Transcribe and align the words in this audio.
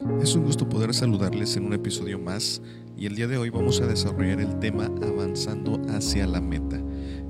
Es 0.00 0.34
un 0.34 0.44
gusto 0.44 0.66
poder 0.66 0.94
saludarles 0.94 1.56
en 1.56 1.66
un 1.66 1.74
episodio 1.74 2.18
más 2.18 2.62
y 2.96 3.04
el 3.04 3.16
día 3.16 3.28
de 3.28 3.36
hoy 3.36 3.50
vamos 3.50 3.82
a 3.82 3.86
desarrollar 3.86 4.40
el 4.40 4.58
tema 4.58 4.86
avanzando 5.02 5.78
hacia 5.90 6.26
la 6.26 6.40
meta. 6.40 6.82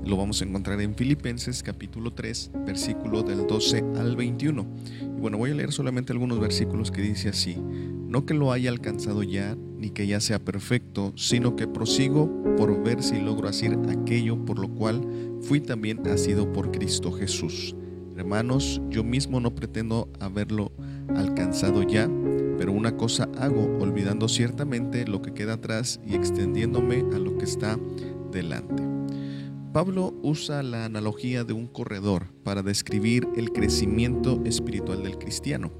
Lo 0.05 0.15
vamos 0.15 0.41
a 0.41 0.45
encontrar 0.45 0.79
en 0.79 0.95
Filipenses 0.95 1.63
capítulo 1.63 2.13
3, 2.13 2.51
versículo 2.65 3.23
del 3.23 3.45
12 3.45 3.83
al 3.97 4.15
21. 4.15 4.65
Y 5.01 5.19
bueno, 5.19 5.37
voy 5.37 5.51
a 5.51 5.53
leer 5.53 5.73
solamente 5.73 6.13
algunos 6.13 6.39
versículos 6.39 6.91
que 6.91 7.01
dice 7.01 7.27
así, 7.27 7.57
no 7.57 8.25
que 8.25 8.33
lo 8.33 8.53
haya 8.53 8.69
alcanzado 8.69 9.21
ya, 9.21 9.57
ni 9.77 9.89
que 9.89 10.07
ya 10.07 10.21
sea 10.21 10.39
perfecto, 10.39 11.11
sino 11.17 11.57
que 11.57 11.67
prosigo 11.67 12.31
por 12.55 12.81
ver 12.83 13.03
si 13.03 13.19
logro 13.19 13.49
hacer 13.49 13.77
aquello 13.89 14.45
por 14.45 14.59
lo 14.59 14.69
cual 14.69 15.05
fui 15.41 15.59
también 15.59 16.07
asido 16.07 16.53
por 16.53 16.71
Cristo 16.71 17.11
Jesús. 17.11 17.75
Hermanos, 18.15 18.81
yo 18.89 19.03
mismo 19.03 19.41
no 19.41 19.55
pretendo 19.55 20.07
haberlo 20.19 20.71
alcanzado 21.15 21.83
ya, 21.83 22.09
pero 22.61 22.73
una 22.73 22.95
cosa 22.95 23.27
hago, 23.39 23.79
olvidando 23.79 24.29
ciertamente 24.29 25.07
lo 25.07 25.23
que 25.23 25.33
queda 25.33 25.53
atrás 25.53 25.99
y 26.05 26.13
extendiéndome 26.13 27.03
a 27.11 27.17
lo 27.17 27.35
que 27.39 27.45
está 27.45 27.79
delante. 28.31 28.83
Pablo 29.73 30.13
usa 30.21 30.61
la 30.61 30.85
analogía 30.85 31.43
de 31.43 31.53
un 31.53 31.65
corredor 31.65 32.27
para 32.43 32.61
describir 32.61 33.27
el 33.35 33.51
crecimiento 33.51 34.43
espiritual 34.45 35.01
del 35.01 35.17
cristiano. 35.17 35.71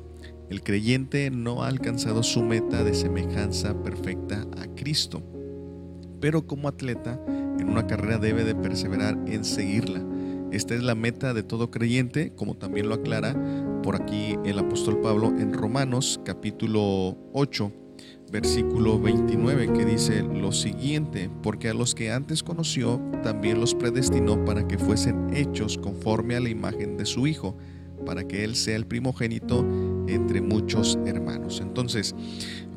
El 0.49 0.63
creyente 0.63 1.29
no 1.29 1.61
ha 1.61 1.67
alcanzado 1.67 2.23
su 2.23 2.41
meta 2.41 2.83
de 2.83 2.95
semejanza 2.95 3.83
perfecta 3.83 4.47
a 4.59 4.65
Cristo, 4.73 5.21
pero 6.19 6.47
como 6.47 6.67
atleta 6.67 7.23
en 7.59 7.69
una 7.69 7.85
carrera 7.85 8.17
debe 8.17 8.43
de 8.43 8.55
perseverar 8.55 9.19
en 9.27 9.45
seguirla 9.45 10.03
esta 10.51 10.75
es 10.75 10.83
la 10.83 10.95
meta 10.95 11.33
de 11.33 11.43
todo 11.43 11.71
creyente, 11.71 12.33
como 12.35 12.55
también 12.55 12.89
lo 12.89 12.95
aclara 12.95 13.35
por 13.81 13.95
aquí 13.95 14.35
el 14.45 14.59
apóstol 14.59 14.99
Pablo 14.99 15.27
en 15.27 15.53
Romanos 15.53 16.19
capítulo 16.25 17.17
8, 17.33 17.71
versículo 18.31 18.99
29, 18.99 19.73
que 19.73 19.85
dice 19.85 20.23
lo 20.23 20.51
siguiente, 20.51 21.29
porque 21.41 21.69
a 21.69 21.73
los 21.73 21.95
que 21.95 22.11
antes 22.11 22.43
conoció, 22.43 23.01
también 23.23 23.59
los 23.59 23.73
predestinó 23.73 24.43
para 24.45 24.67
que 24.67 24.77
fuesen 24.77 25.35
hechos 25.35 25.77
conforme 25.77 26.35
a 26.35 26.39
la 26.39 26.49
imagen 26.49 26.97
de 26.97 27.05
su 27.05 27.27
Hijo, 27.27 27.57
para 28.05 28.27
que 28.27 28.43
Él 28.43 28.55
sea 28.55 28.75
el 28.75 28.85
primogénito 28.85 29.65
entre 30.13 30.41
muchos 30.41 30.97
hermanos. 31.05 31.61
Entonces, 31.61 32.15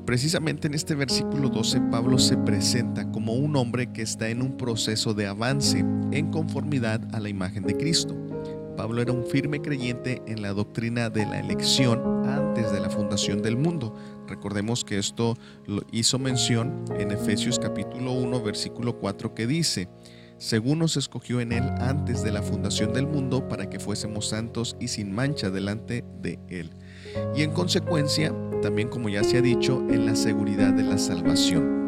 Precisamente 0.04 0.66
en 0.66 0.74
este 0.74 0.94
versículo 0.94 1.48
12 1.48 1.80
Pablo 1.90 2.18
se 2.18 2.36
presenta 2.36 3.10
como 3.10 3.32
un 3.32 3.56
hombre 3.56 3.90
que 3.90 4.02
está 4.02 4.28
en 4.28 4.42
un 4.42 4.58
proceso 4.58 5.14
de 5.14 5.27
avance 5.27 5.78
en 5.78 6.30
conformidad 6.30 7.00
a 7.14 7.20
la 7.20 7.30
imagen 7.30 7.62
de 7.62 7.74
Cristo. 7.74 8.14
Pablo 8.77 9.00
era 9.00 9.12
un 9.12 9.24
firme 9.24 9.62
creyente 9.62 10.20
en 10.27 10.42
la 10.42 10.52
doctrina 10.52 11.08
de 11.08 11.24
la 11.24 11.40
elección 11.40 12.27
antes 12.27 12.70
de 12.70 12.80
la 12.80 12.90
fundación 12.90 13.40
del 13.40 13.56
mundo. 13.56 13.96
Recordemos 14.28 14.84
que 14.84 14.98
esto 14.98 15.38
lo 15.66 15.82
hizo 15.90 16.18
mención 16.18 16.84
en 16.98 17.10
Efesios 17.10 17.58
capítulo 17.58 18.12
1 18.12 18.42
versículo 18.42 18.98
4 18.98 19.34
que 19.34 19.46
dice, 19.46 19.88
según 20.36 20.80
nos 20.80 20.98
escogió 20.98 21.40
en 21.40 21.52
él 21.52 21.64
antes 21.78 22.22
de 22.22 22.30
la 22.30 22.42
fundación 22.42 22.92
del 22.92 23.06
mundo 23.06 23.48
para 23.48 23.70
que 23.70 23.80
fuésemos 23.80 24.28
santos 24.28 24.77
y 24.80 24.88
sin 24.88 25.12
mancha 25.12 25.48
delante 25.48 26.05
de 26.20 26.38
él. 26.48 26.72
Y 27.34 27.43
en 27.43 27.53
consecuencia, 27.53 28.34
también 28.62 28.89
como 28.89 29.09
ya 29.09 29.23
se 29.25 29.39
ha 29.39 29.43
dicho, 29.43 29.84
en 29.89 30.07
la 30.07 30.17
seguridad 30.17 30.73
de 30.73 30.83
la 30.83 30.98
salvación. 30.98 31.84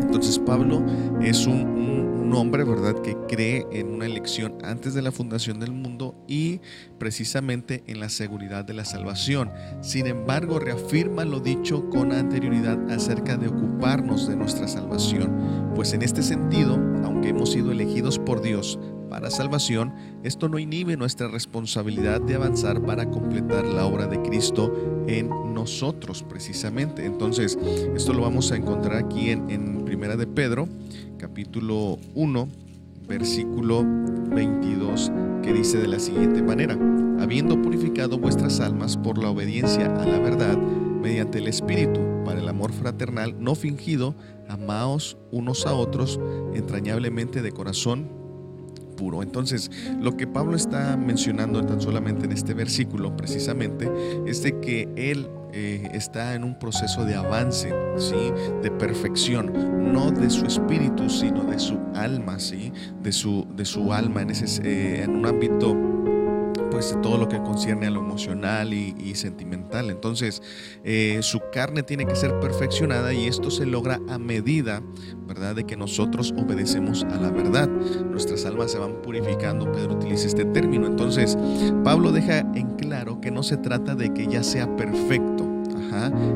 Entonces 0.00 0.38
Pablo 0.38 0.84
es 1.20 1.46
un, 1.46 2.32
hombre, 2.34 2.64
¿verdad?, 2.64 3.00
que 3.00 3.16
cree 3.28 3.66
en 3.70 3.88
una 3.88 4.04
elección 4.04 4.58
antes 4.62 4.92
de 4.92 5.00
la 5.00 5.12
fundación 5.12 5.58
del 5.58 5.72
mundo 5.72 6.14
y 6.28 6.60
precisamente 6.98 7.82
en 7.86 8.00
la 8.00 8.10
seguridad 8.10 8.64
de 8.64 8.74
la 8.74 8.84
salvación. 8.84 9.50
Sin 9.80 10.06
embargo, 10.06 10.58
reafirma 10.58 11.24
lo 11.24 11.40
dicho 11.40 11.88
con 11.88 12.12
anterioridad 12.12 12.90
acerca 12.90 13.36
de 13.36 13.48
ocuparnos 13.48 14.28
de 14.28 14.36
nuestra 14.36 14.68
salvación. 14.68 15.72
Pues 15.74 15.94
en 15.94 16.02
este 16.02 16.22
sentido, 16.22 16.74
aunque 17.04 17.30
hemos 17.30 17.52
sido 17.52 17.72
elegidos 17.72 18.18
por 18.18 18.42
Dios 18.42 18.78
para 19.08 19.30
salvación, 19.30 19.92
esto 20.22 20.48
no 20.48 20.58
inhibe 20.58 20.96
nuestra 20.96 21.28
responsabilidad 21.28 22.20
de 22.20 22.34
avanzar 22.34 22.82
para 22.82 23.10
completar 23.10 23.64
la 23.64 23.86
obra 23.86 24.06
de 24.06 24.20
Cristo 24.22 25.04
en 25.06 25.28
nosotros 25.54 26.22
precisamente. 26.22 27.04
Entonces, 27.04 27.58
esto 27.94 28.12
lo 28.12 28.22
vamos 28.22 28.52
a 28.52 28.56
encontrar 28.56 28.96
aquí 28.96 29.30
en, 29.30 29.48
en 29.50 29.84
Primera 29.84 30.16
de 30.16 30.26
Pedro, 30.26 30.68
capítulo 31.18 31.98
1, 32.14 32.48
versículo 33.08 33.84
22, 33.84 35.12
que 35.42 35.52
dice 35.52 35.78
de 35.78 35.88
la 35.88 35.98
siguiente 35.98 36.42
manera, 36.42 36.76
habiendo 37.20 37.60
purificado 37.62 38.18
vuestras 38.18 38.60
almas 38.60 38.96
por 38.96 39.18
la 39.18 39.30
obediencia 39.30 39.86
a 39.94 40.04
la 40.04 40.18
verdad, 40.18 40.56
mediante 40.56 41.38
el 41.38 41.46
Espíritu, 41.46 42.00
para 42.24 42.40
el 42.40 42.48
amor 42.48 42.72
fraternal 42.72 43.36
no 43.38 43.54
fingido, 43.54 44.16
amaos 44.48 45.16
unos 45.30 45.66
a 45.66 45.74
otros 45.74 46.18
entrañablemente 46.54 47.42
de 47.42 47.52
corazón 47.52 48.25
puro. 48.96 49.22
Entonces, 49.22 49.70
lo 50.00 50.16
que 50.16 50.26
Pablo 50.26 50.56
está 50.56 50.96
mencionando 50.96 51.64
tan 51.64 51.80
solamente 51.80 52.24
en 52.24 52.32
este 52.32 52.54
versículo, 52.54 53.16
precisamente, 53.16 53.90
es 54.26 54.42
de 54.42 54.58
que 54.60 54.88
él 54.96 55.28
eh, 55.52 55.88
está 55.94 56.34
en 56.34 56.44
un 56.44 56.58
proceso 56.58 57.04
de 57.04 57.14
avance, 57.14 57.72
¿sí? 57.96 58.32
de 58.62 58.70
perfección, 58.70 59.52
no 59.92 60.10
de 60.10 60.28
su 60.28 60.44
espíritu, 60.44 61.08
sino 61.08 61.44
de 61.44 61.58
su 61.58 61.78
alma, 61.94 62.38
¿sí? 62.38 62.72
de, 63.02 63.12
su, 63.12 63.46
de 63.54 63.64
su 63.64 63.92
alma 63.92 64.22
en, 64.22 64.30
ese, 64.30 64.62
eh, 64.62 65.02
en 65.04 65.16
un 65.16 65.26
ámbito 65.26 65.95
pues 66.76 66.94
todo 67.00 67.16
lo 67.16 67.26
que 67.26 67.38
concierne 67.38 67.86
a 67.86 67.90
lo 67.90 68.00
emocional 68.00 68.74
y, 68.74 69.14
sentimental. 69.14 69.88
Entonces, 69.88 70.42
eh, 70.84 71.20
su 71.22 71.40
carne 71.50 71.82
tiene 71.82 72.04
que 72.04 72.14
ser 72.14 72.38
perfeccionada 72.38 73.14
y 73.14 73.26
esto 73.26 73.50
se 73.50 73.64
logra 73.64 73.98
a 74.10 74.18
medida, 74.18 74.82
¿verdad?, 75.26 75.54
de 75.54 75.64
que 75.64 75.74
nosotros 75.74 76.34
obedecemos 76.36 77.04
a 77.04 77.16
la 77.16 77.30
verdad. 77.30 77.66
Nuestras 77.66 78.44
almas 78.44 78.72
se 78.72 78.78
van 78.78 79.00
purificando, 79.00 79.72
Pedro 79.72 79.94
utiliza 79.94 80.26
este 80.26 80.44
término. 80.44 80.86
Entonces, 80.86 81.38
Pablo 81.82 82.12
deja 82.12 82.40
en 82.40 82.76
claro 82.76 83.22
que 83.22 83.30
no 83.30 83.42
se 83.42 83.56
trata 83.56 83.94
de 83.94 84.12
que 84.12 84.26
ya 84.26 84.42
sea 84.42 84.76
perfecto. 84.76 85.50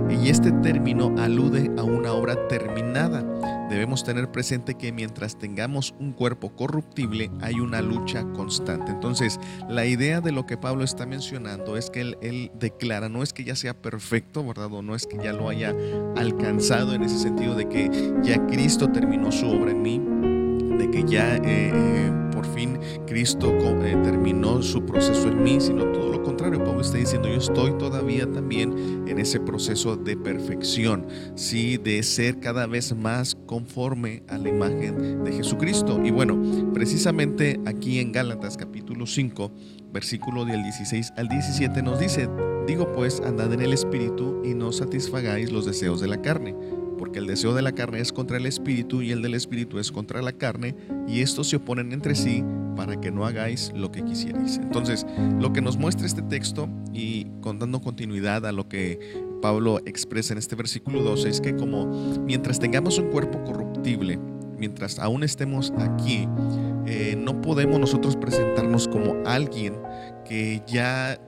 Y 0.08 0.30
este 0.30 0.52
término 0.52 1.14
alude 1.18 1.70
a 1.76 1.82
una 1.82 2.14
obra 2.14 2.48
terminada 2.48 3.22
debemos 3.70 4.04
tener 4.04 4.30
presente 4.30 4.74
que 4.74 4.92
mientras 4.92 5.38
tengamos 5.38 5.94
un 5.98 6.12
cuerpo 6.12 6.50
corruptible 6.50 7.30
hay 7.40 7.54
una 7.54 7.80
lucha 7.80 8.24
constante. 8.34 8.90
Entonces, 8.90 9.38
la 9.68 9.86
idea 9.86 10.20
de 10.20 10.32
lo 10.32 10.44
que 10.44 10.58
Pablo 10.58 10.84
está 10.84 11.06
mencionando 11.06 11.76
es 11.76 11.88
que 11.88 12.00
él, 12.20 12.50
declara, 12.58 13.08
no 13.08 13.22
es 13.22 13.32
que 13.32 13.44
ya 13.44 13.54
sea 13.54 13.74
perfecto, 13.74 14.44
¿verdad? 14.44 14.72
O 14.72 14.82
no 14.82 14.94
es 14.94 15.06
que 15.06 15.16
ya 15.18 15.32
lo 15.32 15.48
haya 15.48 15.74
alcanzado 16.16 16.94
en 16.94 17.04
ese 17.04 17.18
sentido 17.18 17.54
de 17.54 17.68
que 17.68 18.12
ya 18.22 18.44
Cristo 18.48 18.90
terminó 18.90 19.30
su 19.30 19.48
obra 19.48 19.70
en 19.70 19.82
mí, 19.82 19.98
de 20.76 20.90
que 20.90 21.04
ya... 21.04 21.36
Eh, 21.36 22.29
por 22.40 22.54
fin 22.54 22.78
Cristo 23.06 23.52
eh, 23.84 23.98
terminó 24.02 24.62
su 24.62 24.86
proceso 24.86 25.28
en 25.28 25.42
mí, 25.42 25.60
sino 25.60 25.84
todo 25.92 26.10
lo 26.10 26.22
contrario. 26.22 26.64
Pablo 26.64 26.80
está 26.80 26.96
diciendo, 26.96 27.28
yo 27.28 27.34
estoy 27.34 27.76
todavía 27.76 28.30
también 28.30 29.04
en 29.06 29.18
ese 29.18 29.40
proceso 29.40 29.96
de 29.96 30.16
perfección, 30.16 31.06
¿sí? 31.34 31.76
de 31.76 32.02
ser 32.02 32.40
cada 32.40 32.66
vez 32.66 32.96
más 32.96 33.36
conforme 33.44 34.22
a 34.28 34.38
la 34.38 34.48
imagen 34.48 35.22
de 35.22 35.32
Jesucristo. 35.32 36.00
Y 36.02 36.10
bueno, 36.10 36.40
precisamente 36.72 37.60
aquí 37.66 37.98
en 37.98 38.10
Gálatas 38.12 38.56
capítulo 38.56 39.06
5, 39.06 39.52
versículo 39.92 40.46
del 40.46 40.62
16 40.62 41.12
al 41.18 41.28
17 41.28 41.82
nos 41.82 42.00
dice, 42.00 42.26
digo 42.66 42.90
pues, 42.94 43.20
andad 43.20 43.52
en 43.52 43.60
el 43.60 43.74
Espíritu 43.74 44.40
y 44.46 44.54
no 44.54 44.72
satisfagáis 44.72 45.52
los 45.52 45.66
deseos 45.66 46.00
de 46.00 46.08
la 46.08 46.22
carne 46.22 46.54
porque 47.00 47.18
el 47.18 47.26
deseo 47.26 47.54
de 47.54 47.62
la 47.62 47.72
carne 47.72 47.98
es 47.98 48.12
contra 48.12 48.36
el 48.36 48.44
espíritu 48.44 49.00
y 49.00 49.10
el 49.10 49.22
del 49.22 49.32
espíritu 49.32 49.78
es 49.78 49.90
contra 49.90 50.20
la 50.20 50.32
carne, 50.32 50.76
y 51.08 51.22
estos 51.22 51.48
se 51.48 51.56
oponen 51.56 51.94
entre 51.94 52.14
sí 52.14 52.44
para 52.76 53.00
que 53.00 53.10
no 53.10 53.24
hagáis 53.24 53.72
lo 53.74 53.90
que 53.90 54.04
quisierais. 54.04 54.58
Entonces, 54.58 55.06
lo 55.40 55.50
que 55.54 55.62
nos 55.62 55.78
muestra 55.78 56.06
este 56.06 56.20
texto, 56.20 56.68
y 56.92 57.24
con 57.40 57.58
dando 57.58 57.80
continuidad 57.80 58.44
a 58.44 58.52
lo 58.52 58.68
que 58.68 59.24
Pablo 59.40 59.78
expresa 59.86 60.34
en 60.34 60.38
este 60.38 60.56
versículo 60.56 61.02
12, 61.02 61.30
es 61.30 61.40
que 61.40 61.56
como 61.56 61.86
mientras 62.26 62.60
tengamos 62.60 62.98
un 62.98 63.06
cuerpo 63.06 63.42
corruptible, 63.44 64.18
mientras 64.58 64.98
aún 64.98 65.24
estemos 65.24 65.72
aquí, 65.78 66.28
eh, 66.84 67.16
no 67.18 67.40
podemos 67.40 67.80
nosotros 67.80 68.14
presentarnos 68.14 68.88
como 68.88 69.26
alguien 69.26 69.72
que 70.28 70.62
ya 70.66 71.18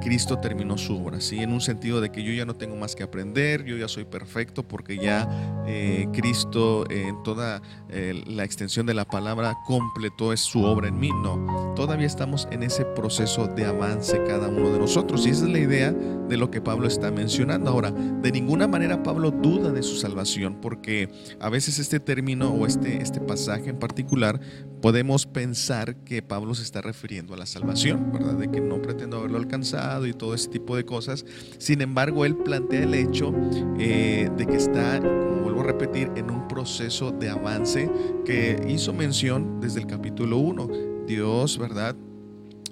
Cristo 0.00 0.38
terminó 0.38 0.76
su 0.78 0.96
obra, 0.96 1.20
¿sí? 1.20 1.38
En 1.38 1.52
un 1.52 1.60
sentido 1.60 2.00
de 2.00 2.10
que 2.10 2.24
yo 2.24 2.32
ya 2.32 2.44
no 2.44 2.56
tengo 2.56 2.74
más 2.74 2.96
que 2.96 3.04
aprender, 3.04 3.64
yo 3.64 3.76
ya 3.76 3.86
soy 3.86 4.04
perfecto 4.04 4.66
porque 4.66 4.96
ya 4.96 5.28
eh, 5.66 6.08
Cristo 6.12 6.90
en 6.90 7.22
toda 7.22 7.62
eh, 7.88 8.20
la 8.26 8.44
extensión 8.44 8.86
de 8.86 8.94
la 8.94 9.04
palabra 9.04 9.56
completó 9.66 10.36
su 10.36 10.64
obra 10.64 10.88
en 10.88 10.98
mí. 10.98 11.10
No, 11.10 11.74
todavía 11.76 12.06
estamos 12.06 12.48
en 12.50 12.64
ese 12.64 12.84
proceso 12.84 13.46
de 13.46 13.64
avance 13.64 14.20
cada 14.26 14.48
uno 14.48 14.70
de 14.70 14.78
nosotros 14.78 15.26
y 15.26 15.30
esa 15.30 15.44
es 15.44 15.50
la 15.50 15.58
idea 15.58 15.92
de 15.92 16.36
lo 16.36 16.50
que 16.50 16.60
Pablo 16.60 16.88
está 16.88 17.10
mencionando. 17.10 17.70
Ahora, 17.70 17.90
de 17.92 18.32
ninguna 18.32 18.66
manera 18.66 19.02
Pablo 19.02 19.30
duda 19.30 19.70
de 19.70 19.82
su 19.82 19.96
salvación 19.96 20.58
porque 20.60 21.10
a 21.38 21.48
veces 21.48 21.78
este 21.78 22.00
término 22.00 22.50
o 22.50 22.66
este, 22.66 23.02
este 23.02 23.20
pasaje 23.20 23.70
en 23.70 23.78
particular 23.78 24.40
podemos 24.82 25.26
pensar 25.26 25.96
que 26.04 26.22
Pablo 26.22 26.54
se 26.54 26.62
está 26.62 26.80
refiriendo 26.80 27.34
a 27.34 27.36
la 27.36 27.46
salvación, 27.46 28.12
¿verdad? 28.12 28.34
De 28.34 28.50
que 28.50 28.60
no 28.60 28.80
pretendo 28.80 29.18
haberlo 29.18 29.38
alcanzado 29.38 29.59
y 30.06 30.12
todo 30.12 30.34
ese 30.34 30.48
tipo 30.48 30.76
de 30.76 30.84
cosas. 30.84 31.24
Sin 31.58 31.80
embargo, 31.80 32.24
él 32.24 32.36
plantea 32.36 32.82
el 32.82 32.94
hecho 32.94 33.32
eh, 33.78 34.30
de 34.36 34.46
que 34.46 34.56
está, 34.56 35.00
como 35.00 35.42
vuelvo 35.42 35.60
a 35.60 35.64
repetir, 35.64 36.10
en 36.16 36.30
un 36.30 36.48
proceso 36.48 37.10
de 37.12 37.28
avance 37.28 37.90
que 38.24 38.60
hizo 38.68 38.92
mención 38.92 39.60
desde 39.60 39.80
el 39.80 39.86
capítulo 39.86 40.38
1. 40.38 40.68
Dios, 41.06 41.58
¿verdad? 41.58 41.96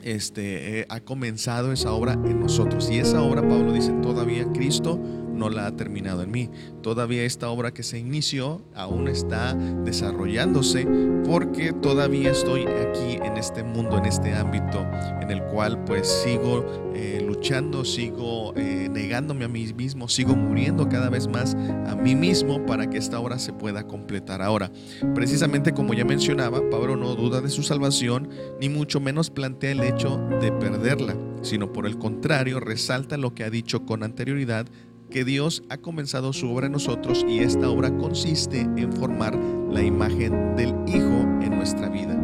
Este, 0.02 0.81
eh, 0.81 0.87
ha 0.88 1.00
comenzado 1.00 1.73
esa 1.73 1.93
obra 1.93 2.12
en 2.12 2.40
nosotros. 2.40 2.88
Y 2.91 2.99
esa 2.99 3.23
obra, 3.23 3.43
Pablo 3.43 3.73
dice, 3.73 3.93
todavía 4.02 4.46
Cristo 4.52 5.00
no 5.38 5.49
la 5.49 5.67
ha 5.67 5.76
terminado 5.76 6.23
en 6.23 6.31
mí. 6.31 6.50
Todavía 6.82 7.23
esta 7.25 7.49
obra 7.49 7.73
que 7.73 7.82
se 7.82 7.99
inició 7.99 8.62
aún 8.75 9.08
está 9.08 9.55
desarrollándose 9.55 10.87
porque 11.25 11.73
todavía 11.73 12.32
estoy 12.32 12.62
aquí 12.62 13.19
en 13.23 13.37
este 13.37 13.62
mundo, 13.62 13.99
en 13.99 14.06
este 14.06 14.35
ámbito 14.35 14.87
en 15.20 15.31
el 15.31 15.43
cual 15.44 15.85
pues 15.85 16.08
sigo 16.08 16.93
eh, 16.94 17.23
luchando, 17.25 17.85
sigo 17.85 18.55
eh, 18.56 18.88
negándome 18.90 19.44
a 19.44 19.49
mí 19.49 19.73
mismo, 19.75 20.08
sigo 20.08 20.35
muriendo 20.35 20.88
cada 20.88 21.11
vez 21.11 21.29
más 21.29 21.55
a 21.87 21.94
mí 21.94 22.14
mismo 22.14 22.64
para 22.67 22.88
que 22.88 22.99
esta 22.99 23.20
obra 23.20 23.38
se 23.38 23.52
pueda 23.52 23.87
completar. 23.87 24.43
Ahora, 24.43 24.70
precisamente 25.14 25.73
como 25.73 25.94
ya 25.94 26.05
mencionaba, 26.05 26.61
Pablo 26.70 26.96
no 26.96 27.14
duda 27.14 27.41
de 27.41 27.50
su 27.50 27.62
salvación, 27.62 28.31
ni 28.61 28.69
mucho 28.69 29.00
menos 29.00 29.31
plantea 29.31 29.73
el 29.73 29.82
hecho 29.82 30.19
de 30.41 30.50
perderla, 30.52 31.17
sino 31.43 31.73
por 31.73 31.87
el 31.87 31.99
contrario 31.99 32.61
resalta 32.61 33.17
lo 33.17 33.34
que 33.34 33.44
ha 33.44 33.50
dicho 33.50 33.84
con 33.84 34.02
anterioridad 34.02 34.67
que 35.10 35.25
Dios 35.25 35.62
ha 35.69 35.78
comenzado 35.78 36.32
su 36.32 36.50
obra 36.50 36.66
en 36.66 36.72
nosotros 36.72 37.25
y 37.28 37.40
esta 37.40 37.69
obra 37.69 37.94
consiste 37.96 38.60
en 38.60 38.93
formar 38.93 39.37
la 39.70 39.82
imagen 39.82 40.56
del 40.56 40.75
Hijo 40.87 41.26
en 41.43 41.56
nuestra 41.56 41.88
vida, 41.88 42.14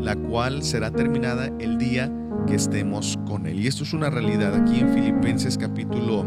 la 0.00 0.16
cual 0.16 0.62
será 0.62 0.90
terminada 0.90 1.50
el 1.60 1.78
día 1.78 2.12
que 2.46 2.56
estemos 2.56 3.18
con 3.26 3.46
Él. 3.46 3.60
Y 3.60 3.66
esto 3.66 3.84
es 3.84 3.92
una 3.92 4.10
realidad. 4.10 4.54
Aquí 4.54 4.80
en 4.80 4.92
Filipenses 4.92 5.56
capítulo 5.56 6.26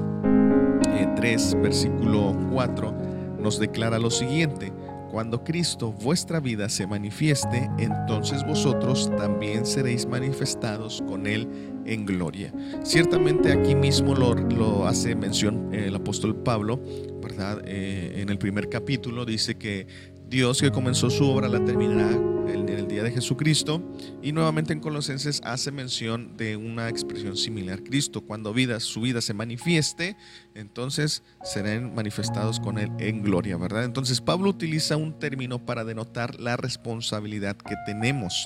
3, 1.16 1.54
eh, 1.54 1.58
versículo 1.58 2.36
4, 2.52 2.96
nos 3.40 3.60
declara 3.60 4.00
lo 4.00 4.10
siguiente. 4.10 4.72
Cuando 5.12 5.44
Cristo 5.44 5.94
vuestra 5.94 6.40
vida 6.40 6.68
se 6.68 6.88
manifieste, 6.88 7.70
entonces 7.78 8.46
vosotros 8.46 9.10
también 9.18 9.66
seréis 9.66 10.06
manifestados 10.06 11.04
con 11.08 11.28
Él 11.28 11.48
en 11.86 12.06
gloria. 12.06 12.54
Ciertamente 12.84 13.52
aquí 13.52 13.76
mismo 13.76 14.16
lo, 14.16 14.88
hace 14.88 15.16
mención 15.16 15.74
el 15.74 15.96
apóstol 15.96 16.36
Pablo, 16.36 16.82
¿verdad? 17.22 17.62
Eh, 17.66 18.22
en 18.22 18.30
el 18.30 18.38
primer 18.38 18.70
capítulo 18.70 19.26
dice 19.26 19.56
que 19.56 19.88
Dios 20.28 20.62
que 20.62 20.72
comenzó 20.72 21.10
su 21.10 21.26
obra 21.28 21.48
la 21.48 21.64
terminará 21.64 22.12
en 22.48 22.70
el 22.70 22.88
día 22.88 23.04
de 23.04 23.12
Jesucristo. 23.12 23.82
Y 24.22 24.32
nuevamente 24.32 24.74
en 24.74 24.80
Colosenses 24.80 25.42
hace 25.44 25.72
mención 25.72 26.36
de 26.38 26.56
una 26.58 26.90
expresión 26.90 27.38
similar. 27.38 27.84
Cristo, 27.84 28.22
cuando 28.22 28.54
vida, 28.54 28.80
su 28.80 29.02
vida 29.02 29.22
se 29.22 29.34
manifieste, 29.34 30.16
entonces 30.54 31.24
serán 31.44 31.94
manifestados 31.94 32.60
con 32.60 32.78
él 32.78 32.90
en 33.00 33.22
gloria, 33.22 33.58
¿verdad? 33.58 33.84
Entonces 33.84 34.22
Pablo 34.22 34.50
utiliza 34.50 34.98
un 34.98 35.20
término 35.20 35.66
para 35.66 35.84
denotar 35.84 36.40
la 36.40 36.58
responsabilidad 36.58 37.56
que 37.56 37.76
tenemos, 37.86 38.46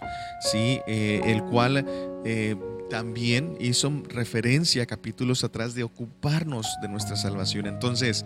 ¿sí? 0.52 0.80
Eh, 0.88 1.22
el 1.26 1.44
cual... 1.44 1.86
Eh, 2.26 2.56
también 2.90 3.56
hizo 3.60 3.92
referencia 4.10 4.86
capítulos 4.86 5.44
atrás 5.44 5.76
de 5.76 5.84
ocuparnos 5.84 6.68
de 6.82 6.90
nuestra 6.90 7.16
salvación. 7.16 7.68
Entonces, 7.68 8.26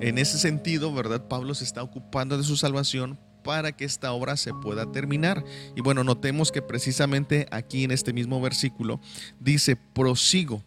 en 0.00 0.18
ese 0.18 0.38
sentido, 0.38 0.92
¿verdad? 0.92 1.26
Pablo 1.28 1.54
se 1.54 1.64
está 1.64 1.82
ocupando 1.82 2.36
de 2.36 2.44
su 2.44 2.56
salvación 2.56 3.18
para 3.42 3.72
que 3.72 3.84
esta 3.84 4.12
obra 4.12 4.36
se 4.36 4.52
pueda 4.54 4.90
terminar. 4.92 5.44
Y 5.76 5.80
bueno, 5.80 6.04
notemos 6.04 6.52
que 6.52 6.62
precisamente 6.62 7.46
aquí 7.50 7.84
en 7.84 7.90
este 7.90 8.12
mismo 8.12 8.40
versículo 8.40 9.00
dice, 9.40 9.76
prosigo 9.76 10.62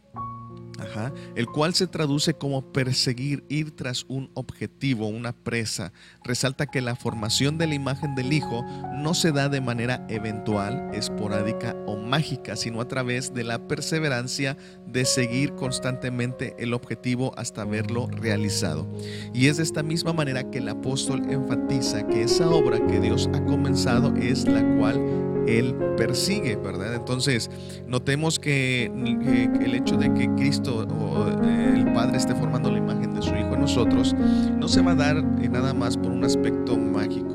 el 1.35 1.47
cual 1.47 1.73
se 1.73 1.87
traduce 1.87 2.33
como 2.33 2.71
perseguir, 2.71 3.43
ir 3.49 3.75
tras 3.75 4.05
un 4.07 4.29
objetivo, 4.33 5.07
una 5.07 5.33
presa. 5.33 5.91
Resalta 6.23 6.65
que 6.67 6.81
la 6.81 6.95
formación 6.95 7.57
de 7.57 7.67
la 7.67 7.75
imagen 7.75 8.15
del 8.15 8.33
Hijo 8.33 8.63
no 8.93 9.13
se 9.13 9.31
da 9.31 9.49
de 9.49 9.61
manera 9.61 10.05
eventual, 10.09 10.89
esporádica 10.93 11.75
o 11.85 11.97
mágica, 11.97 12.55
sino 12.55 12.81
a 12.81 12.87
través 12.87 13.33
de 13.33 13.43
la 13.43 13.67
perseverancia 13.67 14.57
de 14.87 15.05
seguir 15.05 15.53
constantemente 15.55 16.55
el 16.59 16.73
objetivo 16.73 17.33
hasta 17.37 17.65
verlo 17.65 18.07
realizado. 18.07 18.87
Y 19.33 19.47
es 19.47 19.57
de 19.57 19.63
esta 19.63 19.83
misma 19.83 20.13
manera 20.13 20.49
que 20.49 20.59
el 20.59 20.69
apóstol 20.69 21.29
enfatiza 21.29 22.07
que 22.07 22.23
esa 22.23 22.49
obra 22.49 22.85
que 22.87 22.99
Dios 22.99 23.29
ha 23.33 23.43
comenzado 23.45 24.15
es 24.15 24.45
la 24.45 24.63
cual 24.77 25.34
él 25.47 25.75
persigue, 25.97 26.55
¿verdad? 26.55 26.95
Entonces, 26.95 27.49
notemos 27.87 28.39
que, 28.39 28.85
el 28.85 29.75
hecho 29.75 29.97
de 29.97 30.13
que 30.13 30.29
Cristo 30.35 30.85
o 30.87 31.27
eh, 31.43 31.73
el 31.75 31.93
Padre 31.93 32.17
esté 32.17 32.35
formando 32.35 32.71
la 32.71 32.77
imagen 32.77 33.13
de 33.15 33.21
su 33.21 33.29
Hijo 33.35 33.53
en 33.53 33.61
nosotros, 33.61 34.13
no 34.13 34.67
se 34.67 34.81
va 34.81 34.91
a 34.91 34.95
dar 34.95 35.23
nada 35.23 35.73
más 35.73 35.97
por 35.97 36.11
un 36.11 36.23
aspecto 36.23 36.77
mágico. 36.77 37.34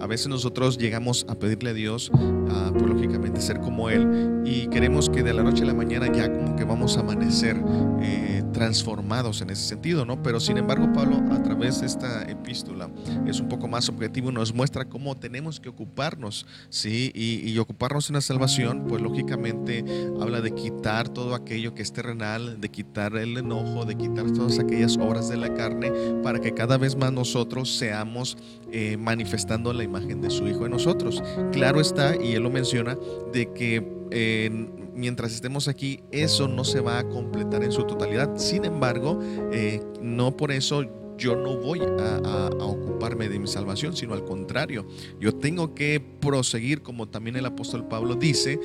A 0.00 0.06
veces 0.06 0.28
nosotros 0.28 0.78
llegamos 0.78 1.26
a 1.28 1.34
pedirle 1.34 1.70
a 1.70 1.74
Dios, 1.74 2.10
pues 2.12 2.86
lógicamente 2.86 3.40
ser 3.40 3.60
como 3.60 3.90
Él, 3.90 4.42
y 4.44 4.68
queremos 4.68 5.08
que 5.10 5.22
de 5.22 5.32
la 5.32 5.42
noche 5.42 5.64
a 5.64 5.66
la 5.66 5.74
mañana 5.74 6.10
ya 6.12 6.32
como 6.32 6.56
que 6.56 6.64
vamos 6.64 6.96
a 6.96 7.00
amanecer 7.00 7.56
eh, 8.00 8.42
transformados 8.52 9.40
en 9.40 9.50
ese 9.50 9.62
sentido, 9.62 10.04
¿no? 10.04 10.22
Pero 10.22 10.40
sin 10.40 10.56
embargo, 10.58 10.92
Pablo, 10.92 11.22
a 11.32 11.42
través 11.42 11.80
de 11.80 11.86
esta 11.86 12.22
epístola, 12.30 12.90
es 13.26 13.40
un 13.40 13.48
poco 13.48 13.68
más 13.68 13.88
objetivo, 13.88 14.32
nos 14.32 14.54
muestra 14.54 14.88
cómo 14.88 15.16
tenemos 15.16 15.60
que 15.60 15.68
ocuparnos, 15.68 16.46
¿sí? 16.68 17.12
Y 17.14 17.56
ocuparnos 17.58 18.08
en 18.08 18.14
la 18.14 18.20
salvación, 18.20 18.86
pues 18.88 19.02
lógicamente 19.02 19.84
habla 20.20 20.40
de 20.40 20.52
quitar 20.52 21.08
todo 21.08 21.34
aquello 21.34 21.74
que 21.74 21.82
es 21.82 21.92
terrenal, 21.92 22.60
de 22.60 22.68
quitar 22.70 23.16
el 23.16 23.36
enojo, 23.36 23.84
de 23.84 23.96
quitar 23.96 24.30
todas 24.30 24.58
aquellas 24.58 24.96
obras 24.96 25.28
de 25.28 25.36
la 25.36 25.54
carne, 25.54 25.92
para 26.22 26.40
que 26.40 26.52
cada 26.52 26.78
vez 26.78 26.96
más 26.96 27.12
nosotros 27.12 27.76
seamos 27.76 28.36
eh, 28.72 28.96
manifestando 28.96 29.72
la 29.72 29.84
imagen 29.84 30.20
de 30.20 30.30
su 30.30 30.46
Hijo 30.46 30.64
en 30.66 30.72
nosotros. 30.72 31.22
Claro 31.52 31.80
está, 31.80 32.16
y 32.16 32.34
él 32.34 32.42
lo 32.42 32.50
menciona, 32.50 32.96
de 33.32 33.52
que 33.52 33.98
mientras 34.98 35.32
estemos 35.32 35.68
aquí, 35.68 36.00
eso 36.10 36.48
no 36.48 36.64
se 36.64 36.80
va 36.80 36.98
a 36.98 37.08
completar 37.08 37.62
en 37.62 37.72
su 37.72 37.84
totalidad. 37.84 38.36
Sin 38.36 38.64
embargo, 38.64 39.20
eh, 39.52 39.80
no 40.02 40.36
por 40.36 40.50
eso 40.50 40.84
yo 41.16 41.36
no 41.36 41.56
voy 41.56 41.80
a, 41.80 42.50
ocuparme 42.60 43.28
de 43.28 43.38
mi 43.38 43.46
salvación, 43.46 43.96
sino 43.96 44.14
al 44.14 44.24
contrario, 44.24 44.86
yo 45.20 45.34
tengo 45.34 45.74
que 45.74 46.00
proseguir, 46.00 46.82
como 46.82 47.08
también 47.08 47.36
el 47.36 47.46
apóstol 47.46 47.86
Pablo 47.86 48.14
dice, 48.16 48.58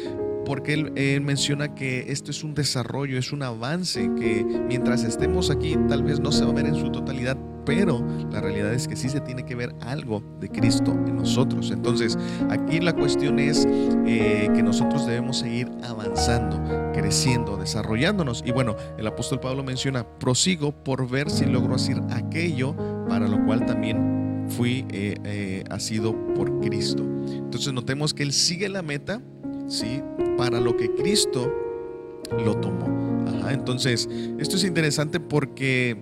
porque 0.46 0.74
él, 0.74 1.22
menciona 1.22 1.76
que 1.76 2.12
esto 2.12 2.32
es 2.32 2.44
un 2.44 2.54
desarrollo, 2.54 3.18
es 3.18 3.32
un 3.32 3.44
avance, 3.44 4.10
que 4.18 4.46
mientras 4.68 5.04
estemos 5.04 5.50
aquí 5.50 5.78
tal 5.88 6.04
vez 6.04 6.20
no 6.20 6.32
se 6.32 6.44
va 6.44 6.52
a 6.52 6.54
ver 6.54 6.66
en 6.66 6.76
su 6.76 6.92
totalidad, 6.92 7.38
pero 7.66 8.06
la 8.32 8.42
realidad 8.42 8.74
es 8.74 8.88
que 8.88 8.96
sí 8.96 9.10
se 9.10 9.22
tiene 9.22 9.46
que 9.46 9.56
ver 9.56 9.74
algo 9.82 10.22
de 10.40 10.50
Cristo 10.50 10.92
en 10.92 11.16
nosotros. 11.16 11.72
Entonces, 11.72 12.18
aquí 12.50 12.80
la 12.80 12.94
cuestión 12.94 13.40
es 13.40 13.66
eh, 14.06 14.50
que 14.54 14.64
nosotros 14.64 15.06
debemos 15.06 15.40
seguir 15.40 15.70
avanzando, 15.84 16.62
creciendo, 16.94 17.58
desarrollándonos. 17.58 18.44
Y 18.46 18.52
bueno, 18.52 18.76
el 18.98 19.08
apóstol 19.08 19.40
Pablo 19.40 19.64
menciona, 19.64 20.06
prosigo 20.20 20.72
por 20.72 21.10
ver 21.10 21.30
si 21.30 21.46
logro 21.46 21.76
hacer 21.76 22.02
aquello 22.12 22.76
para 23.08 23.28
lo 23.28 23.44
cual 23.46 23.66
también 23.66 24.46
fui 24.50 24.86
eh, 24.90 25.16
eh, 25.24 25.64
asido 25.70 26.14
por 26.34 26.60
Cristo. 26.60 27.04
Entonces, 27.28 27.74
notemos 27.74 28.14
que 28.14 28.24
él 28.24 28.34
sigue 28.34 28.68
la 28.70 28.82
meta, 28.82 29.22
¿sí? 29.74 30.02
Para 30.38 30.60
lo 30.60 30.78
que 30.78 30.94
Cristo 30.94 31.52
lo 32.46 32.56
tomó. 32.58 32.88
entonces, 33.50 34.08
esto 34.40 34.56
es 34.56 34.64
interesante 34.64 35.20
porque 35.20 35.98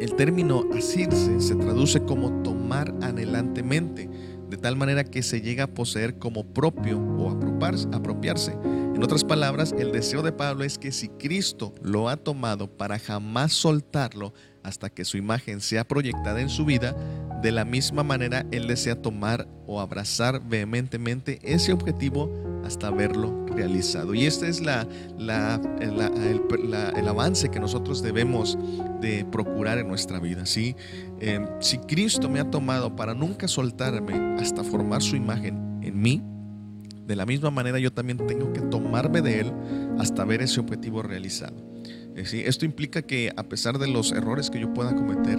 el 0.00 0.14
término 0.14 0.64
asirse 0.76 1.40
se 1.40 1.54
traduce 1.56 2.02
como 2.02 2.42
tomar 2.42 2.92
anhelantemente, 3.02 4.08
de 4.48 4.56
tal 4.56 4.76
manera 4.76 5.04
que 5.04 5.22
se 5.22 5.40
llega 5.40 5.64
a 5.64 5.74
poseer 5.74 6.18
como 6.18 6.44
propio 6.44 6.98
o 6.98 7.30
apropiarse. 7.92 8.52
En 8.52 9.02
otras 9.02 9.24
palabras, 9.24 9.74
el 9.78 9.92
deseo 9.92 10.22
de 10.22 10.32
Pablo 10.32 10.64
es 10.64 10.76
que 10.76 10.92
si 10.92 11.08
Cristo 11.08 11.72
lo 11.82 12.08
ha 12.08 12.16
tomado 12.16 12.68
para 12.68 12.98
jamás 12.98 13.52
soltarlo 13.52 14.34
hasta 14.62 14.90
que 14.90 15.04
su 15.04 15.16
imagen 15.16 15.60
sea 15.60 15.84
proyectada 15.86 16.40
en 16.40 16.50
su 16.50 16.64
vida, 16.64 16.94
de 17.42 17.52
la 17.52 17.64
misma 17.64 18.02
manera 18.02 18.44
Él 18.50 18.66
desea 18.66 19.00
tomar 19.00 19.48
o 19.66 19.80
abrazar 19.80 20.46
vehementemente 20.46 21.38
ese 21.42 21.72
objetivo 21.72 22.49
hasta 22.64 22.90
verlo 22.90 23.46
realizado. 23.46 24.14
Y 24.14 24.26
este 24.26 24.48
es 24.48 24.60
la, 24.60 24.86
el, 25.18 27.08
avance 27.08 27.48
que 27.50 27.60
nosotros 27.60 28.02
debemos 28.02 28.58
de 29.00 29.24
procurar 29.24 29.78
en 29.78 29.88
nuestra 29.88 30.18
vida. 30.20 30.44
Em, 31.20 31.46
si 31.60 31.78
Cristo 31.78 32.28
me 32.28 32.40
ha 32.40 32.50
tomado 32.50 32.94
para 32.96 33.14
nunca 33.14 33.48
soltarme 33.48 34.36
hasta 34.40 34.64
formar 34.64 35.02
su 35.02 35.16
imagen 35.16 35.80
en 35.82 36.00
mí, 36.00 36.22
de 37.06 37.16
la 37.16 37.26
misma 37.26 37.50
manera 37.50 37.78
yo 37.78 37.92
también 37.92 38.18
tengo 38.26 38.52
que 38.52 38.60
tomarme 38.60 39.20
de 39.20 39.40
Él 39.40 39.52
hasta 39.98 40.24
ver 40.24 40.42
ese 40.42 40.60
objetivo 40.60 41.02
realizado. 41.02 41.56
¿sí? 42.24 42.42
Esto 42.44 42.64
implica 42.64 43.02
que 43.02 43.32
a 43.36 43.42
pesar 43.44 43.78
de 43.78 43.88
los 43.88 44.12
errores 44.12 44.50
que 44.50 44.60
yo 44.60 44.72
pueda 44.72 44.94
cometer, 44.94 45.38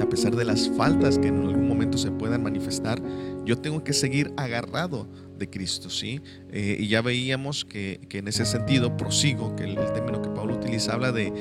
a 0.00 0.08
pesar 0.08 0.34
de 0.36 0.44
las 0.44 0.68
faltas 0.70 1.18
que 1.18 1.28
en 1.28 1.46
algún 1.46 1.68
momento 1.68 1.98
se 1.98 2.10
puedan 2.10 2.42
manifestar, 2.42 3.00
yo 3.44 3.58
tengo 3.58 3.84
que 3.84 3.92
seguir 3.92 4.32
agarrado 4.36 5.08
de 5.38 5.50
Cristo, 5.50 5.90
¿sí? 5.90 6.20
Eh, 6.50 6.76
y 6.78 6.88
ya 6.88 7.02
veíamos 7.02 7.64
que, 7.64 8.00
en 8.10 8.28
ese 8.28 8.44
sentido, 8.44 8.96
prosigo, 8.96 9.54
que 9.56 9.64
el, 9.64 9.74
término 9.92 10.22
que 10.22 10.30
Pablo 10.30 10.54
utiliza 10.54 10.94
habla 10.94 11.12
de, 11.12 11.32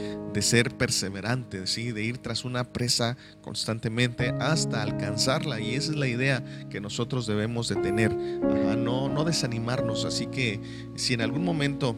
ser 0.42 0.76
perseverante, 0.76 1.68
¿sí? 1.68 1.92
De 1.92 2.04
ir 2.04 2.18
tras 2.18 2.44
una 2.44 2.74
presa 2.74 3.18
constantemente 3.42 4.34
hasta 4.40 4.82
alcanzarla. 4.82 5.60
Y 5.60 5.76
esa 5.76 5.92
es 5.92 5.98
la 5.98 6.08
idea 6.08 6.44
que 6.70 6.82
nosotros 6.82 7.28
debemos 7.28 7.70
de 7.70 7.76
tener, 7.76 8.14
no, 8.14 9.10
no 9.10 9.24
desanimarnos. 9.24 10.06
Así 10.06 10.26
que 10.28 10.60
si 10.96 11.14
en 11.14 11.22
algún 11.22 11.46
momento 11.46 11.96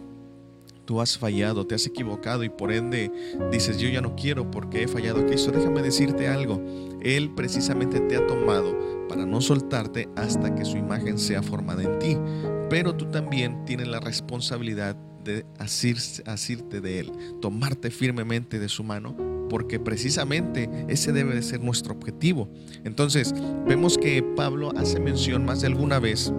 tú 0.85 1.01
has 1.01 1.17
fallado, 1.17 1.65
te 1.65 1.75
has 1.75 1.85
equivocado 1.85 2.43
y 2.43 2.49
por 2.49 2.71
ende 2.71 3.11
dices, 3.51 3.77
yo 3.77 3.89
ya 3.89 4.01
no 4.01 4.15
quiero 4.15 4.49
porque 4.49 4.83
he 4.83 4.87
fallado 4.87 5.21
a 5.21 5.25
Cristo, 5.25 5.51
déjame 5.51 5.81
decirte 5.81 6.27
algo. 6.27 6.61
Él 7.01 7.31
precisamente 7.35 7.99
te 7.99 8.15
ha 8.15 8.25
tomado 8.25 9.07
para 9.09 9.25
no 9.25 9.41
soltarte 9.41 10.09
hasta 10.15 10.55
que 10.55 10.65
su 10.65 10.77
imagen 10.77 11.17
sea 11.17 11.43
formada 11.43 11.83
en 11.83 11.99
ti. 11.99 12.17
Pero 12.69 12.95
tú 12.95 13.05
también 13.05 13.65
tienes 13.65 13.87
la 13.87 13.99
responsabilidad 13.99 14.95
de 15.23 15.45
asirte 15.57 16.81
de 16.81 16.99
Él, 16.99 17.11
tomarte 17.41 17.91
firmemente 17.91 18.59
de 18.59 18.69
su 18.69 18.83
mano, 18.83 19.15
porque 19.49 19.79
precisamente 19.79 20.69
ese 20.87 21.11
debe 21.11 21.35
de 21.35 21.41
ser 21.41 21.61
nuestro 21.61 21.93
objetivo. 21.93 22.49
Entonces, 22.83 23.33
vemos 23.67 23.97
que 23.97 24.23
Pablo 24.35 24.71
hace 24.75 24.99
mención 24.99 25.45
más 25.45 25.61
de 25.61 25.67
alguna 25.67 25.99
vez 25.99 26.31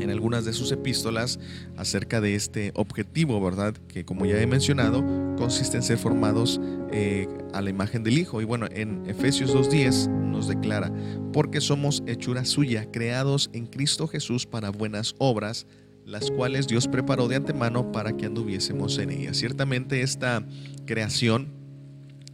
en 0.00 0.10
algunas 0.10 0.44
de 0.44 0.52
sus 0.52 0.72
epístolas 0.72 1.38
acerca 1.76 2.20
de 2.20 2.34
este 2.34 2.72
objetivo, 2.74 3.40
¿verdad? 3.40 3.74
Que 3.88 4.04
como 4.04 4.26
ya 4.26 4.40
he 4.40 4.46
mencionado, 4.46 5.04
consiste 5.36 5.76
en 5.76 5.82
ser 5.82 5.98
formados 5.98 6.60
eh, 6.92 7.28
a 7.52 7.62
la 7.62 7.70
imagen 7.70 8.02
del 8.02 8.18
Hijo. 8.18 8.40
Y 8.40 8.44
bueno, 8.44 8.66
en 8.70 9.04
Efesios 9.06 9.54
2.10 9.54 10.08
nos 10.08 10.48
declara, 10.48 10.92
porque 11.32 11.60
somos 11.60 12.02
hechura 12.06 12.44
suya, 12.44 12.90
creados 12.90 13.50
en 13.52 13.66
Cristo 13.66 14.06
Jesús 14.08 14.46
para 14.46 14.70
buenas 14.70 15.14
obras, 15.18 15.66
las 16.04 16.30
cuales 16.30 16.66
Dios 16.66 16.88
preparó 16.88 17.28
de 17.28 17.36
antemano 17.36 17.92
para 17.92 18.16
que 18.16 18.26
anduviésemos 18.26 18.98
en 18.98 19.10
ellas. 19.10 19.36
Ciertamente 19.36 20.02
esta 20.02 20.44
creación 20.86 21.59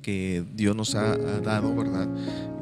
que 0.06 0.44
Dios 0.54 0.76
nos 0.76 0.94
ha, 0.94 1.16
dado, 1.40 1.74
¿verdad? 1.74 2.06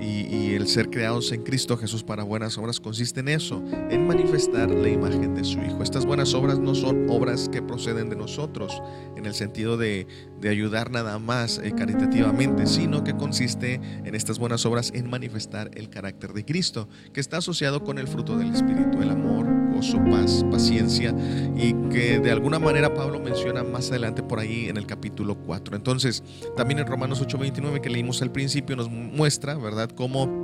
Y, 0.00 0.54
el 0.54 0.66
ser 0.66 0.88
creados 0.88 1.30
en 1.30 1.42
Cristo 1.42 1.76
Jesús 1.76 2.02
para 2.02 2.22
buenas 2.22 2.56
obras 2.56 2.80
consiste 2.80 3.20
en 3.20 3.28
eso, 3.28 3.62
en 3.90 4.06
manifestar 4.06 4.70
la 4.70 4.88
imagen 4.88 5.34
de 5.34 5.44
su 5.44 5.58
Hijo. 5.58 5.82
Estas 5.82 6.06
buenas 6.06 6.32
obras 6.32 6.58
no 6.58 6.74
son 6.74 7.10
obras 7.10 7.50
que 7.50 7.60
proceden 7.60 8.08
de 8.08 8.16
nosotros, 8.16 8.80
en 9.14 9.26
el 9.26 9.34
sentido 9.34 9.76
de, 9.76 10.06
ayudar 10.48 10.90
nada 10.90 11.18
más 11.18 11.58
eh, 11.58 11.72
caritativamente, 11.76 12.66
sino 12.66 13.04
que 13.04 13.14
consiste 13.14 13.74
en 13.74 14.14
estas 14.14 14.38
buenas 14.38 14.64
obras 14.64 14.90
en 14.94 15.10
manifestar 15.10 15.70
el 15.74 15.90
carácter 15.90 16.32
de 16.32 16.46
Cristo, 16.46 16.88
que 17.12 17.20
está 17.20 17.38
asociado 17.38 17.84
con 17.84 17.98
el 17.98 18.08
fruto 18.08 18.38
del 18.38 18.54
Espíritu, 18.54 19.02
el 19.02 19.10
amor, 19.10 19.63
gozo, 19.84 20.02
paz, 20.10 20.44
paciencia, 20.50 21.14
y 21.56 21.74
que 21.90 22.18
de 22.18 22.30
alguna 22.30 22.58
manera 22.58 22.94
Pablo 22.94 23.20
menciona 23.20 23.62
más 23.62 23.90
adelante 23.90 24.22
por 24.22 24.38
ahí 24.38 24.68
en 24.68 24.76
el 24.76 24.86
capítulo 24.86 25.36
4. 25.36 25.76
Entonces, 25.76 26.22
también 26.56 26.80
en 26.80 26.86
Romanos 26.86 27.20
8, 27.20 27.36
29 27.38 27.80
que 27.80 27.90
leímos 27.90 28.22
al 28.22 28.30
principio 28.30 28.76
nos 28.76 28.90
muestra, 28.90 29.56
¿verdad?, 29.56 29.90
cómo 29.94 30.43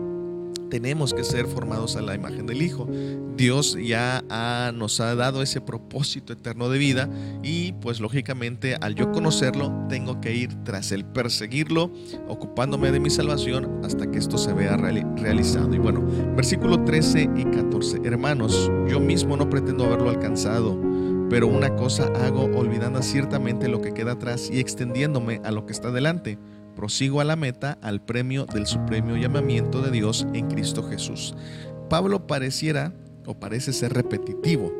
tenemos 0.70 1.12
que 1.12 1.24
ser 1.24 1.46
formados 1.46 1.96
a 1.96 2.00
la 2.00 2.14
imagen 2.14 2.46
del 2.46 2.62
Hijo. 2.62 2.88
Dios 3.36 3.76
ya 3.82 4.24
nos 4.74 5.00
ha 5.00 5.14
dado 5.14 5.42
ese 5.42 5.60
propósito 5.60 6.32
eterno 6.32 6.68
de 6.70 6.78
vida 6.78 7.10
y 7.42 7.72
pues 7.72 8.00
lógicamente 8.00 8.76
al 8.80 8.94
yo 8.94 9.12
conocerlo 9.12 9.72
tengo 9.88 10.20
que 10.20 10.34
ir 10.34 10.54
tras 10.64 10.92
él, 10.92 11.04
perseguirlo, 11.04 11.90
ocupándome 12.28 12.92
de 12.92 13.00
mi 13.00 13.10
salvación 13.10 13.80
hasta 13.84 14.10
que 14.10 14.18
esto 14.18 14.38
se 14.38 14.52
vea 14.52 14.76
realizado. 14.76 15.74
Y 15.74 15.78
bueno, 15.78 16.02
versículo 16.36 16.84
13 16.84 17.28
y 17.36 17.44
14. 17.44 18.00
Hermanos, 18.04 18.70
yo 18.88 19.00
mismo 19.00 19.36
no 19.36 19.50
pretendo 19.50 19.84
haberlo 19.84 20.10
alcanzado. 20.10 20.78
Pero 21.28 21.46
una 21.46 21.76
cosa 21.76 22.06
hago 22.24 22.50
olvidando 22.56 23.00
ciertamente 23.02 23.68
lo 23.68 23.80
que 23.80 23.94
queda 23.94 24.12
atrás 24.12 24.50
y 24.52 24.58
extendiéndome 24.58 25.40
a 25.44 25.52
lo 25.52 25.64
que 25.64 25.72
está 25.72 25.92
delante 25.92 26.38
prosigo 26.80 27.20
a 27.20 27.24
la 27.24 27.36
meta, 27.36 27.76
al 27.82 28.00
premio 28.00 28.46
del 28.46 28.66
supremo 28.66 29.14
llamamiento 29.14 29.82
de 29.82 29.90
Dios 29.90 30.26
en 30.32 30.48
Cristo 30.48 30.82
Jesús. 30.82 31.34
Pablo 31.90 32.26
pareciera 32.26 32.94
o 33.26 33.38
parece 33.38 33.74
ser 33.74 33.92
repetitivo, 33.92 34.72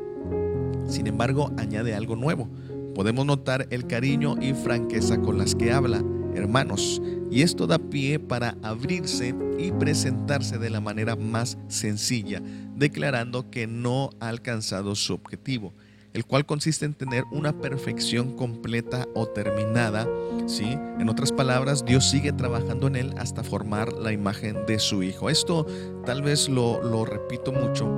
sin 0.89 1.09
embargo 1.09 1.53
añade 1.59 1.95
algo 1.95 2.17
nuevo. 2.17 2.49
Podemos 2.95 3.27
notar 3.27 3.67
el 3.69 3.87
cariño 3.87 4.37
y 4.41 4.55
franqueza 4.55 5.21
con 5.21 5.37
las 5.37 5.55
que 5.55 5.73
habla, 5.73 6.03
hermanos, 6.35 7.03
y 7.31 7.43
esto 7.43 7.67
da 7.67 7.79
pie 7.79 8.19
para 8.19 8.57
abrirse 8.63 9.35
y 9.59 9.71
presentarse 9.73 10.57
de 10.57 10.71
la 10.71 10.81
manera 10.81 11.17
más 11.17 11.59
sencilla, 11.69 12.41
declarando 12.77 13.51
que 13.51 13.67
no 13.67 14.09
ha 14.21 14.29
alcanzado 14.29 14.95
su 14.95 15.13
objetivo 15.13 15.75
el 16.13 16.25
cual 16.25 16.47
consiste 16.47 16.85
en 16.85 16.95
tener 16.95 17.25
una 17.31 17.53
perfección 17.53 18.37
completa 18.37 19.07
o 19.15 19.27
terminada. 19.27 20.09
¿sí? 20.47 20.77
En 20.99 21.09
otras 21.09 21.33
palabras, 21.33 21.85
Dios 21.85 22.09
sigue 22.09 22.33
trabajando 22.33 22.89
en 22.89 22.97
él 22.97 23.15
hasta 23.19 23.43
formar 23.43 23.93
la 23.93 24.13
imagen 24.13 24.67
de 24.67 24.79
su 24.79 25.03
Hijo. 25.03 25.31
Esto 25.31 25.67
tal 26.05 26.23
vez 26.23 26.49
lo, 26.49 27.05
repito 27.05 27.53
mucho, 27.53 27.89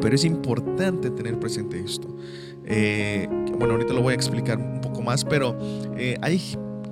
pero 0.00 0.14
es 0.14 0.24
importante 0.24 1.10
tener 1.10 1.38
presente 1.38 1.80
esto. 1.80 2.16
Eh, 2.64 3.28
bueno, 3.58 3.74
ahorita 3.74 3.92
lo 3.92 4.02
voy 4.02 4.12
a 4.12 4.16
explicar 4.16 4.58
un 4.58 4.80
poco 4.80 5.02
más, 5.02 5.24
pero 5.24 5.56
eh, 5.96 6.16
hay 6.22 6.40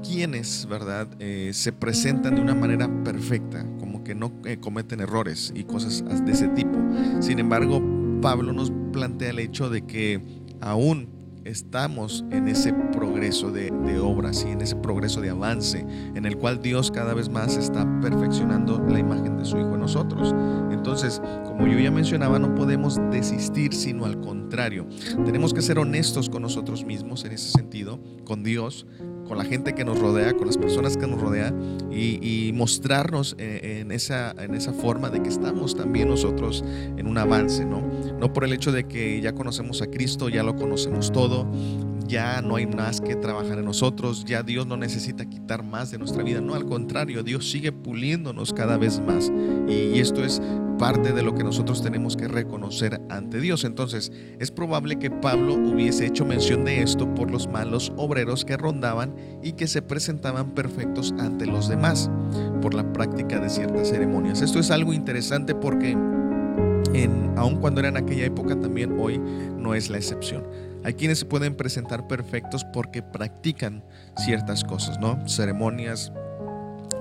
quienes, 0.03 0.67
¿verdad?, 0.67 1.09
eh, 1.19 1.51
se 1.53 1.73
presentan 1.73 2.35
de 2.35 2.41
una 2.41 2.55
manera 2.55 2.89
perfecta, 3.05 3.65
como 3.79 4.05
que 4.05 4.15
no 4.15 4.33
cometen 4.61 5.01
errores 5.01 5.53
y 5.55 5.65
cosas 5.65 6.05
de 6.25 6.33
ese 6.33 6.49
tipo. 6.49 6.79
Sin 7.21 7.39
embargo, 7.39 7.83
Pablo 8.25 8.55
nos 8.55 8.73
plantea 8.91 9.29
el 9.29 9.39
hecho 9.39 9.69
de 9.69 9.83
que 9.83 10.19
aún 10.63 11.11
estamos 11.45 12.25
en 12.31 12.49
ese 12.49 12.73
progreso 12.73 13.53
de, 13.53 13.71
obras 14.01 14.47
y 14.49 14.51
en 14.51 14.63
ese 14.63 14.77
progreso 14.77 15.21
de 15.21 15.29
avance 15.29 15.87
en 16.15 16.25
el 16.25 16.39
cual 16.39 16.63
Dios 16.63 16.91
cada 16.91 17.13
vez 17.13 17.29
más 17.29 17.59
está 17.59 17.87
perfeccionando 18.01 18.83
la 18.89 18.99
imagen 18.99 19.37
de 19.37 19.45
su 19.45 19.59
Hijo 19.59 19.75
en 19.75 19.81
nosotros. 19.81 20.35
Entonces, 20.71 21.21
como 21.45 21.67
yo 21.67 21.79
ya 21.79 21.91
mencionaba, 21.91 22.39
no 22.39 22.55
podemos 22.55 22.99
desistir, 23.11 23.75
sino 23.75 24.07
al 24.07 24.19
contrario. 24.23 24.87
Tenemos 25.27 25.53
que 25.53 25.61
ser 25.61 25.79
honestos 25.79 26.31
con 26.31 26.41
nosotros 26.41 26.83
mismos 26.83 27.27
en 27.27 27.33
ese 27.33 27.51
sentido, 27.51 28.01
con 28.25 28.43
Dios, 28.43 28.87
con 29.27 29.39
la 29.39 29.45
gente 29.45 29.75
que 29.75 29.85
nos 29.85 29.99
rodea, 29.99 30.35
con 30.35 30.47
las 30.47 30.59
personas 30.59 30.97
que 30.97 31.07
nos 31.07 31.21
rodean 31.21 31.79
y, 31.91 32.53
mostrarnos 32.55 33.35
en, 33.39 33.91
esa, 33.91 34.33
en 34.39 34.55
esa 34.55 34.73
forma 34.73 35.11
de 35.11 35.23
que 35.23 35.29
estamos 35.29 35.75
también 35.75 36.09
nosotros 36.09 36.65
en 36.97 37.07
un 37.07 37.19
avance, 37.19 37.65
¿no? 37.65 37.83
No 38.19 38.33
por 38.33 38.45
el 38.45 38.53
hecho 38.53 38.71
de 38.71 38.85
que 38.85 39.21
ya 39.21 39.33
conocemos 39.33 39.83
a 39.83 39.87
Cristo, 39.87 40.29
ya 40.29 40.43
lo 40.43 40.57
conocemos 40.57 41.11
todo, 41.11 41.47
ya 42.07 42.43
no 42.43 42.57
hay 42.57 42.67
más 42.67 43.01
que 43.01 43.17
trabajar 43.17 43.59
en 43.59 43.65
nosotros, 43.65 44.25
ya 44.25 44.43
Dios 44.43 44.67
no 44.67 44.77
necesita 44.77 45.25
quitar 45.27 45.63
más 45.63 45.91
de 45.91 45.99
nuestra 45.99 46.23
vida, 46.23 46.41
no, 46.41 46.55
al 46.55 46.67
contrario, 46.67 47.23
Dios 47.23 47.51
sigue 47.51 47.73
puliéndonos 47.73 48.53
cada 48.53 48.77
vez 48.77 49.01
más 49.01 49.31
y 49.69 49.99
esto 49.99 50.25
es 50.25 50.41
parte 50.79 51.13
de 51.13 51.23
lo 51.23 51.35
que 51.35 51.45
nosotros 51.45 51.83
tenemos 51.83 52.17
que 52.17 52.29
reconocer 52.29 53.01
ante 53.09 53.41
Dios. 53.41 53.65
Entonces, 53.65 54.13
es 54.39 54.51
probable 54.51 54.99
que 54.99 55.11
Pablo 55.11 55.55
hubiese 55.55 56.07
hecho 56.07 56.25
mención 56.25 56.65
de 56.65 56.83
esto 56.83 57.15
por 57.15 57.31
los 57.31 57.49
malos 57.49 57.93
obreros 57.97 58.45
que 58.45 58.57
rondaban 58.57 59.15
y 59.43 59.53
que 59.53 59.67
se 59.67 59.83
presentaban 59.83 60.55
perfectos 60.55 61.15
ante 61.19 61.47
los 61.47 61.69
demás 61.69 62.11
por 62.61 62.75
la 62.75 62.93
práctica 62.93 63.39
de 63.39 63.49
ciertas 63.49 63.89
ceremonias. 63.89 64.43
Esto 64.43 64.59
es 64.59 64.71
algo 64.71 64.93
interesante 64.93 65.55
porque 65.55 65.97
aun 67.37 67.57
cuando 67.57 67.81
era 67.81 67.89
en 67.89 67.97
aquella 67.97 68.25
época, 68.27 68.59
también 68.59 68.99
hoy 68.99 69.19
no 69.59 69.75
es 69.75 69.91
la 69.91 69.97
excepción. 69.97 70.45
Hay 70.85 70.95
quienes 70.95 71.21
se 71.21 71.27
pueden 71.27 71.57
presentar 71.57 72.07
perfectos 72.07 72.65
porque 72.73 73.03
practican 73.03 73.85
ciertas 74.17 74.65
cosas, 74.65 74.99
¿no? 75.01 75.27
Ceremonias, 75.27 76.13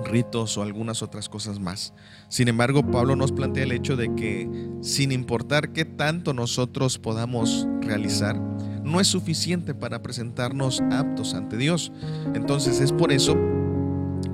ritos 0.04 0.56
o 0.56 0.62
algunas 0.62 1.02
otras 1.02 1.28
cosas 1.28 1.58
más. 1.58 1.92
Sin 2.28 2.48
embargo, 2.48 2.90
Pablo 2.90 3.16
nos 3.16 3.32
plantea 3.32 3.64
el 3.64 3.72
hecho 3.72 3.96
de 3.96 4.14
que 4.14 4.48
sin 4.80 5.12
importar 5.12 5.72
qué 5.72 5.84
tanto 5.84 6.32
nosotros 6.32 6.98
podamos 6.98 7.66
realizar, 7.80 8.38
no 8.82 9.00
es 9.00 9.06
suficiente 9.06 9.74
para 9.74 10.02
presentarnos 10.02 10.82
aptos 10.90 11.34
ante 11.34 11.56
Dios. 11.56 11.92
Entonces 12.34 12.80
es 12.80 12.92
por 12.92 13.12
eso 13.12 13.36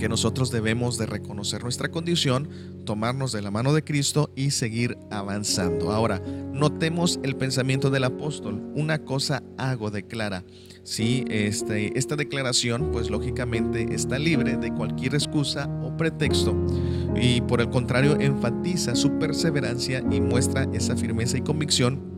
que 0.00 0.08
nosotros 0.08 0.50
debemos 0.50 0.96
de 0.96 1.04
reconocer 1.04 1.62
nuestra 1.62 1.90
condición, 1.90 2.48
tomarnos 2.86 3.32
de 3.32 3.42
la 3.42 3.50
mano 3.50 3.74
de 3.74 3.84
Cristo 3.84 4.32
y 4.34 4.50
seguir 4.50 4.96
avanzando. 5.10 5.92
Ahora, 5.92 6.22
notemos 6.54 7.20
el 7.22 7.36
pensamiento 7.36 7.90
del 7.90 8.04
apóstol. 8.04 8.62
Una 8.74 9.04
cosa 9.04 9.42
hago, 9.58 9.90
declara. 9.90 10.42
Sí, 10.84 11.26
este, 11.28 11.98
esta 11.98 12.16
declaración, 12.16 12.90
pues 12.92 13.10
lógicamente 13.10 13.94
está 13.94 14.18
libre 14.18 14.56
de 14.56 14.72
cualquier 14.72 15.14
excusa 15.14 15.68
o 15.84 15.94
pretexto 15.98 16.56
y 17.14 17.42
por 17.42 17.60
el 17.60 17.68
contrario 17.68 18.18
enfatiza 18.18 18.96
su 18.96 19.18
perseverancia 19.18 20.02
y 20.10 20.22
muestra 20.22 20.66
esa 20.72 20.96
firmeza 20.96 21.36
y 21.36 21.42
convicción 21.42 22.16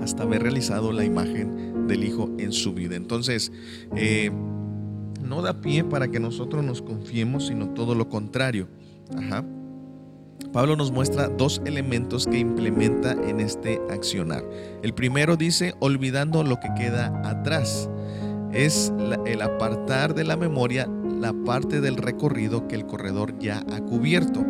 hasta 0.00 0.22
haber 0.22 0.42
realizado 0.42 0.92
la 0.92 1.04
imagen 1.04 1.88
del 1.88 2.04
Hijo 2.04 2.30
en 2.38 2.52
su 2.52 2.74
vida. 2.74 2.94
Entonces, 2.94 3.50
eh, 3.96 4.30
no 5.28 5.42
da 5.42 5.60
pie 5.60 5.84
para 5.84 6.08
que 6.08 6.18
nosotros 6.18 6.64
nos 6.64 6.82
confiemos, 6.82 7.46
sino 7.46 7.68
todo 7.70 7.94
lo 7.94 8.08
contrario. 8.08 8.68
Pablo 10.52 10.76
nos 10.76 10.90
muestra 10.90 11.28
dos 11.28 11.60
elementos 11.66 12.26
que 12.26 12.38
implementa 12.38 13.12
en 13.12 13.40
este 13.40 13.80
accionar. 13.90 14.42
El 14.82 14.94
primero 14.94 15.36
dice, 15.36 15.74
olvidando 15.80 16.42
lo 16.42 16.58
que 16.58 16.68
queda 16.76 17.20
atrás. 17.24 17.90
Es 18.52 18.92
el 19.26 19.42
apartar 19.42 20.14
de 20.14 20.24
la 20.24 20.36
memoria 20.36 20.88
la 21.20 21.34
parte 21.44 21.80
del 21.80 21.96
recorrido 21.96 22.66
que 22.66 22.76
el 22.76 22.86
corredor 22.86 23.38
ya 23.38 23.62
ha 23.70 23.80
cubierto. 23.80 24.44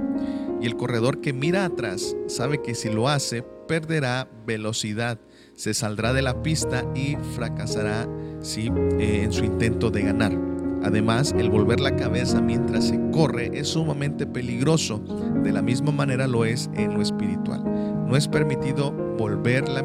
Y 0.60 0.66
el 0.66 0.76
corredor 0.76 1.20
que 1.20 1.32
mira 1.32 1.64
atrás 1.64 2.16
sabe 2.28 2.62
que 2.62 2.74
si 2.74 2.90
lo 2.90 3.08
hace, 3.08 3.42
perderá 3.42 4.28
velocidad, 4.46 5.18
se 5.54 5.74
saldrá 5.74 6.12
de 6.12 6.22
la 6.22 6.42
pista 6.42 6.84
y 6.94 7.16
fracasará 7.34 8.08
¿sí? 8.40 8.70
Eh, 8.98 9.22
en 9.24 9.32
su 9.32 9.44
intento 9.44 9.90
de 9.90 10.02
ganar. 10.02 10.57
Además, 10.84 11.34
el 11.36 11.50
volver 11.50 11.80
la 11.80 11.96
cabeza 11.96 12.40
mientras 12.40 12.88
se 12.88 13.00
corre 13.10 13.50
es 13.52 13.68
sumamente 13.68 14.26
peligroso. 14.26 14.98
De 15.42 15.52
la 15.52 15.62
misma 15.62 15.92
manera 15.92 16.26
lo 16.26 16.44
es 16.44 16.70
en 16.74 16.94
lo 16.94 17.02
espiritual. 17.02 17.62
No 18.06 18.16
es 18.16 18.28
permitido 18.28 18.92
volver 19.18 19.68
la, 19.68 19.82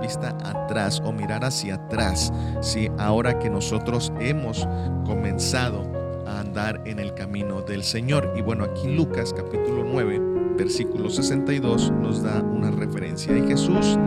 vista 0.00 0.38
atrás 0.42 1.02
o 1.04 1.12
mirar 1.12 1.44
hacia 1.44 1.74
atrás. 1.74 2.32
Si 2.62 2.88
ahora 2.98 3.38
que 3.38 3.50
nosotros 3.50 4.12
hemos 4.20 4.66
comenzado 5.04 5.82
a 6.26 6.40
andar 6.40 6.80
en 6.86 6.98
el 6.98 7.12
camino 7.14 7.60
del 7.62 7.82
Señor. 7.82 8.32
Y 8.36 8.42
bueno, 8.42 8.64
aquí 8.64 8.94
Lucas 8.94 9.34
capítulo 9.34 9.84
9, 9.84 10.20
versículo 10.56 11.10
62 11.10 11.92
nos 12.00 12.22
da 12.22 12.40
una 12.40 12.70
referencia. 12.70 13.36
Y 13.36 13.46
Jesús 13.46 13.98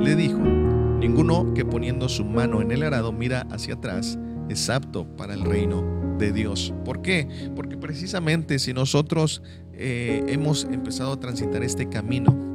le 0.00 0.14
dijo, 0.14 0.38
ninguno 0.38 1.52
que 1.52 1.64
poniendo 1.64 2.08
su 2.08 2.24
mano 2.24 2.62
en 2.62 2.70
el 2.70 2.84
arado 2.84 3.12
mira 3.12 3.46
hacia 3.50 3.74
atrás 3.74 4.18
es 4.50 4.68
apto 4.68 5.06
para 5.16 5.34
el 5.34 5.42
reino 5.42 6.16
de 6.18 6.32
Dios. 6.32 6.74
¿Por 6.84 7.02
qué? 7.02 7.26
Porque 7.54 7.76
precisamente 7.76 8.58
si 8.58 8.72
nosotros 8.72 9.42
eh, 9.72 10.24
hemos 10.28 10.64
empezado 10.64 11.12
a 11.12 11.20
transitar 11.20 11.62
este 11.62 11.88
camino 11.88 12.48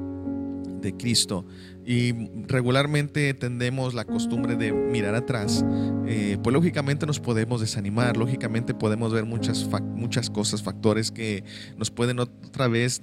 de 0.81 0.95
Cristo 0.95 1.45
y 1.83 2.13
regularmente 2.47 3.33
tendemos 3.33 3.95
la 3.95 4.05
costumbre 4.05 4.55
de 4.55 4.71
mirar 4.71 5.15
atrás, 5.15 5.65
eh, 6.05 6.37
pues 6.43 6.53
lógicamente 6.53 7.07
nos 7.07 7.19
podemos 7.19 7.61
desanimar, 7.61 8.17
lógicamente 8.17 8.73
podemos 8.75 9.11
ver 9.11 9.25
muchas, 9.25 9.67
muchas 9.95 10.29
cosas, 10.29 10.61
factores 10.61 11.11
que 11.11 11.43
nos 11.77 11.89
pueden 11.89 12.19
otra 12.19 12.67
vez 12.67 13.01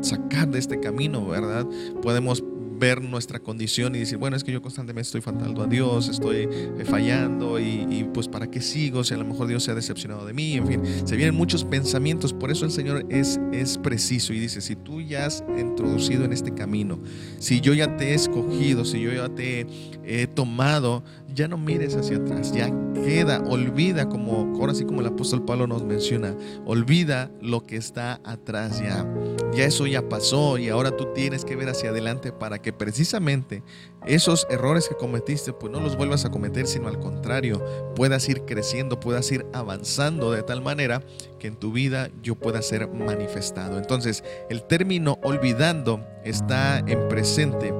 sacar 0.00 0.48
de 0.48 0.58
este 0.58 0.80
camino, 0.80 1.26
¿verdad? 1.26 1.66
Podemos 2.02 2.42
ver 2.78 3.02
nuestra 3.02 3.38
condición 3.38 3.94
y 3.94 4.00
decir, 4.00 4.18
bueno, 4.18 4.36
es 4.36 4.44
que 4.44 4.52
yo 4.52 4.62
constantemente 4.62 5.06
estoy 5.06 5.20
faltando 5.20 5.62
a 5.62 5.66
Dios, 5.66 6.08
estoy 6.08 6.48
eh, 6.50 6.84
fallando 6.84 7.58
y, 7.58 8.06
pues 8.12 8.28
para 8.28 8.50
qué 8.50 8.60
sigo 8.60 9.04
si 9.04 9.14
a 9.14 9.16
lo 9.16 9.24
mejor 9.24 9.46
Dios 9.46 9.64
se 9.64 9.70
ha 9.70 9.74
decepcionado 9.74 10.26
de 10.26 10.32
mí, 10.32 10.54
en 10.54 10.66
fin, 10.66 10.82
se 11.04 11.16
vienen 11.16 11.34
muchos 11.34 11.64
pensamientos, 11.64 12.32
por 12.32 12.50
eso 12.50 12.64
el 12.64 12.70
Señor 12.70 13.04
es, 13.10 13.40
es 13.52 13.78
preciso 13.78 14.32
y 14.32 14.40
dice, 14.40 14.60
si 14.60 14.76
tú 14.76 15.00
ya 15.00 15.26
has 15.26 15.44
introducido 15.58 16.24
en 16.24 16.32
este 16.32 16.54
camino, 16.54 16.98
si 17.38 17.60
yo 17.60 17.74
ya 17.74 17.96
te 17.96 18.10
he 18.10 18.14
escogido, 18.14 18.84
si 18.84 19.00
yo 19.00 19.12
ya 19.12 19.28
te 19.28 19.66
he 20.04 20.26
tomado, 20.26 21.02
ya 21.36 21.46
no 21.48 21.58
mires 21.58 21.94
hacia 21.94 22.16
atrás, 22.16 22.50
ya 22.50 22.72
queda, 22.94 23.42
olvida 23.46 24.08
como, 24.08 24.58
ahora 24.58 24.74
sí 24.74 24.84
como 24.84 25.02
el 25.02 25.06
apóstol 25.06 25.44
Pablo 25.44 25.66
nos 25.66 25.84
menciona, 25.84 26.34
olvida 26.64 27.30
lo 27.42 27.66
que 27.66 27.76
está 27.76 28.20
atrás 28.24 28.80
ya, 28.80 29.06
ya 29.54 29.66
eso 29.66 29.86
ya 29.86 30.08
pasó 30.08 30.56
y 30.56 30.70
ahora 30.70 30.96
tú 30.96 31.08
tienes 31.14 31.44
que 31.44 31.54
ver 31.54 31.68
hacia 31.68 31.90
adelante 31.90 32.32
para 32.32 32.62
que 32.62 32.72
precisamente 32.72 33.62
esos 34.06 34.46
errores 34.48 34.88
que 34.88 34.96
cometiste, 34.96 35.52
pues 35.52 35.70
no 35.70 35.80
los 35.80 35.96
vuelvas 35.96 36.24
a 36.24 36.30
cometer, 36.30 36.66
sino 36.66 36.88
al 36.88 36.98
contrario, 37.00 37.62
puedas 37.94 38.26
ir 38.30 38.42
creciendo, 38.46 38.98
puedas 38.98 39.30
ir 39.30 39.44
avanzando 39.52 40.32
de 40.32 40.42
tal 40.42 40.62
manera 40.62 41.02
que 41.38 41.48
en 41.48 41.56
tu 41.56 41.70
vida 41.70 42.08
yo 42.22 42.36
pueda 42.36 42.62
ser 42.62 42.88
manifestado. 42.88 43.76
Entonces, 43.76 44.24
el 44.48 44.62
término 44.62 45.18
olvidando 45.22 46.00
está 46.24 46.78
en 46.78 47.08
presente 47.08 47.74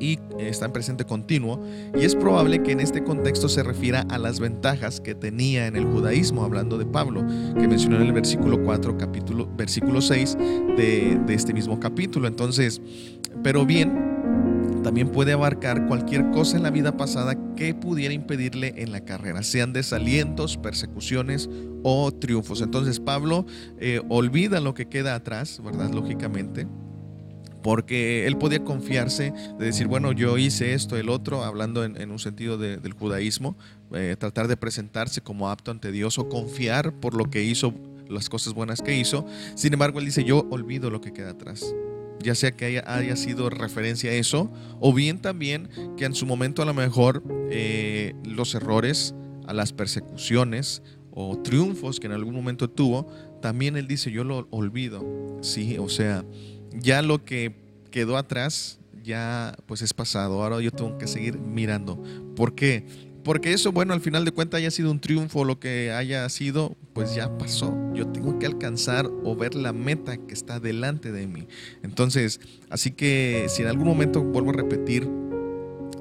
y 0.00 0.18
está 0.38 0.64
en 0.66 0.72
presente 0.72 1.04
continuo 1.04 1.64
y 1.94 2.04
es 2.04 2.16
probable 2.16 2.62
que 2.62 2.72
en 2.72 2.80
este 2.80 3.04
contexto 3.04 3.48
se 3.48 3.62
refiera 3.62 4.06
a 4.08 4.18
las 4.18 4.40
ventajas 4.40 5.00
que 5.00 5.14
tenía 5.14 5.66
en 5.66 5.76
el 5.76 5.84
judaísmo, 5.84 6.42
hablando 6.42 6.78
de 6.78 6.86
Pablo, 6.86 7.24
que 7.54 7.68
mencionó 7.68 7.96
en 7.96 8.02
el 8.02 8.12
versículo 8.12 8.62
4, 8.64 8.96
capítulo, 8.98 9.48
versículo 9.56 10.00
6 10.00 10.36
de, 10.76 11.20
de 11.26 11.34
este 11.34 11.52
mismo 11.52 11.78
capítulo. 11.78 12.26
Entonces, 12.26 12.80
pero 13.42 13.66
bien, 13.66 14.10
también 14.82 15.10
puede 15.10 15.32
abarcar 15.32 15.86
cualquier 15.86 16.30
cosa 16.30 16.56
en 16.56 16.62
la 16.62 16.70
vida 16.70 16.96
pasada 16.96 17.36
que 17.54 17.74
pudiera 17.74 18.14
impedirle 18.14 18.74
en 18.78 18.92
la 18.92 19.04
carrera, 19.04 19.42
sean 19.42 19.72
desalientos, 19.72 20.56
persecuciones 20.56 21.50
o 21.82 22.12
triunfos. 22.12 22.62
Entonces 22.62 23.00
Pablo 23.00 23.44
eh, 23.78 24.00
olvida 24.08 24.60
lo 24.60 24.74
que 24.74 24.86
queda 24.86 25.14
atrás, 25.14 25.60
¿verdad? 25.62 25.90
Lógicamente, 25.90 26.66
porque 27.62 28.26
él 28.26 28.36
podía 28.36 28.64
confiarse 28.64 29.32
de 29.58 29.64
decir, 29.64 29.86
bueno, 29.86 30.12
yo 30.12 30.38
hice 30.38 30.74
esto, 30.74 30.96
el 30.96 31.08
otro, 31.08 31.44
hablando 31.44 31.84
en, 31.84 32.10
un 32.10 32.18
sentido 32.18 32.58
del 32.58 32.92
judaísmo, 32.92 33.56
eh, 33.92 34.16
tratar 34.18 34.48
de 34.48 34.56
presentarse 34.56 35.20
como 35.20 35.50
apto 35.50 35.70
ante 35.70 35.92
Dios 35.92 36.18
o 36.18 36.28
confiar 36.28 36.92
por 36.92 37.14
lo 37.14 37.30
que 37.30 37.42
hizo, 37.42 37.74
las 38.08 38.28
cosas 38.28 38.54
buenas 38.54 38.82
que 38.82 38.96
hizo. 38.96 39.26
Sin 39.54 39.72
embargo, 39.72 39.98
él 39.98 40.06
dice, 40.06 40.24
yo 40.24 40.46
olvido 40.50 40.90
lo 40.90 41.00
que 41.00 41.12
queda 41.12 41.30
atrás 41.30 41.74
ya 42.22 42.34
sea 42.34 42.52
que 42.52 42.82
haya, 42.84 43.16
sido 43.16 43.50
referencia 43.50 44.10
a 44.10 44.14
eso, 44.14 44.50
o 44.78 44.92
bien 44.92 45.20
también 45.20 45.68
que 45.96 46.04
en 46.04 46.14
su 46.14 46.26
momento 46.26 46.62
a 46.62 46.66
lo 46.66 46.74
mejor 46.74 47.22
eh, 47.50 48.14
los 48.24 48.54
errores, 48.54 49.14
a 49.46 49.54
las 49.54 49.72
persecuciones 49.72 50.82
o 51.12 51.38
triunfos 51.38 51.98
que 51.98 52.06
en 52.06 52.12
algún 52.12 52.34
momento 52.34 52.68
tuvo, 52.68 53.06
también 53.40 53.76
él 53.76 53.86
dice, 53.86 54.10
yo 54.10 54.24
lo 54.24 54.46
olvido, 54.50 55.38
sí, 55.40 55.78
o 55.78 55.88
sea, 55.88 56.24
ya 56.78 57.02
lo 57.02 57.24
que 57.24 57.54
quedó 57.90 58.16
atrás 58.16 58.78
ya 59.02 59.56
pues 59.66 59.82
es 59.82 59.94
pasado, 59.94 60.42
ahora 60.42 60.60
yo 60.60 60.70
tengo 60.70 60.98
que 60.98 61.06
seguir 61.06 61.38
mirando. 61.38 62.02
¿Por 62.36 62.54
qué? 62.54 62.84
Porque 63.24 63.52
eso, 63.52 63.70
bueno, 63.70 63.92
al 63.92 64.00
final 64.00 64.24
de 64.24 64.32
cuentas 64.32 64.58
haya 64.58 64.70
sido 64.70 64.90
un 64.90 65.00
triunfo, 65.00 65.44
lo 65.44 65.60
que 65.60 65.92
haya 65.92 66.28
sido, 66.30 66.76
pues 66.94 67.14
ya 67.14 67.36
pasó. 67.36 67.76
Yo 67.94 68.08
tengo 68.08 68.38
que 68.38 68.46
alcanzar 68.46 69.06
o 69.24 69.36
ver 69.36 69.54
la 69.54 69.72
meta 69.72 70.16
que 70.16 70.32
está 70.32 70.58
delante 70.58 71.12
de 71.12 71.26
mí. 71.26 71.46
Entonces, 71.82 72.40
así 72.70 72.92
que 72.92 73.46
si 73.48 73.62
en 73.62 73.68
algún 73.68 73.86
momento, 73.86 74.22
vuelvo 74.22 74.50
a 74.50 74.54
repetir, 74.54 75.06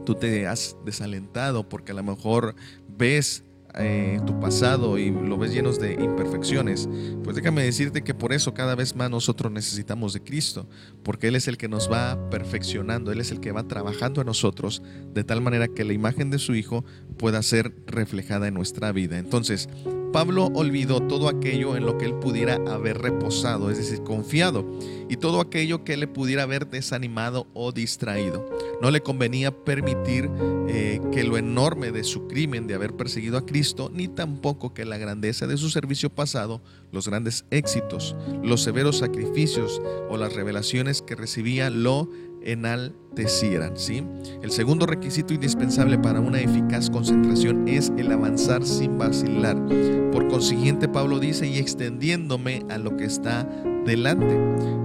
tú 0.06 0.16
te 0.16 0.48
has 0.48 0.78
desalentado 0.86 1.68
porque 1.68 1.92
a 1.92 1.96
lo 1.96 2.04
mejor 2.04 2.56
ves 2.98 3.44
eh, 3.76 4.20
tu 4.26 4.40
pasado 4.40 4.98
y 4.98 5.12
lo 5.12 5.38
ves 5.38 5.54
llenos 5.54 5.80
de 5.80 5.94
imperfecciones, 5.94 6.90
pues 7.24 7.36
déjame 7.36 7.64
decirte 7.64 8.04
que 8.04 8.14
por 8.14 8.34
eso 8.34 8.54
cada 8.54 8.76
vez 8.76 8.96
más 8.96 9.10
nosotros 9.10 9.52
necesitamos 9.52 10.14
de 10.14 10.24
Cristo, 10.24 10.68
porque 11.04 11.28
Él 11.28 11.36
es 11.36 11.48
el 11.48 11.58
que 11.58 11.68
nos 11.68 11.92
va 11.92 12.30
perfeccionando, 12.30 13.12
Él 13.12 13.22
es 13.22 13.32
el 13.32 13.40
que 13.40 13.52
va 13.52 13.68
trabajando 13.68 14.22
a 14.22 14.24
nosotros 14.24 14.82
de 15.14 15.24
tal 15.24 15.42
manera 15.42 15.68
que 15.68 15.84
la 15.84 15.94
imagen 15.94 16.30
de 16.30 16.40
su 16.40 16.56
Hijo 16.56 16.84
pueda 17.18 17.42
ser 17.44 17.74
reflejada 17.86 18.48
en 18.48 18.54
nuestra 18.54 18.92
vida. 18.92 19.18
Entonces, 19.18 19.70
Pablo 20.12 20.50
olvidó 20.56 21.02
todo 21.02 21.30
aquello 21.30 21.78
en 21.78 21.86
lo 21.86 21.98
que 21.98 22.06
él 22.06 22.16
pudiera 22.16 22.56
haber 22.68 23.00
reposado, 23.00 23.70
es 23.70 23.78
decir, 23.78 24.04
confiado, 24.04 24.66
y 25.08 25.18
todo 25.18 25.40
aquello 25.40 25.84
que 25.84 25.98
le 25.98 26.08
pudiera 26.08 26.44
haber 26.44 26.68
desanimado 26.68 27.48
o 27.54 27.72
distraído. 27.72 28.50
No 28.82 28.90
le 28.90 29.02
convenía 29.02 29.52
permitir 29.52 30.30
eh, 30.68 31.00
que 31.12 31.24
lo 31.24 31.38
enorme 31.38 31.92
de 31.92 32.04
su 32.04 32.28
crimen 32.28 32.66
de 32.66 32.74
haber 32.74 32.96
perseguido 32.96 33.38
a 33.38 33.46
Cristo, 33.46 33.92
ni 33.94 34.08
tampoco 34.08 34.74
que 34.74 34.86
la 34.86 34.98
grandeza 34.98 35.46
de 35.46 35.58
su 35.58 35.70
servicio 35.70 36.10
pasado, 36.10 36.62
los 36.92 37.08
grandes 37.08 37.46
éxitos, 37.52 38.16
los 38.44 38.64
severos 38.64 38.98
sacrificios 38.98 39.82
o 40.10 40.18
las 40.18 40.34
revelaciones 40.34 41.02
que 41.02 41.16
recibía 41.16 41.70
lo 41.70 42.10
enaltecieran. 42.44 43.76
¿sí? 43.76 44.04
El 44.42 44.52
segundo 44.52 44.86
requisito 44.86 45.34
indispensable 45.34 45.98
para 45.98 46.20
una 46.20 46.40
eficaz 46.40 46.90
concentración 46.90 47.68
es 47.68 47.92
el 47.98 48.12
avanzar 48.12 48.66
sin 48.66 48.98
vacilar. 48.98 49.58
Por 50.12 50.28
consiguiente, 50.28 50.88
Pablo 50.88 51.20
dice, 51.20 51.48
y 51.48 51.58
extendiéndome 51.58 52.66
a 52.70 52.78
lo 52.78 52.96
que 52.98 53.06
está 53.06 53.48
delante. 53.86 54.38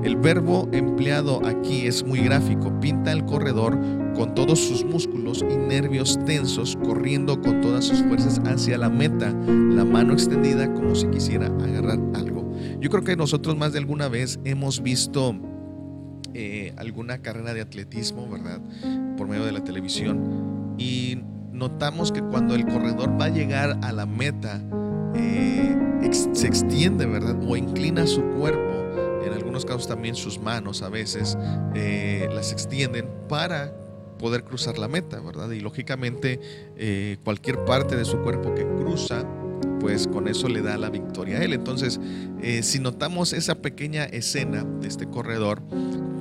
El 0.03 0.17
verbo 0.17 0.69
empleado 0.73 1.45
aquí 1.47 1.87
es 1.87 2.05
muy 2.05 2.21
gráfico, 2.21 2.79
pinta 2.81 3.13
el 3.13 3.25
corredor 3.25 3.79
con 4.15 4.35
todos 4.35 4.61
sus 4.61 4.85
músculos 4.85 5.45
y 5.51 5.57
nervios 5.57 6.19
tensos, 6.25 6.77
corriendo 6.85 7.41
con 7.41 7.61
todas 7.61 7.85
sus 7.85 8.03
fuerzas 8.03 8.41
hacia 8.47 8.79
la 8.79 8.89
meta, 8.89 9.31
la 9.31 9.85
mano 9.85 10.13
extendida 10.13 10.73
como 10.75 10.95
si 10.95 11.09
quisiera 11.09 11.47
agarrar 11.47 11.99
algo. 12.15 12.53
Yo 12.81 12.91
creo 12.91 13.03
que 13.03 13.17
nosotros 13.17 13.57
más 13.57 13.73
de 13.73 13.79
alguna 13.79 14.09
vez 14.09 14.39
hemos 14.45 14.83
visto 14.83 15.35
eh, 16.35 16.73
alguna 16.77 17.19
carrera 17.19 17.55
de 17.55 17.61
atletismo, 17.61 18.29
¿verdad? 18.29 18.61
Por 19.17 19.29
medio 19.29 19.45
de 19.45 19.53
la 19.53 19.65
televisión. 19.65 20.75
Y 20.79 21.19
notamos 21.53 22.13
que 22.13 22.21
cuando 22.21 22.55
el 22.55 22.65
corredor 22.67 23.21
va 23.21 23.27
a 23.27 23.29
llegar 23.29 23.79
a 23.83 23.93
la 23.93 24.07
meta, 24.07 24.61
eh, 25.15 25.77
se 26.33 26.47
extiende, 26.47 27.07
¿verdad? 27.07 27.37
O 27.47 27.57
inclina 27.57 28.07
su 28.07 28.23
cuerpo, 28.39 28.75
en 29.25 29.33
algunos 29.33 29.65
casos 29.65 29.89
también 29.89 30.15
sus 30.15 30.39
manos 30.39 30.83
a 30.83 30.89
veces, 30.89 31.39
eh, 31.75 32.29
las 32.35 32.53
extienden 32.53 33.09
para 33.29 33.73
poder 34.19 34.45
cruzar 34.45 34.79
la 34.79 34.89
meta, 34.89 35.21
¿verdad? 35.21 35.51
Y 35.51 35.61
lógicamente 35.61 36.41
cualquier 37.25 37.65
parte 37.65 37.97
de 37.97 38.05
su 38.05 38.19
cuerpo 38.19 38.55
que 38.55 38.65
cruza, 38.65 39.25
pues 39.85 40.09
con 40.09 40.29
eso 40.29 40.49
le 40.49 40.63
da 40.63 40.79
la 40.79 40.89
victoria 40.89 41.37
a 41.37 41.45
él. 41.45 41.53
Entonces, 41.53 42.01
eh, 42.41 42.63
si 42.63 42.79
notamos 42.79 43.35
esa 43.35 43.57
pequeña 43.57 44.05
escena 44.05 44.65
de 44.81 44.89
este 44.89 45.07
corredor, 45.07 45.61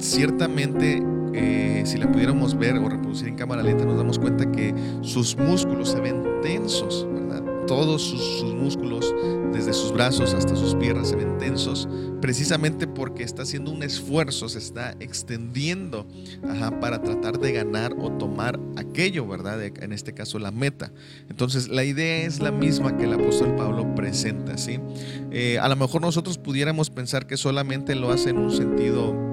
ciertamente 0.03 1.01
eh, 1.33 1.81
si 1.85 1.97
la 1.97 2.11
pudiéramos 2.11 2.57
ver 2.57 2.75
o 2.75 2.87
reproducir 2.87 3.27
en 3.27 3.35
cámara 3.35 3.63
lenta, 3.63 3.85
nos 3.85 3.97
damos 3.97 4.19
cuenta 4.19 4.51
que 4.51 4.73
sus 5.01 5.35
músculos 5.35 5.89
se 5.89 5.99
ven 5.99 6.23
tensos, 6.43 7.07
¿verdad? 7.11 7.41
Todos 7.65 8.03
sus, 8.03 8.43
músculos, 8.53 9.13
desde 9.51 9.73
sus 9.73 9.91
brazos 9.91 10.33
hasta 10.33 10.55
sus 10.55 10.75
piernas, 10.75 11.09
se 11.09 11.15
ven 11.15 11.37
tensos, 11.37 11.87
precisamente 12.21 12.87
porque 12.87 13.23
está 13.23 13.43
haciendo 13.43 13.71
un 13.71 13.83
esfuerzo, 13.83 14.47
se 14.47 14.59
está 14.59 14.95
extendiendo 14.99 16.05
para 16.79 17.01
tratar 17.01 17.39
de 17.39 17.51
ganar 17.51 17.95
o 17.99 18.11
tomar 18.11 18.59
aquello, 18.75 19.27
¿verdad? 19.27 19.61
En 19.63 19.91
este 19.91 20.13
caso, 20.13 20.39
la 20.39 20.51
meta. 20.51 20.91
Entonces, 21.29 21.67
la 21.67 21.83
idea 21.83 22.25
es 22.25 22.41
la 22.41 22.51
misma 22.51 22.95
que 22.97 23.05
el 23.05 23.13
apóstol 23.13 23.55
Pablo 23.55 23.95
presenta, 23.95 24.57
¿sí? 24.57 24.79
Eh, 25.31 25.57
a 25.59 25.67
lo 25.67 25.75
mejor 25.75 26.01
nosotros 26.01 26.37
pudiéramos 26.37 26.89
pensar 26.89 27.25
que 27.25 27.37
solamente 27.37 27.95
lo 27.95 28.11
hace 28.11 28.29
en 28.29 28.37
un 28.37 28.51
sentido, 28.51 29.32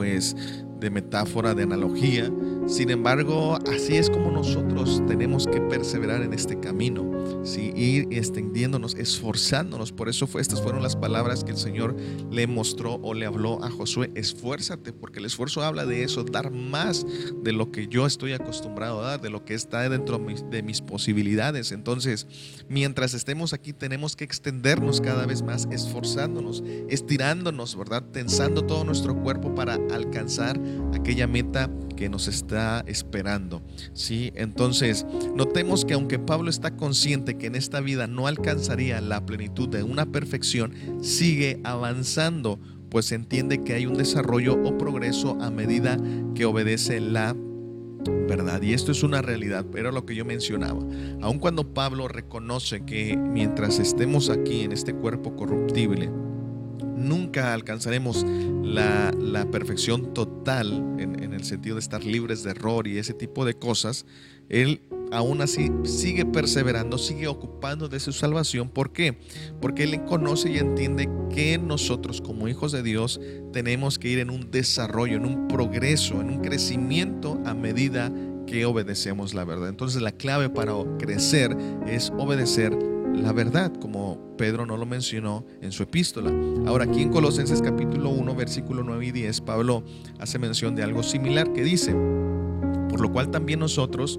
pues, 0.00 0.34
de 0.80 0.90
metáfora, 0.90 1.54
de 1.54 1.62
analogía. 1.62 2.30
Sin 2.66 2.90
embargo, 2.90 3.58
así 3.70 3.96
es 3.96 4.08
como 4.08 4.30
nosotros 4.30 5.02
tenemos 5.06 5.46
que 5.46 5.60
perseverar 5.60 6.22
en 6.22 6.32
este 6.32 6.58
camino, 6.60 7.44
¿sí? 7.44 7.72
ir 7.74 8.08
extendiéndonos, 8.10 8.94
esforzándonos. 8.94 9.92
Por 9.92 10.08
eso 10.08 10.26
fue, 10.26 10.40
estas 10.40 10.62
fueron 10.62 10.82
las 10.82 10.96
palabras 10.96 11.44
que 11.44 11.50
el 11.50 11.56
Señor 11.56 11.96
le 12.30 12.46
mostró 12.46 12.94
o 13.02 13.14
le 13.14 13.26
habló 13.26 13.62
a 13.64 13.70
Josué. 13.70 14.10
Esfuérzate, 14.14 14.92
porque 14.92 15.18
el 15.18 15.24
esfuerzo 15.26 15.62
habla 15.62 15.84
de 15.84 16.04
eso, 16.04 16.24
dar 16.24 16.50
más 16.50 17.04
de 17.42 17.52
lo 17.52 17.72
que 17.72 17.88
yo 17.88 18.06
estoy 18.06 18.32
acostumbrado 18.32 19.00
a 19.00 19.10
dar, 19.10 19.20
de 19.20 19.30
lo 19.30 19.44
que 19.44 19.54
está 19.54 19.88
dentro 19.88 20.18
de 20.50 20.62
mis 20.62 20.80
posibilidades. 20.80 21.72
Entonces, 21.72 22.26
mientras 22.68 23.14
estemos 23.14 23.52
aquí, 23.52 23.72
tenemos 23.72 24.16
que 24.16 24.24
extendernos 24.24 25.00
cada 25.00 25.26
vez 25.26 25.42
más, 25.42 25.66
esforzándonos, 25.70 26.62
estirándonos, 26.88 27.76
¿verdad? 27.76 28.04
Tensando 28.12 28.62
todo 28.62 28.84
nuestro 28.84 29.20
cuerpo 29.20 29.54
para 29.54 29.74
alcanzar 29.74 30.60
aquella 30.94 31.26
meta 31.26 31.70
que 31.96 32.08
nos 32.08 32.28
está 32.28 32.82
esperando. 32.86 33.62
¿sí? 33.92 34.32
Entonces, 34.34 35.04
notemos 35.34 35.84
que 35.84 35.94
aunque 35.94 36.18
Pablo 36.18 36.48
está 36.48 36.76
consciente 36.76 37.36
que 37.36 37.46
en 37.46 37.54
esta 37.54 37.80
vida 37.80 38.06
no 38.06 38.26
alcanzaría 38.26 39.00
la 39.00 39.26
plenitud 39.26 39.68
de 39.68 39.82
una 39.82 40.06
perfección, 40.06 40.72
sigue 41.02 41.60
avanzando, 41.62 42.58
pues 42.88 43.12
entiende 43.12 43.62
que 43.62 43.74
hay 43.74 43.86
un 43.86 43.94
desarrollo 43.94 44.54
o 44.64 44.78
progreso 44.78 45.36
a 45.40 45.50
medida 45.50 45.98
que 46.34 46.44
obedece 46.44 47.00
la 47.00 47.36
verdad. 48.28 48.62
Y 48.62 48.72
esto 48.72 48.92
es 48.92 49.02
una 49.02 49.22
realidad, 49.22 49.66
pero 49.70 49.92
lo 49.92 50.06
que 50.06 50.14
yo 50.14 50.24
mencionaba. 50.24 50.80
Aun 51.20 51.38
cuando 51.38 51.74
Pablo 51.74 52.08
reconoce 52.08 52.84
que 52.84 53.16
mientras 53.16 53.78
estemos 53.78 54.30
aquí 54.30 54.62
en 54.62 54.72
este 54.72 54.94
cuerpo 54.94 55.36
corruptible, 55.36 56.10
nunca 57.00 57.54
alcanzaremos 57.54 58.24
la, 58.62 59.10
perfección 59.50 60.14
total 60.14 60.96
en, 60.98 61.32
el 61.32 61.44
sentido 61.44 61.76
de 61.76 61.80
estar 61.80 62.04
libres 62.04 62.42
de 62.42 62.50
error 62.50 62.86
y 62.86 62.98
ese 62.98 63.14
tipo 63.14 63.44
de 63.44 63.54
cosas, 63.54 64.04
Él 64.48 64.82
aún 65.10 65.40
así 65.40 65.70
sigue 65.84 66.24
perseverando, 66.24 66.98
sigue 66.98 67.26
ocupando 67.26 67.88
de 67.88 67.98
su 67.98 68.12
salvación. 68.12 68.68
¿Por 68.68 68.92
qué? 68.92 69.18
Porque 69.60 69.84
Él 69.84 70.04
conoce 70.04 70.50
y 70.50 70.58
entiende 70.58 71.08
que 71.34 71.58
nosotros 71.58 72.20
como 72.20 72.48
hijos 72.48 72.72
de 72.72 72.82
Dios 72.82 73.20
tenemos 73.52 73.98
que 73.98 74.08
ir 74.08 74.18
en 74.18 74.30
un 74.30 74.50
desarrollo, 74.50 75.16
en 75.16 75.24
un 75.24 75.48
progreso, 75.48 76.20
en 76.20 76.30
un 76.30 76.40
crecimiento 76.40 77.40
a 77.44 77.54
medida 77.54 78.12
que 78.46 78.64
obedecemos 78.66 79.34
la 79.34 79.44
verdad. 79.44 79.68
Entonces 79.68 80.02
la 80.02 80.12
clave 80.12 80.50
para 80.50 80.74
crecer 80.98 81.56
es 81.86 82.12
obedecer 82.18 82.76
la 83.14 83.32
verdad, 83.32 83.72
como 83.80 84.18
Pedro 84.36 84.66
no 84.66 84.76
lo 84.76 84.86
mencionó 84.86 85.44
en 85.60 85.72
su 85.72 85.82
epístola. 85.82 86.32
Ahora 86.66 86.84
aquí 86.84 87.02
en 87.02 87.10
Colosenses 87.10 87.60
capítulo 87.62 88.10
1, 88.10 88.34
versículo 88.34 88.82
9 88.82 89.06
y 89.06 89.12
10, 89.12 89.40
Pablo 89.42 89.84
hace 90.18 90.38
mención 90.38 90.74
de 90.74 90.82
algo 90.82 91.02
similar 91.02 91.52
que 91.52 91.62
dice, 91.62 91.94
por 92.88 93.00
lo 93.00 93.12
cual 93.12 93.30
también 93.30 93.60
nosotros, 93.60 94.18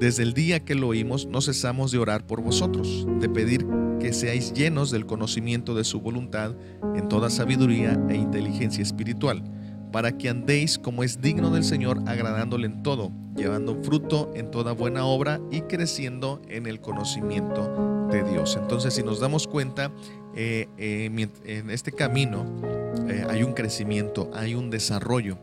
desde 0.00 0.22
el 0.22 0.34
día 0.34 0.60
que 0.60 0.74
lo 0.74 0.88
oímos, 0.88 1.26
no 1.26 1.40
cesamos 1.40 1.92
de 1.92 1.98
orar 1.98 2.26
por 2.26 2.40
vosotros, 2.40 3.06
de 3.20 3.28
pedir 3.28 3.66
que 4.00 4.12
seáis 4.12 4.52
llenos 4.52 4.90
del 4.90 5.06
conocimiento 5.06 5.74
de 5.74 5.84
su 5.84 6.00
voluntad 6.00 6.54
en 6.96 7.08
toda 7.08 7.30
sabiduría 7.30 7.98
e 8.08 8.16
inteligencia 8.16 8.82
espiritual 8.82 9.42
para 9.92 10.18
que 10.18 10.28
andéis 10.28 10.76
como 10.76 11.04
es 11.04 11.20
digno 11.20 11.50
del 11.50 11.62
Señor, 11.62 12.00
agradándole 12.06 12.66
en 12.66 12.82
todo, 12.82 13.12
llevando 13.36 13.80
fruto 13.84 14.32
en 14.34 14.50
toda 14.50 14.72
buena 14.72 15.04
obra 15.04 15.40
y 15.52 15.60
creciendo 15.60 16.42
en 16.48 16.66
el 16.66 16.80
conocimiento 16.80 17.93
Dios. 18.22 18.56
Entonces, 18.60 18.94
si 18.94 19.02
nos 19.02 19.20
damos 19.20 19.46
cuenta, 19.46 19.90
eh, 20.36 20.68
eh, 20.78 21.28
en 21.44 21.70
este 21.70 21.92
camino 21.92 22.44
eh, 23.08 23.26
hay 23.28 23.42
un 23.42 23.52
crecimiento, 23.52 24.30
hay 24.34 24.54
un 24.54 24.70
desarrollo, 24.70 25.38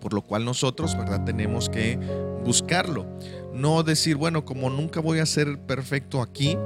por 0.00 0.12
lo 0.12 0.22
cual 0.22 0.44
nosotros, 0.44 0.96
¿verdad? 0.96 1.24
Tenemos 1.24 1.68
que 1.68 1.98
buscarlo. 2.44 3.06
No 3.54 3.82
decir, 3.82 4.16
bueno, 4.16 4.44
como 4.44 4.70
nunca 4.70 5.00
voy 5.00 5.20
a 5.20 5.26
ser 5.26 5.58
perfecto 5.60 6.20
aquí, 6.20 6.56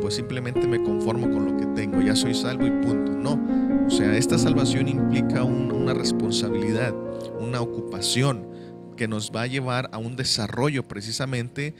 pues 0.00 0.14
simplemente 0.14 0.68
me 0.68 0.82
conformo 0.82 1.30
con 1.30 1.46
lo 1.46 1.56
que 1.56 1.66
tengo, 1.80 2.00
ya 2.00 2.14
soy 2.14 2.34
salvo 2.34 2.66
y 2.66 2.70
punto. 2.70 3.12
No 3.12 3.66
o 3.86 3.90
sea, 3.90 4.16
esta 4.16 4.36
salvación 4.36 4.88
implica 4.88 5.44
una 5.44 5.94
responsabilidad, 5.94 6.92
una 7.38 7.60
ocupación 7.60 8.48
que 8.96 9.06
nos 9.06 9.30
va 9.30 9.42
a 9.42 9.46
llevar 9.46 9.88
a 9.92 9.98
un 9.98 10.16
desarrollo 10.16 10.82
precisamente, 10.82 11.72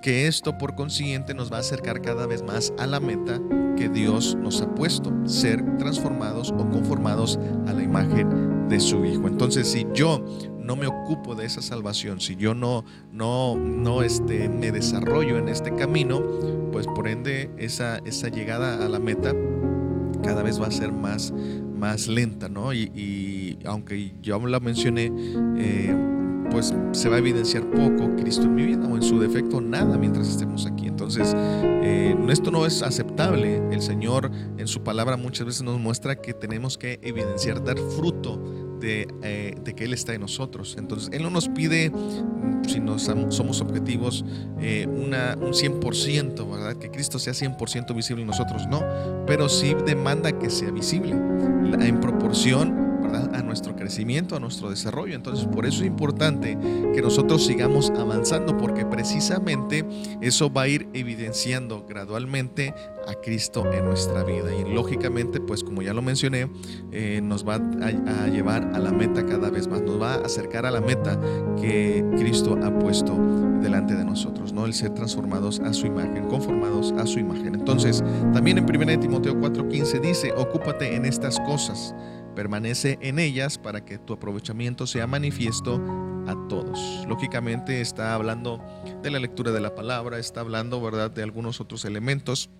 que 0.00 0.26
esto 0.26 0.58
por 0.58 0.74
consiguiente 0.74 1.34
nos 1.34 1.52
va 1.52 1.58
a 1.58 1.60
acercar 1.60 2.00
cada 2.00 2.26
vez 2.26 2.42
más 2.42 2.72
a 2.78 2.86
la 2.86 3.00
meta 3.00 3.40
que 3.76 3.88
Dios 3.88 4.36
nos 4.40 4.60
ha 4.60 4.74
puesto, 4.74 5.12
ser 5.24 5.78
transformados 5.78 6.50
o 6.50 6.68
conformados 6.68 7.38
a 7.66 7.72
la 7.72 7.82
imagen 7.82 8.68
de 8.68 8.80
su 8.80 9.04
Hijo. 9.04 9.26
Entonces, 9.26 9.68
si 9.68 9.86
yo 9.94 10.24
no 10.58 10.76
me 10.76 10.86
ocupo 10.86 11.34
de 11.34 11.46
esa 11.46 11.62
salvación, 11.62 12.20
si 12.20 12.36
yo 12.36 12.54
no, 12.54 12.84
no, 13.12 13.56
no 13.56 14.02
este, 14.02 14.48
me 14.48 14.70
desarrollo 14.70 15.38
en 15.38 15.48
este 15.48 15.74
camino, 15.74 16.22
pues 16.72 16.86
por 16.86 17.08
ende 17.08 17.50
esa, 17.58 17.98
esa 18.04 18.28
llegada 18.28 18.84
a 18.84 18.88
la 18.88 18.98
meta 18.98 19.34
cada 20.22 20.42
vez 20.42 20.60
va 20.60 20.66
a 20.66 20.70
ser 20.70 20.92
más, 20.92 21.32
más 21.76 22.06
lenta, 22.06 22.48
¿no? 22.48 22.72
Y, 22.72 23.58
aunque 23.64 24.12
yo 24.22 24.38
la 24.46 24.60
mencioné, 24.60 25.12
eh, 25.56 25.96
pues 26.50 26.74
se 26.92 27.08
va 27.08 27.16
a 27.16 27.18
evidenciar 27.18 27.64
poco 27.70 28.14
Cristo 28.16 28.42
en 28.42 28.54
mi 28.54 28.66
vida 28.66 28.86
o 28.86 28.96
en 28.96 29.02
su 29.02 29.18
defecto 29.20 29.60
nada 29.60 29.96
mientras 29.98 30.28
estemos 30.28 30.66
aquí. 30.66 30.86
Entonces, 30.86 31.32
eh, 31.36 32.16
esto 32.28 32.50
no 32.50 32.66
es 32.66 32.82
aceptable. 32.82 33.62
El 33.70 33.82
Señor 33.82 34.30
en 34.58 34.66
su 34.66 34.82
palabra 34.82 35.16
muchas 35.16 35.46
veces 35.46 35.62
nos 35.62 35.78
muestra 35.78 36.16
que 36.16 36.34
tenemos 36.34 36.78
que 36.78 37.00
evidenciar, 37.02 37.62
dar 37.64 37.78
fruto 37.78 38.40
eh, 38.82 39.54
de, 39.62 39.74
que 39.74 39.84
Él 39.84 39.92
está 39.92 40.14
en 40.14 40.22
nosotros. 40.22 40.76
Entonces, 40.78 41.10
Él 41.12 41.22
no 41.22 41.30
nos 41.30 41.48
pide, 41.48 41.90
mm, 41.90 42.64
si 42.66 42.80
nos 42.80 43.02
somos 43.02 43.60
objetivos, 43.60 44.24
eh, 44.60 44.86
una, 44.86 45.36
un 45.40 45.52
100%, 45.52 46.50
¿verdad? 46.50 46.76
Que 46.76 46.90
Cristo 46.90 47.18
sea 47.18 47.34
100% 47.34 47.94
visible 47.94 48.22
en 48.22 48.28
nosotros, 48.28 48.66
no, 48.68 48.82
pero 49.26 49.48
sí 49.48 49.74
demanda 49.86 50.38
que 50.38 50.50
sea 50.50 50.70
visible 50.70 51.12
en 51.12 52.00
proporción 52.00 52.89
a 53.14 53.42
nuestro 53.42 53.76
crecimiento, 53.76 54.36
a 54.36 54.40
nuestro 54.40 54.70
desarrollo. 54.70 55.14
Entonces, 55.14 55.46
por 55.46 55.66
eso 55.66 55.82
es 55.82 55.86
importante 55.86 56.56
que 56.94 57.02
nosotros 57.02 57.44
sigamos 57.44 57.90
avanzando, 57.90 58.56
porque 58.56 58.84
precisamente 58.86 59.84
eso 60.20 60.52
va 60.52 60.62
a 60.62 60.68
ir 60.68 60.88
evidenciando 60.92 61.84
gradualmente 61.88 62.74
a 63.06 63.14
Cristo 63.14 63.70
en 63.72 63.84
nuestra 63.84 64.24
vida. 64.24 64.54
Y 64.54 64.72
lógicamente, 64.72 65.40
pues 65.40 65.64
como 65.64 65.82
ya 65.82 65.94
lo 65.94 66.02
mencioné, 66.02 66.50
eh, 66.92 67.20
nos 67.22 67.46
va 67.46 67.54
a, 67.56 68.26
llevar 68.28 68.70
a 68.74 68.78
la 68.78 68.92
meta 68.92 69.24
cada 69.26 69.50
vez 69.50 69.68
más, 69.68 69.82
nos 69.82 70.00
va 70.00 70.14
a 70.14 70.18
acercar 70.18 70.66
a 70.66 70.70
la 70.70 70.80
meta 70.80 71.18
que 71.60 72.04
Cristo 72.16 72.58
ha 72.62 72.78
puesto 72.78 73.16
delante 73.60 73.94
de 73.94 74.04
nosotros, 74.04 74.52
¿no? 74.52 74.66
El 74.66 74.74
ser 74.74 74.94
transformados 74.94 75.60
a 75.60 75.72
su 75.72 75.86
imagen, 75.86 76.28
conformados 76.28 76.92
a 76.92 77.06
su 77.06 77.18
imagen. 77.18 77.54
Entonces, 77.54 78.02
también 78.32 78.58
en 78.58 78.64
1 78.64 79.00
Timoteo 79.00 79.34
4:15 79.34 80.00
dice, 80.00 80.32
ocúpate 80.32 80.94
en 80.94 81.04
estas 81.04 81.38
cosas 81.40 81.94
Permanece 82.34 82.98
en 83.00 83.18
ellas 83.18 83.58
para 83.58 83.84
que 83.84 83.98
tu 83.98 84.12
aprovechamiento 84.12 84.86
sea 84.86 85.06
manifiesto 85.06 85.82
a 86.26 86.48
todos. 86.48 87.04
Lógicamente 87.08 87.80
está 87.80 88.14
hablando 88.14 88.62
de 89.02 89.10
la 89.10 89.18
lectura 89.18 89.52
de 89.52 89.60
la 89.60 89.74
palabra, 89.74 90.18
está 90.18 90.40
hablando, 90.40 90.80
¿verdad?, 90.80 91.10
de 91.10 91.22
algunos 91.22 91.60
otros 91.60 91.84
elementos 91.84 92.50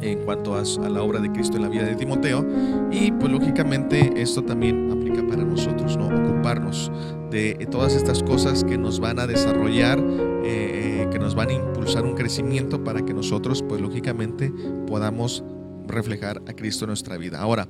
en 0.00 0.24
cuanto 0.24 0.54
a, 0.54 0.62
la 0.88 1.02
obra 1.02 1.20
de 1.20 1.30
Cristo 1.30 1.56
en 1.56 1.62
la 1.62 1.68
vida 1.68 1.84
de 1.84 1.94
Timoteo 1.94 2.46
y 2.90 3.12
pues 3.12 3.30
lógicamente 3.30 4.12
esto 4.16 4.42
también 4.42 4.90
aplica 4.90 5.26
para 5.26 5.44
nosotros, 5.44 5.96
¿no? 5.96 6.06
Ocuparnos 6.08 6.90
de 7.30 7.66
todas 7.70 7.94
estas 7.94 8.22
cosas 8.22 8.64
que 8.64 8.76
nos 8.78 9.00
van 9.00 9.18
a 9.18 9.26
desarrollar, 9.26 9.98
eh, 9.98 11.02
eh, 11.02 11.08
que 11.10 11.18
nos 11.18 11.34
van 11.34 11.50
a 11.50 11.52
impulsar 11.54 12.04
un 12.04 12.14
crecimiento 12.14 12.82
para 12.84 13.04
que 13.04 13.14
nosotros 13.14 13.62
pues 13.62 13.80
lógicamente 13.80 14.52
podamos 14.86 15.44
reflejar 15.86 16.42
a 16.46 16.52
Cristo 16.52 16.84
en 16.84 16.88
nuestra 16.88 17.16
vida. 17.16 17.38
Ahora, 17.38 17.68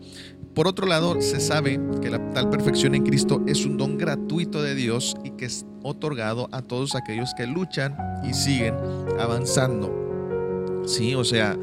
por 0.55 0.66
otro 0.66 0.87
lado, 0.87 1.20
se 1.20 1.40
sabe 1.40 1.81
que 2.00 2.11
la 2.11 2.31
tal 2.31 2.50
perfección 2.50 2.94
en 2.94 3.05
Cristo 3.05 3.42
es 3.46 3.64
un 3.66 3.76
don 3.76 3.98
gratuito 3.98 4.62
de 4.62 4.74
Dios 4.74 5.16
y 5.24 5.31
que 5.33 5.44
es 5.46 5.66
otorgado 5.83 6.48
a 6.52 6.62
todos 6.62 6.94
aquellos 6.94 7.33
que 7.37 7.46
luchan 7.46 7.96
y 8.24 8.33
siguen 8.33 8.74
avanzando 9.18 10.07
Sí, 10.87 11.16
o 11.16 11.24
sea, 11.24 11.59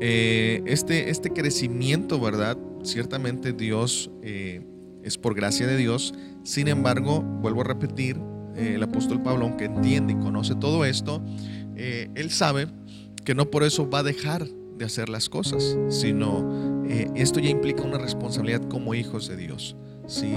eh, 0.00 0.62
este, 0.66 1.08
este 1.08 1.30
crecimiento, 1.30 2.20
¿verdad? 2.20 2.58
Ciertamente 2.82 3.54
Dios 3.54 4.10
eh, 4.22 4.62
es 5.02 5.16
por 5.16 5.34
gracia 5.34 5.66
de 5.66 5.76
Dios. 5.78 6.12
Sin 6.44 6.68
embargo, 6.68 7.22
vuelvo 7.22 7.62
a 7.62 7.64
repetir, 7.64 8.18
eh, 8.54 8.74
el 8.74 8.82
apóstol 8.82 9.22
Pablo, 9.22 9.46
aunque 9.46 9.64
entiende 9.64 10.12
y 10.12 10.16
conoce 10.16 10.54
todo 10.54 10.84
esto, 10.84 11.22
él 11.74 12.30
sabe 12.30 12.68
que 13.24 13.34
no 13.34 13.50
por 13.50 13.62
eso 13.62 13.90
va 13.90 13.98
a 13.98 14.02
dejar 14.02 14.46
de 14.76 14.84
hacer 14.84 15.08
las 15.08 15.28
cosas, 15.28 15.76
sino 15.88 16.84
esto 17.14 17.40
ya 17.40 17.50
implica 17.50 17.82
una 17.82 17.98
responsabilidad 17.98 18.62
como 18.68 18.94
hijos 18.94 19.28
de 19.28 19.36
Dios. 19.36 19.76
¿sí? 20.06 20.34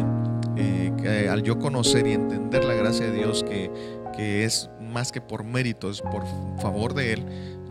que 1.02 1.30
al 1.30 1.44
yo 1.44 1.60
conocer 1.60 2.08
y 2.08 2.14
entender 2.14 2.66
la 2.66 2.74
gracia 2.74 3.06
de 3.06 3.14
Dios, 3.14 3.44
que, 3.44 3.72
que 4.16 4.44
es 4.44 4.70
más 4.82 5.12
que 5.12 5.22
por 5.22 5.44
méritos, 5.44 6.02
por 6.02 6.24
favor 6.60 6.94
de 6.94 7.14
Él, 7.14 7.26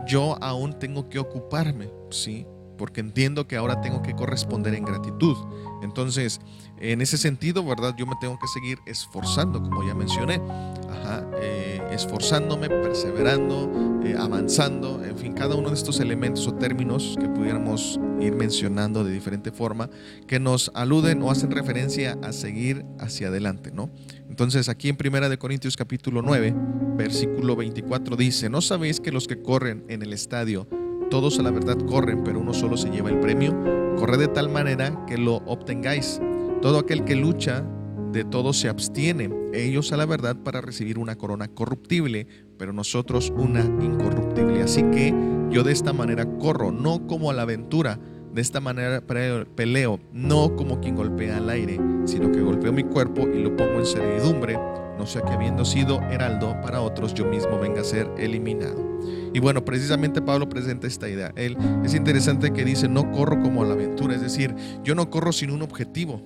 yo 0.07 0.37
aún 0.41 0.73
tengo 0.79 1.09
que 1.09 1.19
ocuparme, 1.19 1.89
¿sí? 2.09 2.45
Porque 2.77 3.01
entiendo 3.01 3.47
que 3.47 3.57
ahora 3.57 3.81
tengo 3.81 4.01
que 4.01 4.15
corresponder 4.15 4.73
en 4.73 4.85
gratitud. 4.85 5.35
Entonces, 5.83 6.39
en 6.81 7.01
ese 7.01 7.17
sentido, 7.17 7.65
¿verdad? 7.65 7.95
Yo 7.97 8.05
me 8.05 8.15
tengo 8.19 8.37
que 8.39 8.47
seguir 8.47 8.79
esforzando, 8.85 9.61
como 9.61 9.85
ya 9.85 9.93
mencioné. 9.93 10.41
Ajá, 10.89 11.25
eh, 11.41 11.81
esforzándome, 11.91 12.69
perseverando, 12.69 14.01
eh, 14.03 14.15
avanzando, 14.17 15.03
en 15.03 15.17
fin, 15.17 15.33
cada 15.33 15.55
uno 15.55 15.69
de 15.69 15.75
estos 15.75 15.99
elementos 15.99 16.47
o 16.47 16.53
términos 16.53 17.15
que 17.19 17.27
pudiéramos 17.27 17.99
ir 18.19 18.35
mencionando 18.35 19.03
de 19.03 19.11
diferente 19.11 19.51
forma, 19.51 19.89
que 20.27 20.39
nos 20.39 20.71
aluden 20.73 21.21
o 21.21 21.31
hacen 21.31 21.51
referencia 21.51 22.17
a 22.23 22.31
seguir 22.31 22.85
hacia 22.99 23.27
adelante, 23.27 23.71
¿no? 23.71 23.89
Entonces, 24.29 24.69
aquí 24.69 24.89
en 24.89 24.97
Primera 24.97 25.29
de 25.29 25.37
Corintios 25.37 25.75
capítulo 25.75 26.21
9, 26.21 26.55
versículo 26.95 27.55
24 27.55 28.15
dice, 28.15 28.49
¿no 28.49 28.61
sabéis 28.61 28.99
que 28.99 29.11
los 29.11 29.27
que 29.27 29.41
corren 29.41 29.83
en 29.89 30.01
el 30.01 30.13
estadio, 30.13 30.67
todos 31.09 31.39
a 31.39 31.43
la 31.43 31.51
verdad 31.51 31.77
corren, 31.87 32.23
pero 32.23 32.39
uno 32.39 32.53
solo 32.53 32.77
se 32.77 32.89
lleva 32.89 33.09
el 33.09 33.19
premio? 33.19 33.51
Corre 33.97 34.17
de 34.17 34.27
tal 34.27 34.49
manera 34.49 35.05
que 35.07 35.17
lo 35.17 35.37
obtengáis. 35.37 36.21
Todo 36.61 36.79
aquel 36.79 37.05
que 37.05 37.15
lucha, 37.15 37.63
de 38.11 38.25
todo 38.25 38.53
se 38.53 38.67
abstiene, 38.67 39.29
ellos 39.53 39.91
a 39.91 39.97
la 39.97 40.05
verdad 40.05 40.35
para 40.35 40.61
recibir 40.61 40.97
una 40.97 41.15
corona 41.15 41.47
corruptible, 41.47 42.27
pero 42.57 42.73
nosotros 42.73 43.31
una 43.35 43.61
incorruptible. 43.61 44.61
Así 44.61 44.83
que 44.83 45.13
yo 45.49 45.63
de 45.63 45.71
esta 45.71 45.93
manera 45.93 46.25
corro, 46.37 46.71
no 46.71 47.07
como 47.07 47.29
a 47.29 47.33
la 47.33 47.43
aventura, 47.43 47.99
de 48.33 48.41
esta 48.41 48.59
manera 48.59 49.01
peleo, 49.01 49.99
no 50.11 50.55
como 50.55 50.81
quien 50.81 50.95
golpea 50.95 51.37
al 51.37 51.49
aire, 51.49 51.79
sino 52.05 52.31
que 52.31 52.41
golpeo 52.41 52.73
mi 52.73 52.83
cuerpo 52.83 53.27
y 53.27 53.41
lo 53.41 53.55
pongo 53.55 53.79
en 53.79 53.85
servidumbre, 53.85 54.57
no 54.97 55.05
sea 55.05 55.21
que 55.21 55.31
habiendo 55.31 55.63
sido 55.63 56.01
heraldo 56.11 56.59
para 56.61 56.81
otros, 56.81 57.13
yo 57.13 57.25
mismo 57.25 57.57
venga 57.57 57.81
a 57.81 57.85
ser 57.85 58.11
eliminado. 58.17 58.99
Y 59.33 59.39
bueno, 59.39 59.63
precisamente 59.63 60.21
Pablo 60.21 60.49
presenta 60.49 60.87
esta 60.87 61.07
idea. 61.07 61.31
Él 61.35 61.57
es 61.83 61.93
interesante 61.93 62.51
que 62.51 62.65
dice, 62.65 62.89
no 62.89 63.11
corro 63.11 63.41
como 63.41 63.63
a 63.63 63.65
la 63.65 63.73
aventura, 63.73 64.15
es 64.15 64.21
decir, 64.21 64.53
yo 64.83 64.95
no 64.95 65.09
corro 65.09 65.31
sin 65.31 65.51
un 65.51 65.61
objetivo. 65.61 66.21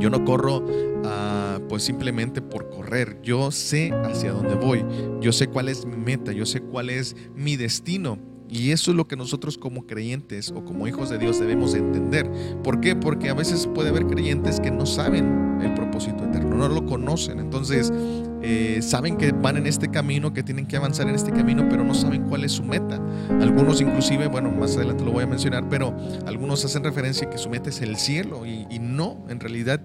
Yo 0.00 0.10
no 0.10 0.24
corro 0.24 0.64
ah, 1.04 1.60
pues 1.68 1.82
simplemente 1.82 2.40
por 2.42 2.68
correr. 2.70 3.20
Yo 3.22 3.50
sé 3.50 3.92
hacia 4.04 4.32
dónde 4.32 4.54
voy. 4.54 4.84
Yo 5.20 5.32
sé 5.32 5.48
cuál 5.48 5.68
es 5.68 5.84
mi 5.84 5.96
meta. 5.96 6.32
Yo 6.32 6.46
sé 6.46 6.60
cuál 6.60 6.90
es 6.90 7.16
mi 7.34 7.56
destino. 7.56 8.18
Y 8.50 8.70
eso 8.70 8.92
es 8.92 8.96
lo 8.96 9.06
que 9.06 9.16
nosotros 9.16 9.58
como 9.58 9.86
creyentes 9.86 10.50
o 10.50 10.64
como 10.64 10.88
hijos 10.88 11.10
de 11.10 11.18
Dios 11.18 11.38
debemos 11.38 11.74
entender. 11.74 12.30
¿Por 12.64 12.80
qué? 12.80 12.96
Porque 12.96 13.28
a 13.28 13.34
veces 13.34 13.66
puede 13.66 13.90
haber 13.90 14.06
creyentes 14.06 14.58
que 14.58 14.70
no 14.70 14.86
saben 14.86 15.58
el 15.62 15.74
propósito 15.74 16.24
eterno, 16.24 16.56
no 16.56 16.68
lo 16.68 16.86
conocen. 16.86 17.40
Entonces, 17.40 17.92
eh, 18.42 18.80
saben 18.82 19.16
que 19.16 19.32
van 19.32 19.56
en 19.56 19.66
este 19.66 19.88
camino, 19.88 20.32
que 20.32 20.42
tienen 20.42 20.66
que 20.66 20.76
avanzar 20.76 21.08
en 21.08 21.14
este 21.14 21.32
camino, 21.32 21.66
pero 21.68 21.84
no 21.84 21.94
saben 21.94 22.22
cuál 22.28 22.44
es 22.44 22.52
su 22.52 22.62
meta. 22.62 23.00
Algunos 23.40 23.80
inclusive, 23.80 24.28
bueno, 24.28 24.50
más 24.50 24.76
adelante 24.76 25.04
lo 25.04 25.12
voy 25.12 25.24
a 25.24 25.26
mencionar, 25.26 25.68
pero 25.68 25.96
algunos 26.26 26.64
hacen 26.64 26.84
referencia 26.84 27.28
que 27.28 27.38
su 27.38 27.48
meta 27.48 27.70
es 27.70 27.80
el 27.80 27.96
cielo 27.96 28.46
y, 28.46 28.78
no, 28.78 29.18
en 29.28 29.40
realidad 29.40 29.80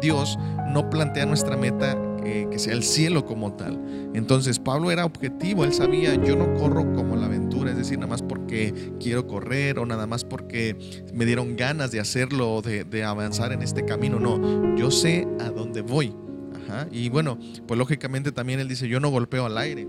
Dios 0.00 0.38
no 0.68 0.88
plantea 0.88 1.26
nuestra 1.26 1.56
meta 1.56 1.96
que 2.22 2.58
sea 2.58 2.74
el 2.74 2.82
cielo 2.82 3.24
como 3.24 3.52
tal. 3.54 3.80
Entonces 4.14 4.58
Pablo 4.58 4.90
era 4.90 5.04
objetivo, 5.04 5.64
él 5.64 5.72
sabía, 5.72 6.14
yo 6.14 6.36
no 6.36 6.54
corro 6.54 6.92
como 6.92 7.16
la 7.16 7.26
aventura, 7.26 7.70
es 7.70 7.76
decir, 7.76 7.98
nada 7.98 8.10
más 8.10 8.22
porque 8.22 8.92
quiero 9.00 9.26
correr 9.26 9.78
o 9.78 9.86
nada 9.86 10.06
más 10.06 10.24
porque 10.24 10.76
me 11.12 11.24
dieron 11.24 11.56
ganas 11.56 11.90
de 11.90 12.00
hacerlo, 12.00 12.62
de, 12.62 12.84
de 12.84 13.04
avanzar 13.04 13.52
en 13.52 13.62
este 13.62 13.84
camino, 13.84 14.20
no, 14.20 14.76
yo 14.76 14.90
sé 14.90 15.26
a 15.40 15.50
dónde 15.50 15.80
voy. 15.80 16.14
Y 16.90 17.08
bueno, 17.08 17.38
pues 17.66 17.78
lógicamente 17.78 18.32
también 18.32 18.60
él 18.60 18.68
dice, 18.68 18.88
yo 18.88 19.00
no 19.00 19.10
golpeo 19.10 19.46
al 19.46 19.58
aire. 19.58 19.86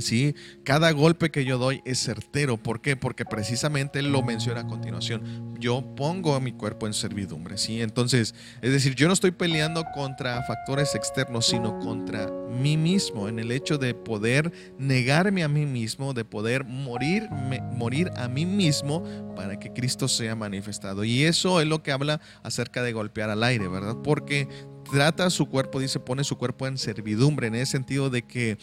Sí, 0.00 0.34
cada 0.64 0.90
golpe 0.90 1.30
que 1.30 1.46
yo 1.46 1.56
doy 1.56 1.80
es 1.86 1.98
certero. 1.98 2.58
¿Por 2.58 2.82
qué? 2.82 2.94
Porque 2.94 3.24
precisamente 3.24 4.00
él 4.00 4.12
lo 4.12 4.22
menciona 4.22 4.60
a 4.60 4.66
continuación. 4.66 5.54
Yo 5.58 5.94
pongo 5.96 6.38
mi 6.40 6.52
cuerpo 6.52 6.86
en 6.86 6.92
servidumbre. 6.92 7.56
¿sí? 7.56 7.80
Entonces, 7.80 8.34
es 8.60 8.70
decir, 8.70 8.94
yo 8.94 9.06
no 9.06 9.14
estoy 9.14 9.30
peleando 9.30 9.84
contra 9.94 10.42
factores 10.42 10.94
externos, 10.94 11.46
sino 11.46 11.78
contra 11.78 12.30
mí 12.50 12.76
mismo, 12.76 13.28
en 13.28 13.38
el 13.38 13.50
hecho 13.50 13.78
de 13.78 13.94
poder 13.94 14.52
negarme 14.78 15.42
a 15.42 15.48
mí 15.48 15.64
mismo, 15.64 16.12
de 16.12 16.24
poder 16.24 16.64
morir, 16.64 17.30
morir 17.72 18.10
a 18.16 18.28
mí 18.28 18.44
mismo 18.44 19.04
para 19.34 19.58
que 19.58 19.72
Cristo 19.72 20.06
sea 20.06 20.34
manifestado. 20.34 21.02
Y 21.02 21.24
eso 21.24 21.62
es 21.62 21.66
lo 21.66 21.82
que 21.82 21.92
habla 21.92 22.20
acerca 22.42 22.82
de 22.82 22.92
golpear 22.92 23.30
al 23.30 23.42
aire, 23.42 23.68
¿verdad? 23.68 23.96
Porque 24.02 24.48
trata 24.90 25.30
su 25.30 25.46
cuerpo, 25.46 25.80
dice, 25.80 26.00
pone 26.00 26.24
su 26.24 26.36
cuerpo 26.36 26.66
en 26.66 26.78
servidumbre, 26.78 27.46
en 27.46 27.54
ese 27.54 27.72
sentido 27.72 28.10
de 28.10 28.22
que 28.22 28.58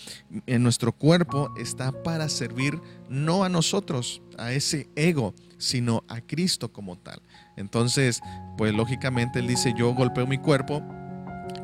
en 0.46 0.64
nuestro 0.64 0.92
cuerpo 0.92 1.54
está 1.58 1.92
para 2.04 2.30
servir 2.30 2.80
no 3.10 3.44
a 3.44 3.50
nosotros, 3.50 4.22
a 4.38 4.52
ese 4.52 4.90
ego, 4.96 5.34
sino 5.58 6.04
a 6.08 6.22
Cristo 6.22 6.72
como 6.72 6.98
tal. 6.98 7.22
Entonces, 7.56 8.22
pues 8.58 8.74
lógicamente 8.74 9.40
él 9.40 9.48
dice, 9.48 9.74
yo 9.78 9.94
golpeo 9.94 10.28
mi 10.28 10.38
cuerpo 10.38 10.84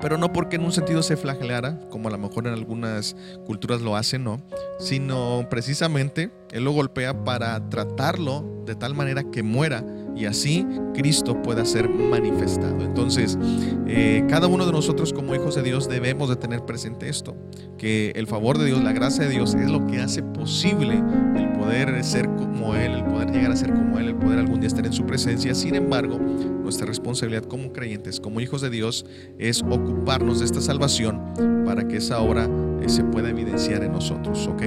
pero 0.02 0.18
no 0.18 0.34
porque 0.34 0.56
en 0.56 0.66
un 0.66 0.72
sentido 0.72 1.04
se 1.04 1.16
flagelara, 1.16 1.80
como 1.90 2.08
a 2.08 2.12
lo 2.12 2.18
mejor 2.18 2.48
en 2.48 2.54
algunas 2.54 3.16
culturas 3.46 3.82
lo 3.82 3.96
hacen, 3.96 4.24
no, 4.24 4.42
sino 4.80 5.46
precisamente 5.50 6.32
Él 6.52 6.64
lo 6.64 6.72
golpea 6.72 7.24
para 7.24 7.70
tratarlo 7.70 8.64
de 8.66 8.76
tal 8.76 8.96
manera 8.96 9.24
que 9.24 9.44
muera 9.44 9.84
y 10.22 10.26
así 10.26 10.68
Cristo 10.94 11.42
pueda 11.42 11.66
ser 11.66 11.90
manifestado. 11.90 12.84
Entonces, 12.84 13.40
eh, 13.88 14.24
cada 14.30 14.48
uno 14.48 14.68
de 14.68 14.72
nosotros 14.72 15.14
como 15.14 15.34
hijos 15.34 15.56
de 15.56 15.64
Dios 15.64 15.90
debemos 15.90 16.30
de 16.30 16.36
tener 16.36 16.64
presente 16.64 17.10
esto, 17.10 17.36
que 17.80 18.12
el 18.16 18.28
favor 18.28 18.60
de 18.60 18.66
Dios, 18.66 18.84
la 18.84 18.94
gracia 18.94 19.24
de 19.24 19.32
Dios 19.32 19.56
es 19.56 19.70
lo 19.70 19.88
que 19.88 20.00
hace 20.00 20.22
posible 20.22 21.02
el 21.36 21.52
poder 21.54 22.04
ser 22.04 22.28
como 22.28 22.76
Él, 22.76 22.92
el 22.92 23.04
poder 23.06 23.32
llegar 23.32 23.52
a 23.52 23.56
ser 23.56 23.74
como 23.74 23.98
Él, 23.98 24.10
el 24.10 24.16
poder 24.16 24.38
algún 24.38 24.60
día 24.60 24.68
estar 24.68 24.86
en 24.86 24.94
su 24.94 25.06
presencia. 25.06 25.56
Sin 25.56 25.74
embargo, 25.74 26.20
nuestra 26.20 26.86
responsabilidad 26.86 27.44
como 27.44 27.74
creyentes, 27.74 28.20
como 28.20 28.42
hijos 28.42 28.62
de 28.62 28.70
Dios, 28.70 29.06
es 29.40 29.64
ocuparnos 29.64 30.40
de 30.40 30.46
esta 30.46 30.62
salvación 30.62 31.20
para 31.66 31.88
que 31.88 31.98
esa 31.98 32.20
obra 32.20 32.48
eh, 32.82 32.90
se 32.90 33.04
pueda 33.04 33.30
evidenciar 33.30 33.84
en 33.84 33.94
nosotros, 33.94 34.48
¿ok? 34.48 34.64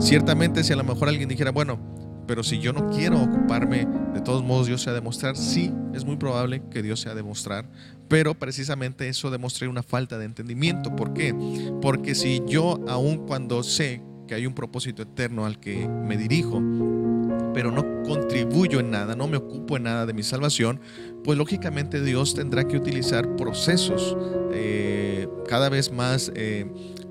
Ciertamente 0.00 0.64
si 0.64 0.72
a 0.72 0.76
lo 0.76 0.84
mejor 0.84 1.08
alguien 1.08 1.28
dijera, 1.28 1.52
bueno, 1.52 1.78
pero 2.26 2.42
si 2.42 2.58
yo 2.58 2.72
no 2.72 2.90
quiero 2.90 3.20
ocuparme, 3.22 3.86
de 4.14 4.20
todos 4.20 4.42
modos 4.42 4.66
Dios 4.66 4.82
se 4.82 4.90
ha 4.90 4.92
de 4.92 5.00
mostrar. 5.00 5.36
Sí, 5.36 5.72
es 5.94 6.04
muy 6.04 6.16
probable 6.16 6.62
que 6.70 6.82
Dios 6.82 7.00
se 7.00 7.08
ha 7.08 7.14
de 7.14 7.22
mostrar, 7.22 7.66
pero 8.08 8.34
precisamente 8.34 9.08
eso 9.08 9.30
demuestra 9.30 9.68
una 9.68 9.82
falta 9.82 10.18
de 10.18 10.24
entendimiento. 10.24 10.94
¿Por 10.94 11.12
qué? 11.12 11.34
Porque 11.80 12.14
si 12.14 12.42
yo, 12.46 12.80
aun 12.88 13.26
cuando 13.26 13.62
sé 13.62 14.02
que 14.26 14.34
hay 14.34 14.46
un 14.46 14.54
propósito 14.54 15.02
eterno 15.02 15.46
al 15.46 15.60
que 15.60 15.88
me 15.88 16.16
dirijo, 16.16 16.60
pero 17.54 17.70
no 17.70 18.02
contribuyo 18.02 18.80
en 18.80 18.90
nada, 18.90 19.16
no 19.16 19.28
me 19.28 19.36
ocupo 19.36 19.76
en 19.76 19.84
nada 19.84 20.06
de 20.06 20.12
mi 20.12 20.22
salvación, 20.22 20.80
pues 21.24 21.38
lógicamente 21.38 22.00
Dios 22.02 22.34
tendrá 22.34 22.68
que 22.68 22.76
utilizar 22.76 23.36
procesos 23.36 24.16
eh, 24.52 25.28
cada 25.48 25.68
vez 25.68 25.90
más 25.90 26.30
eh, 26.34 26.66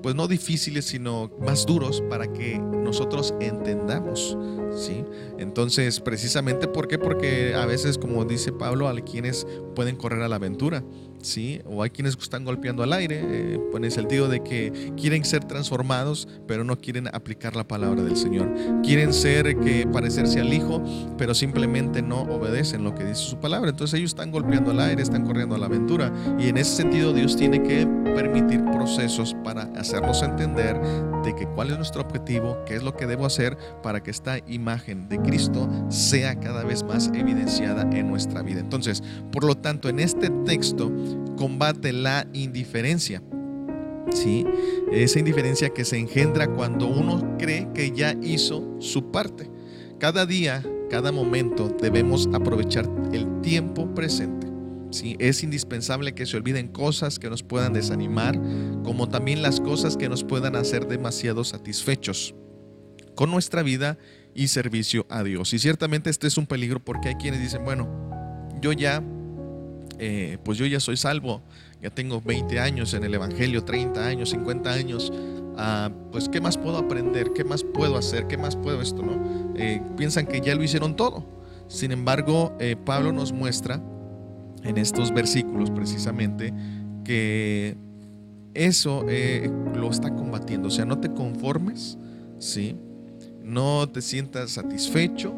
pues 0.06 0.14
no 0.14 0.28
difíciles, 0.28 0.84
sino 0.84 1.32
más 1.40 1.66
duros 1.66 2.00
para 2.08 2.32
que 2.32 2.58
nosotros 2.60 3.34
entendamos, 3.40 4.38
¿sí? 4.76 5.04
Entonces, 5.36 5.98
precisamente, 5.98 6.68
¿por 6.68 6.86
qué? 6.86 6.96
Porque 6.96 7.54
a 7.56 7.66
veces, 7.66 7.98
como 7.98 8.24
dice 8.24 8.52
Pablo, 8.52 8.88
hay 8.88 9.02
quienes 9.02 9.46
pueden 9.74 9.96
correr 9.96 10.22
a 10.22 10.28
la 10.28 10.36
aventura, 10.36 10.84
¿sí? 11.22 11.60
O 11.64 11.82
hay 11.82 11.90
quienes 11.90 12.16
están 12.16 12.44
golpeando 12.44 12.84
al 12.84 12.92
aire, 12.92 13.20
eh, 13.20 13.60
en 13.74 13.84
el 13.84 13.90
sentido 13.90 14.28
de 14.28 14.44
que 14.44 14.92
quieren 14.96 15.24
ser 15.24 15.44
transformados, 15.44 16.28
pero 16.46 16.62
no 16.62 16.78
quieren 16.78 17.08
aplicar 17.08 17.56
la 17.56 17.66
palabra 17.66 18.04
del 18.04 18.16
Señor. 18.16 18.54
Quieren 18.84 19.12
ser, 19.12 19.58
que 19.58 19.88
parecerse 20.16 20.40
al 20.40 20.54
Hijo, 20.54 20.82
pero 21.18 21.34
simplemente 21.34 22.00
no 22.00 22.22
obedecen 22.22 22.84
lo 22.84 22.94
que 22.94 23.04
dice 23.04 23.20
su 23.20 23.38
palabra. 23.38 23.68
Entonces 23.68 23.98
ellos 23.98 24.12
están 24.12 24.30
golpeando 24.30 24.70
al 24.70 24.80
aire, 24.80 25.02
están 25.02 25.26
corriendo 25.26 25.54
a 25.54 25.58
la 25.58 25.66
aventura. 25.66 26.10
Y 26.38 26.48
en 26.48 26.56
ese 26.56 26.76
sentido 26.76 27.12
Dios 27.12 27.36
tiene 27.36 27.62
que 27.62 27.86
permitir 28.14 28.64
procesos 28.64 29.36
para 29.44 29.64
hacernos 29.76 30.22
entender 30.22 30.80
de 31.22 31.34
que 31.34 31.46
cuál 31.46 31.70
es 31.70 31.76
nuestro 31.76 32.00
objetivo, 32.00 32.56
qué 32.64 32.76
es 32.76 32.82
lo 32.82 32.96
que 32.96 33.06
debo 33.06 33.26
hacer 33.26 33.58
para 33.82 34.02
que 34.02 34.10
esta 34.10 34.38
imagen 34.46 35.06
de 35.08 35.18
Cristo 35.18 35.68
sea 35.90 36.40
cada 36.40 36.64
vez 36.64 36.82
más 36.82 37.10
evidenciada 37.14 37.82
en 37.92 38.08
nuestra 38.08 38.40
vida. 38.40 38.60
Entonces, 38.60 39.02
por 39.32 39.44
lo 39.44 39.56
tanto, 39.56 39.90
en 39.90 40.00
este 40.00 40.30
texto 40.46 40.90
combate 41.36 41.92
la 41.92 42.26
indiferencia. 42.32 43.22
¿Sí? 44.12 44.46
Esa 44.92 45.18
indiferencia 45.18 45.68
que 45.70 45.84
se 45.84 45.98
engendra 45.98 46.46
cuando 46.46 46.86
uno 46.86 47.36
cree 47.38 47.68
que 47.74 47.90
ya 47.90 48.14
hizo 48.22 48.64
su 48.78 49.10
parte. 49.10 49.50
Cada 49.98 50.26
día, 50.26 50.64
cada 50.90 51.12
momento 51.12 51.68
debemos 51.80 52.28
aprovechar 52.32 52.88
el 53.12 53.40
tiempo 53.40 53.94
presente. 53.94 54.46
¿sí? 54.90 55.16
Es 55.18 55.42
indispensable 55.42 56.14
que 56.14 56.26
se 56.26 56.36
olviden 56.36 56.68
cosas 56.68 57.18
que 57.18 57.30
nos 57.30 57.42
puedan 57.42 57.72
desanimar, 57.72 58.40
como 58.84 59.08
también 59.08 59.42
las 59.42 59.60
cosas 59.60 59.96
que 59.96 60.08
nos 60.08 60.24
puedan 60.24 60.56
hacer 60.56 60.86
demasiado 60.86 61.44
satisfechos 61.44 62.34
con 63.14 63.30
nuestra 63.30 63.62
vida 63.62 63.98
y 64.34 64.48
servicio 64.48 65.06
a 65.08 65.22
Dios. 65.22 65.52
Y 65.54 65.58
ciertamente 65.58 66.10
este 66.10 66.26
es 66.26 66.36
un 66.36 66.46
peligro 66.46 66.84
porque 66.84 67.08
hay 67.08 67.14
quienes 67.14 67.40
dicen, 67.40 67.64
bueno, 67.64 67.88
yo 68.60 68.72
ya, 68.72 69.02
eh, 69.98 70.38
pues 70.44 70.58
yo 70.58 70.66
ya 70.66 70.78
soy 70.78 70.96
salvo, 70.96 71.42
ya 71.80 71.90
tengo 71.90 72.20
20 72.20 72.60
años 72.60 72.94
en 72.94 73.04
el 73.04 73.14
Evangelio, 73.14 73.64
30 73.64 74.06
años, 74.06 74.30
50 74.30 74.70
años, 74.70 75.12
pues 76.12 76.28
¿qué 76.28 76.40
más 76.40 76.58
puedo 76.58 76.78
aprender? 76.78 77.32
¿Qué 77.34 77.44
más 77.44 77.64
puedo 77.64 77.96
hacer? 77.96 78.26
¿Qué 78.26 78.36
más 78.36 78.56
puedo 78.56 78.82
esto? 78.82 79.02
¿no? 79.02 79.54
Eh, 79.56 79.82
piensan 79.96 80.26
que 80.26 80.40
ya 80.40 80.54
lo 80.54 80.62
hicieron 80.62 80.96
todo. 80.96 81.24
Sin 81.68 81.92
embargo, 81.92 82.52
eh, 82.60 82.76
Pablo 82.76 83.12
nos 83.12 83.32
muestra 83.32 83.82
en 84.62 84.78
estos 84.78 85.12
versículos 85.12 85.70
precisamente 85.70 86.52
que 87.04 87.76
eso 88.54 89.04
lo 89.74 89.90
está 89.90 90.14
combatiendo. 90.14 90.68
O 90.68 90.70
sea, 90.70 90.84
no 90.84 90.98
te 90.98 91.12
conformes, 91.12 91.98
¿sí? 92.38 92.76
no 93.46 93.88
te 93.88 94.02
sientas 94.02 94.50
satisfecho 94.50 95.32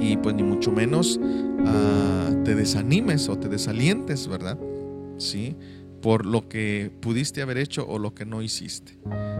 y 0.00 0.16
pues 0.16 0.34
ni 0.34 0.42
mucho 0.42 0.72
menos 0.72 1.20
ah, 1.66 2.30
te 2.42 2.54
desanimes 2.54 3.28
o 3.28 3.36
te 3.38 3.48
desalientes, 3.48 4.26
¿verdad? 4.26 4.58
Sí, 5.18 5.54
por 6.02 6.26
lo 6.26 6.48
que 6.48 6.90
pudiste 7.00 7.40
haber 7.40 7.58
hecho 7.58 7.86
o 7.88 7.98
lo 7.98 8.12
que 8.14 8.26
no 8.26 8.42
hiciste 8.42 8.98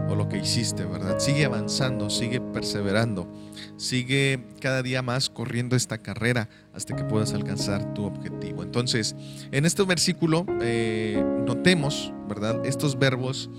o 0.09 0.15
lo 0.15 0.29
que 0.29 0.37
hiciste, 0.37 0.85
¿verdad? 0.85 1.19
Sigue 1.19 1.45
avanzando, 1.45 2.09
sigue 2.09 2.39
perseverando, 2.39 3.31
sigue 3.77 4.47
cada 4.59 4.81
día 4.81 5.01
más 5.01 5.29
corriendo 5.29 5.75
esta 5.75 5.97
carrera 5.97 6.49
hasta 6.73 6.95
que 6.95 7.03
puedas 7.03 7.33
alcanzar 7.33 7.93
tu 7.93 8.05
objetivo. 8.05 8.63
Entonces, 8.63 9.15
en 9.51 9.65
este 9.65 9.83
versículo 9.83 10.45
eh, 10.61 11.23
notemos, 11.45 12.13
¿verdad? 12.27 12.65
Estos 12.65 12.97
verbos 12.97 13.49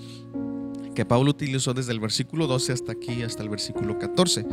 que 0.95 1.05
Pablo 1.05 1.31
utilizó 1.31 1.75
desde 1.75 1.93
el 1.93 2.01
versículo 2.01 2.47
12 2.47 2.73
hasta 2.73 2.93
aquí, 2.93 3.23
hasta 3.23 3.43
el 3.43 3.49
versículo 3.49 3.99
14, 3.99 4.47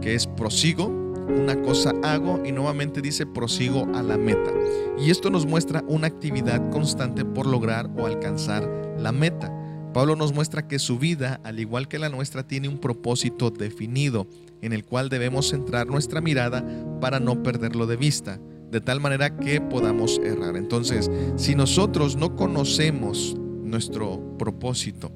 que 0.00 0.14
es 0.14 0.26
prosigo, 0.26 1.05
una 1.28 1.60
cosa 1.62 1.92
hago 2.02 2.42
y 2.44 2.52
nuevamente 2.52 3.02
dice 3.02 3.26
prosigo 3.26 3.86
a 3.94 4.02
la 4.02 4.16
meta. 4.16 4.52
Y 4.98 5.10
esto 5.10 5.30
nos 5.30 5.46
muestra 5.46 5.84
una 5.88 6.06
actividad 6.06 6.70
constante 6.70 7.24
por 7.24 7.46
lograr 7.46 7.90
o 7.96 8.06
alcanzar 8.06 8.68
la 8.98 9.12
meta. 9.12 9.52
Pablo 9.92 10.16
nos 10.16 10.34
muestra 10.34 10.68
que 10.68 10.78
su 10.78 10.98
vida, 10.98 11.40
al 11.44 11.58
igual 11.58 11.88
que 11.88 11.98
la 11.98 12.08
nuestra, 12.08 12.46
tiene 12.46 12.68
un 12.68 12.78
propósito 12.78 13.50
definido 13.50 14.26
en 14.60 14.72
el 14.72 14.84
cual 14.84 15.08
debemos 15.08 15.50
centrar 15.50 15.86
nuestra 15.86 16.20
mirada 16.20 16.64
para 17.00 17.20
no 17.20 17.42
perderlo 17.42 17.86
de 17.86 17.96
vista, 17.96 18.38
de 18.70 18.80
tal 18.80 19.00
manera 19.00 19.36
que 19.36 19.60
podamos 19.60 20.18
errar. 20.18 20.56
Entonces, 20.56 21.10
si 21.36 21.54
nosotros 21.54 22.16
no 22.16 22.36
conocemos 22.36 23.36
nuestro 23.62 24.36
propósito, 24.38 25.12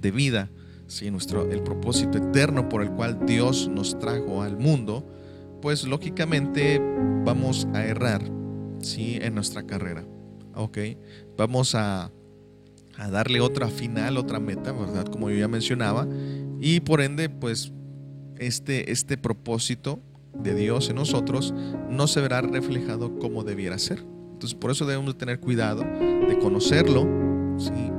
de 0.00 0.10
vida, 0.10 0.50
¿sí? 0.90 1.10
Nuestro, 1.10 1.50
el 1.50 1.62
propósito 1.62 2.18
eterno 2.18 2.68
por 2.68 2.82
el 2.82 2.90
cual 2.90 3.24
Dios 3.24 3.68
nos 3.68 3.98
trajo 3.98 4.42
al 4.42 4.58
mundo, 4.58 5.06
pues 5.62 5.86
lógicamente 5.86 6.80
vamos 7.24 7.66
a 7.72 7.84
errar 7.84 8.22
¿sí? 8.80 9.18
en 9.22 9.34
nuestra 9.34 9.62
carrera. 9.62 10.04
¿ok? 10.54 10.78
Vamos 11.36 11.74
a, 11.74 12.10
a 12.96 13.10
darle 13.10 13.40
otra 13.40 13.68
final, 13.68 14.16
otra 14.16 14.40
meta, 14.40 14.72
¿verdad? 14.72 15.06
Como 15.06 15.30
yo 15.30 15.36
ya 15.36 15.48
mencionaba. 15.48 16.08
Y 16.60 16.80
por 16.80 17.00
ende, 17.00 17.30
pues 17.30 17.72
este, 18.38 18.90
este 18.90 19.16
propósito 19.16 20.00
de 20.34 20.54
Dios 20.54 20.90
en 20.90 20.96
nosotros 20.96 21.54
no 21.88 22.06
se 22.08 22.20
verá 22.20 22.40
reflejado 22.40 23.18
como 23.18 23.44
debiera 23.44 23.78
ser. 23.78 24.04
Entonces 24.32 24.54
por 24.54 24.70
eso 24.70 24.86
debemos 24.86 25.16
tener 25.16 25.38
cuidado 25.38 25.82
de 25.82 26.38
conocerlo, 26.40 27.30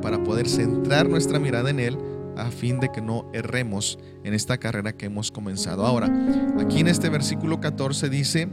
para 0.02 0.24
poder 0.24 0.50
centrar 0.50 1.08
nuestra 1.08 1.38
mirada 1.38 1.70
en 1.70 1.80
Él 1.80 1.96
a 2.38 2.52
fin 2.52 2.80
de 2.80 2.92
que 2.92 3.02
no 3.02 3.30
erremos 3.34 4.00
en 4.24 4.34
esta 4.34 4.58
carrera 4.58 4.94
que 4.94 5.08
hemos 5.08 5.32
comenzado. 5.32 5.86
Ahora, 5.86 6.10
aquí 6.60 6.80
en 6.80 6.88
este 6.88 7.10
versículo 7.10 7.60
14 7.60 8.10
dice, 8.10 8.48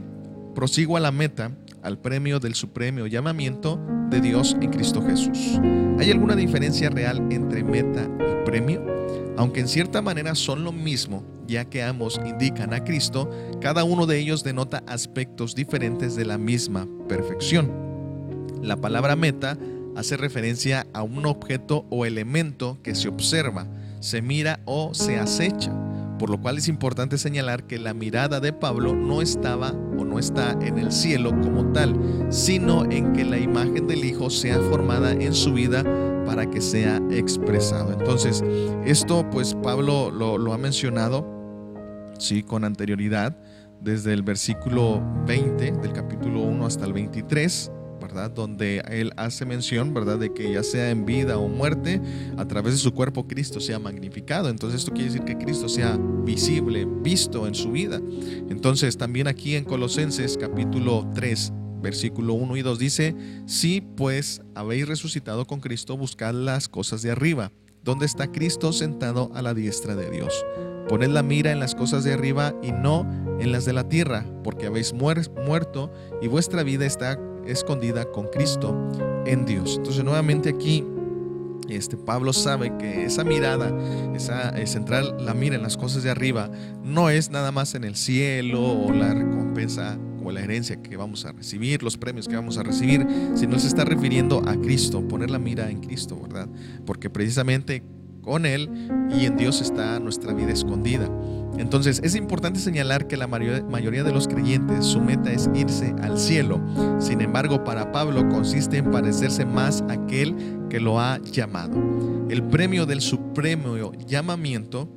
prosigo 0.55 0.97
a 0.97 0.99
la 0.99 1.11
meta, 1.11 1.51
al 1.81 1.97
premio 1.97 2.39
del 2.39 2.55
supremo 2.55 3.07
llamamiento 3.07 3.79
de 4.09 4.21
Dios 4.21 4.55
en 4.61 4.71
Cristo 4.71 5.01
Jesús. 5.01 5.59
¿Hay 5.99 6.11
alguna 6.11 6.35
diferencia 6.35 6.89
real 6.89 7.25
entre 7.31 7.63
meta 7.63 8.09
y 8.19 8.45
premio? 8.45 8.83
Aunque 9.37 9.61
en 9.61 9.67
cierta 9.67 10.01
manera 10.01 10.35
son 10.35 10.63
lo 10.63 10.71
mismo, 10.71 11.23
ya 11.47 11.65
que 11.65 11.81
ambos 11.83 12.19
indican 12.25 12.73
a 12.73 12.83
Cristo, 12.83 13.29
cada 13.61 13.83
uno 13.83 14.05
de 14.05 14.19
ellos 14.19 14.43
denota 14.43 14.83
aspectos 14.87 15.55
diferentes 15.55 16.15
de 16.15 16.25
la 16.25 16.37
misma 16.37 16.87
perfección. 17.07 17.71
La 18.61 18.75
palabra 18.75 19.15
meta 19.15 19.57
hace 19.99 20.15
referencia 20.15 20.87
a 20.93 21.03
un 21.03 21.25
objeto 21.25 21.85
o 21.89 22.05
elemento 22.05 22.77
que 22.83 22.95
se 22.95 23.09
observa, 23.09 23.67
se 23.99 24.21
mira 24.21 24.61
o 24.63 24.93
se 24.93 25.19
acecha, 25.19 25.73
por 26.17 26.29
lo 26.29 26.39
cual 26.39 26.57
es 26.57 26.69
importante 26.69 27.17
señalar 27.17 27.67
que 27.67 27.79
la 27.79 27.93
mirada 27.93 28.39
de 28.39 28.53
Pablo 28.53 28.95
no 28.95 29.21
estaba 29.21 29.71
o 29.71 30.05
no 30.05 30.17
está 30.17 30.57
en 30.61 30.79
el 30.79 30.93
cielo 30.93 31.31
como 31.41 31.73
tal, 31.73 31.99
sino 32.29 32.89
en 32.89 33.11
que 33.11 33.25
la 33.25 33.39
imagen 33.39 33.87
del 33.87 34.05
Hijo 34.05 34.29
sea 34.29 34.57
formada 34.69 35.11
en 35.11 35.33
su 35.33 35.53
vida 35.53 35.83
para 36.25 36.49
que 36.49 36.61
sea 36.61 37.01
expresado. 37.11 37.91
Entonces, 37.91 38.41
esto 38.85 39.29
pues 39.29 39.53
Pablo 39.55 40.11
lo, 40.11 40.53
ha 40.53 40.57
mencionado, 40.57 41.25
sí, 42.17 42.41
con 42.41 42.63
anterioridad, 42.63 43.37
desde 43.81 44.13
el 44.13 44.23
versículo 44.23 45.01
20 45.25 45.71
del 45.73 45.91
capítulo 45.91 46.41
1 46.41 46.65
hasta 46.65 46.85
el 46.85 46.93
23 46.93 47.71
donde 48.33 48.83
él 48.89 49.13
hace 49.17 49.45
mención, 49.45 49.93
¿verdad? 49.93 50.17
De 50.17 50.33
que 50.33 50.51
ya 50.51 50.63
sea 50.63 50.89
en 50.89 51.05
vida 51.05 51.37
o 51.37 51.47
muerte, 51.47 52.01
a 52.37 52.45
través 52.45 52.73
de 52.73 52.79
su 52.79 52.93
cuerpo 52.93 53.27
Cristo 53.27 53.59
sea 53.59 53.79
magnificado. 53.79 54.49
Entonces 54.49 54.81
esto 54.81 54.91
quiere 54.91 55.11
decir 55.11 55.23
que 55.23 55.37
Cristo 55.37 55.69
sea 55.69 55.97
visible, 56.25 56.85
visto 57.01 57.47
en 57.47 57.55
su 57.55 57.71
vida. 57.71 58.01
Entonces 58.49 58.97
también 58.97 59.27
aquí 59.27 59.55
en 59.55 59.63
Colosenses 59.63 60.37
capítulo 60.37 61.09
3, 61.13 61.53
versículo 61.81 62.33
1 62.33 62.57
y 62.57 62.61
2 62.61 62.79
dice, 62.79 63.15
si 63.45 63.81
pues 63.81 64.41
habéis 64.55 64.87
resucitado 64.87 65.45
con 65.45 65.59
Cristo, 65.59 65.97
buscad 65.97 66.33
las 66.33 66.67
cosas 66.67 67.01
de 67.01 67.11
arriba, 67.11 67.51
donde 67.83 68.05
está 68.05 68.31
Cristo 68.31 68.73
sentado 68.73 69.31
a 69.33 69.41
la 69.41 69.53
diestra 69.53 69.95
de 69.95 70.09
Dios. 70.09 70.33
Poned 70.89 71.09
la 71.09 71.21
mira 71.23 71.51
en 71.51 71.59
las 71.59 71.75
cosas 71.75 72.03
de 72.03 72.13
arriba 72.13 72.55
y 72.63 72.71
no 72.71 73.07
en 73.39 73.51
las 73.51 73.63
de 73.63 73.73
la 73.73 73.87
tierra, 73.87 74.25
porque 74.43 74.65
habéis 74.65 74.91
muerto 74.91 75.91
y 76.21 76.27
vuestra 76.27 76.63
vida 76.63 76.85
está 76.85 77.19
escondida 77.45 78.05
con 78.11 78.27
Cristo 78.27 78.75
en 79.25 79.45
Dios. 79.45 79.75
Entonces 79.77 80.03
nuevamente 80.03 80.49
aquí 80.49 80.83
este 81.69 81.95
Pablo 81.95 82.33
sabe 82.33 82.75
que 82.77 83.05
esa 83.05 83.23
mirada, 83.23 83.71
esa 84.15 84.53
central 84.65 85.15
la 85.19 85.35
mira 85.35 85.55
en 85.55 85.61
las 85.61 85.77
cosas 85.77 86.01
de 86.01 86.09
arriba, 86.09 86.49
no 86.83 87.11
es 87.11 87.29
nada 87.29 87.51
más 87.51 87.75
en 87.75 87.83
el 87.83 87.95
cielo 87.95 88.61
o 88.61 88.91
la 88.91 89.13
recompensa 89.13 89.99
o 90.23 90.31
la 90.31 90.41
herencia 90.41 90.81
que 90.81 90.97
vamos 90.97 91.25
a 91.25 91.31
recibir, 91.31 91.83
los 91.83 91.97
premios 91.97 92.27
que 92.27 92.35
vamos 92.35 92.57
a 92.57 92.63
recibir, 92.63 93.05
sino 93.35 93.59
se 93.59 93.67
está 93.67 93.85
refiriendo 93.85 94.41
a 94.47 94.55
Cristo, 94.59 95.07
poner 95.07 95.29
la 95.29 95.39
mira 95.39 95.69
en 95.69 95.81
Cristo, 95.81 96.19
¿verdad? 96.19 96.49
Porque 96.85 97.11
precisamente 97.11 97.83
con 98.29 98.45
Él 98.45 98.69
y 99.09 99.25
en 99.25 99.37
Dios 99.37 99.59
está 99.59 99.99
nuestra 99.99 100.33
vida 100.33 100.51
escondida. 100.51 101.09
Entonces 101.57 101.99
es 102.03 102.13
importante 102.13 102.59
señalar 102.59 103.07
que 103.07 103.17
la 103.17 103.25
mayoría 103.25 104.03
de 104.03 104.11
los 104.11 104.27
creyentes 104.27 104.85
su 104.85 105.01
meta 105.01 105.31
es 105.31 105.49
irse 105.55 105.95
al 106.03 106.19
cielo. 106.19 106.61
Sin 106.99 107.21
embargo, 107.21 107.63
para 107.63 107.91
Pablo 107.91 108.29
consiste 108.29 108.77
en 108.77 108.91
parecerse 108.91 109.45
más 109.45 109.81
a 109.89 109.93
aquel 109.93 110.35
que 110.69 110.79
lo 110.79 110.99
ha 110.99 111.17
llamado. 111.17 111.75
El 112.29 112.43
premio 112.43 112.85
del 112.85 113.01
supremo 113.01 113.93
llamamiento 114.05 114.87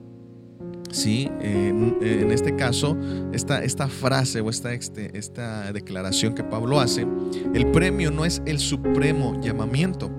Sí, 0.93 1.31
en, 1.41 2.31
este 2.31 2.55
caso, 2.55 2.99
esta, 3.33 3.65
esta 3.65 3.89
frase 3.89 4.43
o 4.43 4.51
esta, 4.51 4.75
este, 4.75 5.19
esta 5.19 5.73
declaración 5.73 6.35
que 6.35 6.45
Pablo 6.45 6.81
hace, 6.81 7.07
el 7.55 7.71
premio 7.71 8.11
no 8.11 8.27
es 8.27 8.43
el 8.45 8.59
supremo 8.59 9.41
llamamiento, 9.41 10.11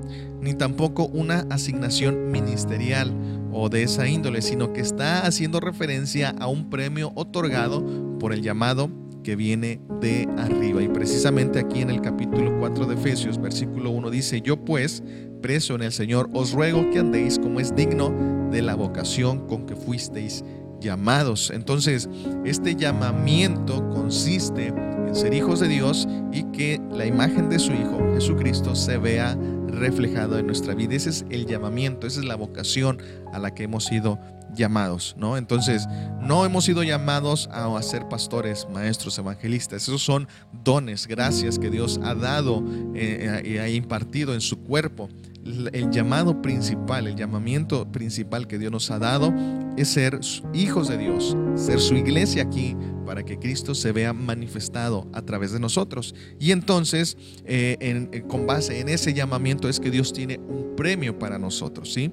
ni 0.42 0.56
tampoco 0.56 1.06
una 1.06 1.46
asignación 1.52 2.32
ministerial 2.32 3.14
o 3.52 3.70
de 3.70 3.84
esa 3.84 4.08
índole, 4.08 4.42
sino 4.42 4.74
que 4.74 4.82
está 4.82 5.28
haciendo 5.28 5.60
referencia 5.60 6.34
a 6.40 6.48
un 6.48 6.72
premio 6.72 7.12
otorgado 7.14 8.18
por 8.18 8.34
el 8.34 8.42
llamado 8.42 8.90
que 9.24 9.36
viene 9.36 9.80
de 10.02 10.28
arriba. 10.38 10.82
Y 10.82 10.90
precisamente 10.90 11.60
aquí 11.60 11.82
en 11.82 11.92
el 11.92 12.02
capítulo 12.02 12.58
4 12.60 12.88
de 12.88 12.96
Efesios, 12.96 13.40
versículo 13.40 13.92
1 13.92 14.10
dice, 14.10 14.42
yo 14.42 14.58
pues, 14.66 15.04
preso 15.42 15.76
en 15.76 15.84
el 15.84 15.92
Señor, 15.92 16.30
os 16.34 16.52
ruego 16.52 16.90
que 16.90 17.00
andéis 17.00 17.38
como 17.38 17.60
es 17.60 17.76
digno 17.76 18.12
de 18.52 18.62
la 18.62 18.76
vocación 18.76 19.48
con 19.48 19.66
que 19.66 19.76
fuisteis 19.76 20.44
llamados. 20.84 21.50
Entonces, 21.50 22.08
este 22.46 22.76
llamamiento 22.76 23.90
consiste 23.90 24.68
en 24.68 25.16
ser 25.16 25.34
hijos 25.34 25.60
de 25.60 25.70
Dios 25.70 26.08
y 26.32 26.44
que 26.52 26.80
la 26.92 27.06
imagen 27.06 27.50
de 27.50 27.58
su 27.58 27.72
Hijo 27.72 28.00
Jesucristo 28.14 28.76
se 28.76 28.98
vea 28.98 29.36
reflejado 29.68 30.38
en 30.38 30.46
nuestra 30.46 30.76
vida. 30.76 30.94
Ese 30.94 31.10
es 31.10 31.26
el 31.30 31.48
llamamiento, 31.48 32.06
esa 32.06 32.20
es 32.20 32.26
la 32.26 32.36
vocación 32.36 33.02
a 33.32 33.40
la 33.40 33.56
que 33.56 33.64
hemos 33.64 33.86
sido 33.86 34.20
llamados, 34.54 35.16
¿no? 35.18 35.38
Entonces, 35.38 35.88
no 36.22 36.46
hemos 36.46 36.66
sido 36.66 36.84
llamados 36.84 37.50
a, 37.52 37.82
ser 37.82 38.08
pastores, 38.08 38.68
maestros, 38.72 39.18
evangelistas. 39.18 39.84
Esos 39.84 40.04
son 40.04 40.28
dones, 40.64 41.08
gracias 41.08 41.58
que 41.58 41.70
Dios 41.70 42.00
ha 42.04 42.14
dado 42.14 42.64
eh, 42.94 43.42
y 43.44 43.58
ha 43.58 43.68
impartido 43.70 44.34
en 44.34 44.42
su 44.42 44.60
cuerpo. 44.60 45.10
El 45.46 45.92
llamado 45.92 46.42
principal, 46.42 47.08
el 47.08 47.16
llamamiento 47.16 47.92
principal 47.92 48.48
que 48.48 48.58
Dios 48.58 48.72
nos 48.72 48.90
ha 48.92 49.00
dado 49.00 49.34
es 49.76 49.90
ser 49.90 50.20
hijos 50.54 50.88
de 50.88 50.98
Dios, 50.98 51.36
ser 51.56 51.80
su 51.80 51.96
iglesia 51.96 52.44
aquí 52.44 52.78
para 53.06 53.24
que 53.24 53.38
Cristo 53.38 53.76
se 53.76 53.92
vea 53.92 54.14
manifestado 54.14 55.08
a 55.12 55.22
través 55.22 55.52
de 55.52 55.60
nosotros. 55.60 56.16
Y 56.40 56.52
entonces, 56.52 57.18
eh, 57.46 58.24
con 58.28 58.48
base 58.48 58.80
en 58.80 58.88
ese 58.88 59.14
llamamiento 59.14 59.68
es 59.68 59.80
que 59.80 59.92
Dios 59.92 60.14
tiene 60.14 60.40
un 60.40 60.76
premio 60.78 61.20
para 61.20 61.38
nosotros, 61.38 61.92
¿sí? 61.92 62.12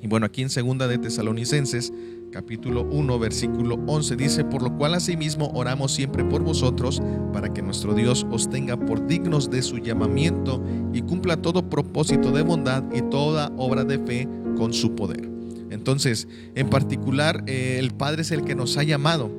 Y 0.00 0.08
bueno, 0.08 0.26
aquí 0.26 0.42
en 0.42 0.50
segunda 0.50 0.88
de 0.88 0.98
Tesalonicenses, 0.98 1.92
capítulo 2.36 2.82
1, 2.90 3.18
versículo 3.18 3.78
11 3.86 4.14
dice, 4.14 4.44
por 4.44 4.60
lo 4.60 4.76
cual 4.76 4.92
asimismo 4.92 5.50
oramos 5.54 5.94
siempre 5.94 6.22
por 6.22 6.42
vosotros, 6.42 7.00
para 7.32 7.50
que 7.50 7.62
nuestro 7.62 7.94
Dios 7.94 8.26
os 8.30 8.50
tenga 8.50 8.76
por 8.76 9.06
dignos 9.06 9.48
de 9.48 9.62
su 9.62 9.78
llamamiento 9.78 10.62
y 10.92 11.00
cumpla 11.00 11.38
todo 11.38 11.70
propósito 11.70 12.32
de 12.32 12.42
bondad 12.42 12.84
y 12.94 13.00
toda 13.00 13.50
obra 13.56 13.84
de 13.84 13.98
fe 14.00 14.28
con 14.54 14.74
su 14.74 14.94
poder. 14.94 15.26
Entonces, 15.70 16.28
en 16.54 16.68
particular, 16.68 17.42
eh, 17.46 17.78
el 17.78 17.92
Padre 17.92 18.20
es 18.20 18.30
el 18.30 18.44
que 18.44 18.54
nos 18.54 18.76
ha 18.76 18.82
llamado, 18.82 19.30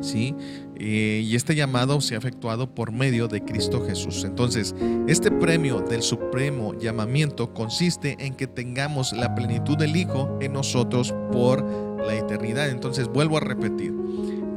¿sí? 0.00 0.34
Eh, 0.76 1.22
y 1.24 1.36
este 1.36 1.54
llamado 1.54 2.00
se 2.00 2.14
ha 2.14 2.18
efectuado 2.18 2.74
por 2.74 2.92
medio 2.92 3.28
de 3.28 3.44
Cristo 3.44 3.84
Jesús. 3.86 4.24
Entonces, 4.24 4.74
este 5.06 5.30
premio 5.30 5.80
del 5.80 6.02
supremo 6.02 6.74
llamamiento 6.78 7.52
consiste 7.52 8.16
en 8.18 8.34
que 8.34 8.46
tengamos 8.46 9.12
la 9.12 9.34
plenitud 9.34 9.76
del 9.76 9.96
Hijo 9.96 10.38
en 10.40 10.52
nosotros 10.52 11.14
por 11.32 11.62
la 11.62 12.14
eternidad. 12.14 12.70
Entonces, 12.70 13.08
vuelvo 13.08 13.36
a 13.36 13.40
repetir, 13.40 13.94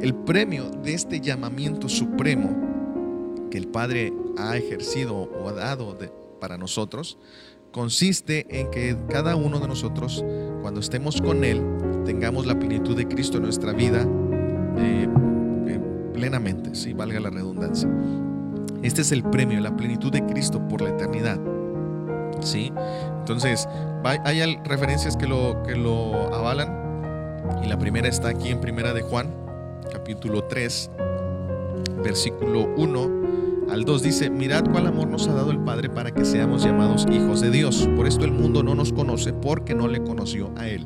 el 0.02 0.16
premio 0.16 0.70
de 0.70 0.94
este 0.94 1.20
llamamiento 1.22 1.90
supremo 1.90 2.74
que 3.50 3.58
el 3.58 3.68
Padre 3.68 4.14
ha 4.38 4.58
ejercido 4.58 5.16
o 5.16 5.48
ha 5.48 5.54
dado 5.54 5.98
para 6.40 6.58
nosotros, 6.58 7.18
consiste 7.72 8.46
en 8.50 8.70
que 8.72 8.98
cada 9.10 9.36
uno 9.36 9.60
de 9.60 9.68
nosotros, 9.68 10.24
cuando 10.62 10.80
estemos 10.80 11.22
con 11.22 11.44
Él, 11.44 11.62
tengamos 12.06 12.46
la 12.46 12.58
plenitud 12.58 12.96
de 12.96 13.08
Cristo 13.08 13.38
en 13.38 13.44
nuestra 13.44 13.74
vida. 13.74 14.08
Eh, 14.78 15.08
plenamente, 16.14 16.76
si 16.76 16.94
valga 16.94 17.20
la 17.20 17.30
redundancia. 17.30 17.90
Este 18.82 19.02
es 19.02 19.12
el 19.12 19.24
premio, 19.24 19.60
la 19.60 19.76
plenitud 19.76 20.12
de 20.12 20.26
Cristo 20.26 20.66
por 20.68 20.82
la 20.82 20.90
eternidad. 20.90 21.40
¿Sí? 22.42 22.72
Entonces, 23.20 23.68
hay 24.04 24.58
referencias 24.64 25.16
que 25.16 25.28
lo, 25.28 25.64
que 25.64 25.76
lo 25.76 26.34
avalan. 26.34 26.82
Y 27.64 27.68
la 27.68 27.78
primera 27.78 28.08
está 28.08 28.30
aquí 28.30 28.50
en 28.50 28.62
Primera 28.62 28.94
de 28.94 29.02
Juan, 29.02 29.28
capítulo 29.92 30.46
3, 30.46 30.92
versículo 32.04 32.70
1 32.78 33.24
al 33.70 33.86
2 33.86 34.04
dice, 34.04 34.30
mirad 34.30 34.66
cuál 34.72 34.88
amor 34.88 35.08
nos 35.08 35.28
ha 35.28 35.34
dado 35.34 35.52
el 35.52 35.60
Padre 35.60 35.90
para 35.90 36.12
que 36.12 36.26
seamos 36.26 36.64
llamados 36.64 37.06
hijos 37.12 37.42
de 37.42 37.50
Dios. 37.50 37.90
Por 37.96 38.08
esto 38.08 38.26
el 38.26 38.32
mundo 38.32 38.62
no 38.62 38.76
nos 38.76 38.92
conoce 38.92 39.34
porque 39.34 39.74
no 39.74 39.88
le 39.88 40.04
conoció 40.04 40.52
a 40.58 40.68
Él. 40.68 40.86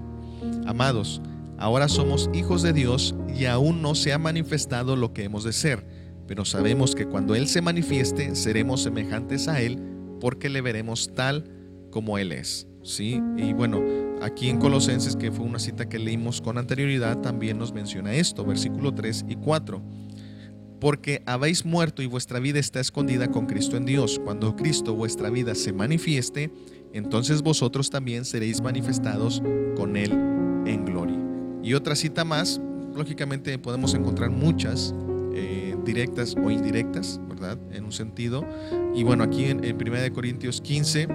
Amados, 0.66 1.22
Ahora 1.60 1.88
somos 1.88 2.30
hijos 2.34 2.62
de 2.62 2.72
Dios 2.72 3.16
y 3.36 3.46
aún 3.46 3.82
no 3.82 3.96
se 3.96 4.14
ha 4.14 4.18
manifestado 4.18 4.96
lo 4.96 5.14
que 5.14 5.24
hemos 5.24 5.44
de 5.44 5.54
ser, 5.54 5.86
pero 6.28 6.46
sabemos 6.46 6.96
que 6.96 7.06
cuando 7.06 7.36
Él 7.36 7.48
se 7.48 7.62
manifieste 7.62 8.36
seremos 8.36 8.84
semejantes 8.84 9.48
a 9.48 9.62
Él 9.62 9.80
porque 10.20 10.50
le 10.50 10.62
veremos 10.62 11.14
tal 11.14 11.50
como 11.92 12.18
Él 12.18 12.32
es. 12.32 12.68
¿sí? 12.88 13.22
Y 13.38 13.54
bueno, 13.54 13.82
aquí 14.22 14.50
en 14.50 14.60
Colosenses, 14.60 15.16
que 15.16 15.32
fue 15.32 15.46
una 15.46 15.60
cita 15.60 15.88
que 15.90 16.00
leímos 16.00 16.42
con 16.42 16.58
anterioridad, 16.58 17.22
también 17.22 17.58
nos 17.58 17.74
menciona 17.74 18.14
esto, 18.14 18.46
versículo 18.46 18.94
3 18.94 19.26
y 19.28 19.36
4. 19.36 19.82
Porque 20.80 21.24
habéis 21.26 21.66
muerto 21.66 22.02
y 22.02 22.06
vuestra 22.06 22.40
vida 22.40 22.60
está 22.60 22.80
escondida 22.80 23.30
con 23.32 23.46
Cristo 23.46 23.78
en 23.78 23.86
Dios. 23.86 24.22
Cuando 24.24 24.56
Cristo 24.56 24.94
vuestra 24.94 25.30
vida 25.30 25.56
se 25.56 25.74
manifieste, 25.74 26.52
entonces 26.94 27.42
vosotros 27.42 27.90
también 27.90 28.26
seréis 28.26 28.62
manifestados 28.62 29.42
con 29.76 29.98
Él 29.98 30.12
en 30.66 30.86
gloria. 30.86 31.18
Y 31.64 31.74
otra 31.74 31.96
cita 31.96 32.24
más, 32.24 32.62
lógicamente 32.98 33.58
podemos 33.60 33.94
encontrar 33.94 34.30
muchas, 34.30 34.94
eh, 35.34 35.76
directas 35.86 36.36
o 36.36 36.50
indirectas, 36.50 37.20
¿verdad? 37.28 37.58
En 37.72 37.86
un 37.86 37.92
sentido. 37.92 38.44
Y 38.96 39.04
bueno, 39.04 39.24
aquí 39.24 39.46
en, 39.46 39.60
1 39.60 40.14
Corintios 40.14 40.62
15, 40.62 41.08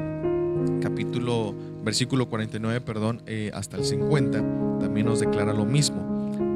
capítulo, 0.80 1.54
versículo 1.84 2.28
49, 2.28 2.80
perdón, 2.80 3.22
eh, 3.26 3.50
hasta 3.52 3.76
el 3.76 3.84
50, 3.84 4.38
también 4.80 5.06
nos 5.06 5.20
declara 5.20 5.52
lo 5.52 5.64
mismo. 5.64 6.11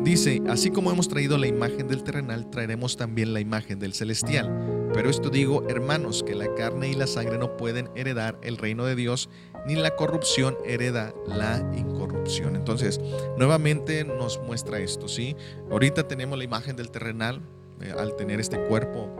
Dice, 0.06 0.40
así 0.48 0.70
como 0.70 0.92
hemos 0.92 1.08
traído 1.08 1.36
la 1.36 1.48
imagen 1.48 1.88
del 1.88 2.04
terrenal, 2.04 2.48
traeremos 2.48 2.96
también 2.96 3.34
la 3.34 3.40
imagen 3.40 3.80
del 3.80 3.92
celestial. 3.92 4.88
Pero 4.94 5.10
esto 5.10 5.30
digo, 5.30 5.64
hermanos, 5.68 6.22
que 6.22 6.36
la 6.36 6.54
carne 6.54 6.90
y 6.90 6.94
la 6.94 7.08
sangre 7.08 7.38
no 7.38 7.56
pueden 7.56 7.90
heredar 7.96 8.38
el 8.42 8.56
reino 8.56 8.84
de 8.84 8.94
Dios, 8.94 9.28
ni 9.66 9.74
la 9.74 9.96
corrupción 9.96 10.56
hereda 10.64 11.12
la 11.26 11.58
incorrupción. 11.76 12.54
Entonces, 12.54 13.00
nuevamente 13.36 14.04
nos 14.04 14.40
muestra 14.46 14.78
esto, 14.78 15.08
¿sí? 15.08 15.34
Ahorita 15.72 16.06
tenemos 16.06 16.38
la 16.38 16.44
imagen 16.44 16.76
del 16.76 16.92
terrenal, 16.92 17.40
eh, 17.80 17.92
al 17.98 18.14
tener 18.14 18.38
este 18.38 18.60
cuerpo 18.60 19.10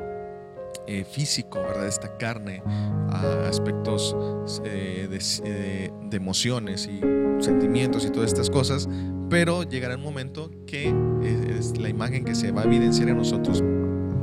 eh, 0.86 1.04
físico, 1.04 1.58
¿verdad? 1.62 1.88
Esta 1.88 2.16
carne, 2.16 2.62
aspectos 3.48 4.14
eh, 4.64 5.08
de, 5.10 6.16
emociones 6.16 6.86
y 6.86 7.00
sentimientos 7.42 8.04
y 8.06 8.10
todas 8.10 8.28
estas 8.28 8.50
cosas, 8.50 8.88
pero 9.28 9.62
llegará 9.62 9.96
un 9.96 10.02
momento 10.02 10.50
que 10.66 10.94
es 11.58 11.78
la 11.78 11.88
imagen 11.88 12.24
que 12.24 12.34
se 12.34 12.52
va 12.52 12.62
a 12.62 12.64
evidenciar 12.64 13.08
en 13.08 13.16
nosotros 13.16 13.62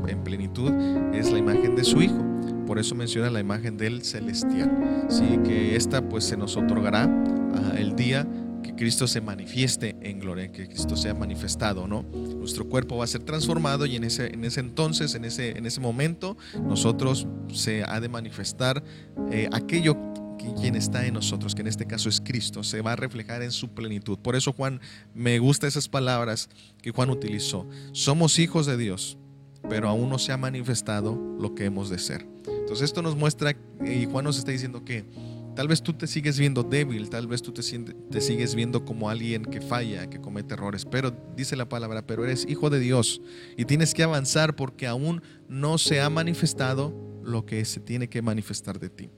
en 0.08 0.24
plenitud, 0.24 0.72
es 1.14 1.32
la 1.32 1.40
imagen 1.40 1.76
de 1.76 1.84
su 1.84 2.02
Hijo. 2.02 2.24
Por 2.66 2.80
eso 2.80 2.96
menciona 2.96 3.30
la 3.30 3.40
imagen 3.40 3.78
del 3.78 4.04
celestial. 4.04 5.06
Sí, 5.10 5.40
que 5.44 5.76
esta 5.76 6.08
pues 6.08 6.24
se 6.24 6.38
nos 6.38 6.56
otorgará 6.56 7.04
ah, 7.04 7.74
el 7.78 7.96
día 7.96 8.28
que 8.64 8.74
Cristo 8.76 9.08
se 9.08 9.20
manifieste 9.22 9.96
en 10.02 10.20
gloria, 10.20 10.52
que 10.52 10.68
Cristo 10.68 10.96
sea 10.96 11.14
manifestado, 11.14 11.88
¿no? 11.88 12.04
Nuestro 12.04 12.68
cuerpo 12.68 12.98
va 12.98 13.04
a 13.04 13.08
ser 13.08 13.24
transformado 13.24 13.86
y 13.86 13.98
en 13.98 14.06
ese, 14.06 14.28
en 14.34 14.46
ese 14.46 14.62
entonces, 14.62 15.16
en 15.16 15.26
ese, 15.26 15.58
en 15.58 15.66
ese 15.66 15.82
momento, 15.82 16.38
nosotros 16.64 17.28
se 17.52 17.84
ha 17.84 18.00
de 18.00 18.08
manifestar 18.08 18.82
eh, 19.32 19.50
aquello 19.52 19.96
que 19.96 20.23
quien 20.38 20.76
está 20.76 21.06
en 21.06 21.14
nosotros, 21.14 21.56
que 21.56 21.62
en 21.62 21.68
este 21.68 21.86
caso 21.86 22.10
es 22.10 22.22
Cristo, 22.22 22.64
se 22.64 22.82
va 22.82 22.94
a 22.94 22.96
reflejar 22.96 23.42
en 23.42 23.52
su 23.52 23.70
plenitud. 23.70 24.18
Por 24.20 24.36
eso 24.36 24.54
Juan, 24.54 24.82
me 25.14 25.40
gusta 25.40 25.68
esas 25.68 25.88
palabras 25.88 26.50
que 26.82 26.92
Juan 26.92 27.10
utilizó. 27.10 27.68
Somos 27.92 28.40
hijos 28.40 28.66
de 28.66 28.78
Dios, 28.78 29.18
pero 29.70 29.90
aún 29.90 30.10
no 30.10 30.20
se 30.20 30.32
ha 30.32 30.38
manifestado 30.38 31.16
lo 31.40 31.56
que 31.56 31.66
hemos 31.66 31.90
de 31.90 32.00
ser. 32.00 32.28
Entonces 32.48 32.86
esto 32.86 33.02
nos 33.02 33.16
muestra, 33.16 33.56
y 33.86 34.06
Juan 34.06 34.26
nos 34.26 34.38
está 34.38 34.52
diciendo 34.52 34.84
que 34.84 35.06
tal 35.56 35.68
vez 35.68 35.82
tú 35.82 35.94
te 35.94 36.08
sigues 36.08 36.40
viendo 36.40 36.64
débil, 36.64 37.10
tal 37.10 37.28
vez 37.28 37.42
tú 37.42 37.52
te, 37.52 37.62
te 37.62 38.22
sigues 38.22 38.56
viendo 38.56 38.86
como 38.86 39.10
alguien 39.10 39.46
que 39.46 39.62
falla, 39.62 40.10
que 40.10 40.20
comete 40.20 40.54
errores, 40.54 40.86
pero 40.86 41.16
dice 41.36 41.56
la 41.56 41.70
palabra, 41.70 42.06
pero 42.06 42.24
eres 42.24 42.46
hijo 42.48 42.70
de 42.70 42.80
Dios 42.80 43.22
y 43.58 43.66
tienes 43.66 43.94
que 43.94 44.04
avanzar 44.04 44.56
porque 44.56 44.88
aún 44.88 45.22
no 45.48 45.78
se 45.78 46.02
ha 46.02 46.10
manifestado 46.10 46.94
lo 47.24 47.46
que 47.46 47.64
se 47.66 47.80
tiene 47.80 48.10
que 48.10 48.22
manifestar 48.22 48.80
de 48.80 48.90
ti. 48.90 49.10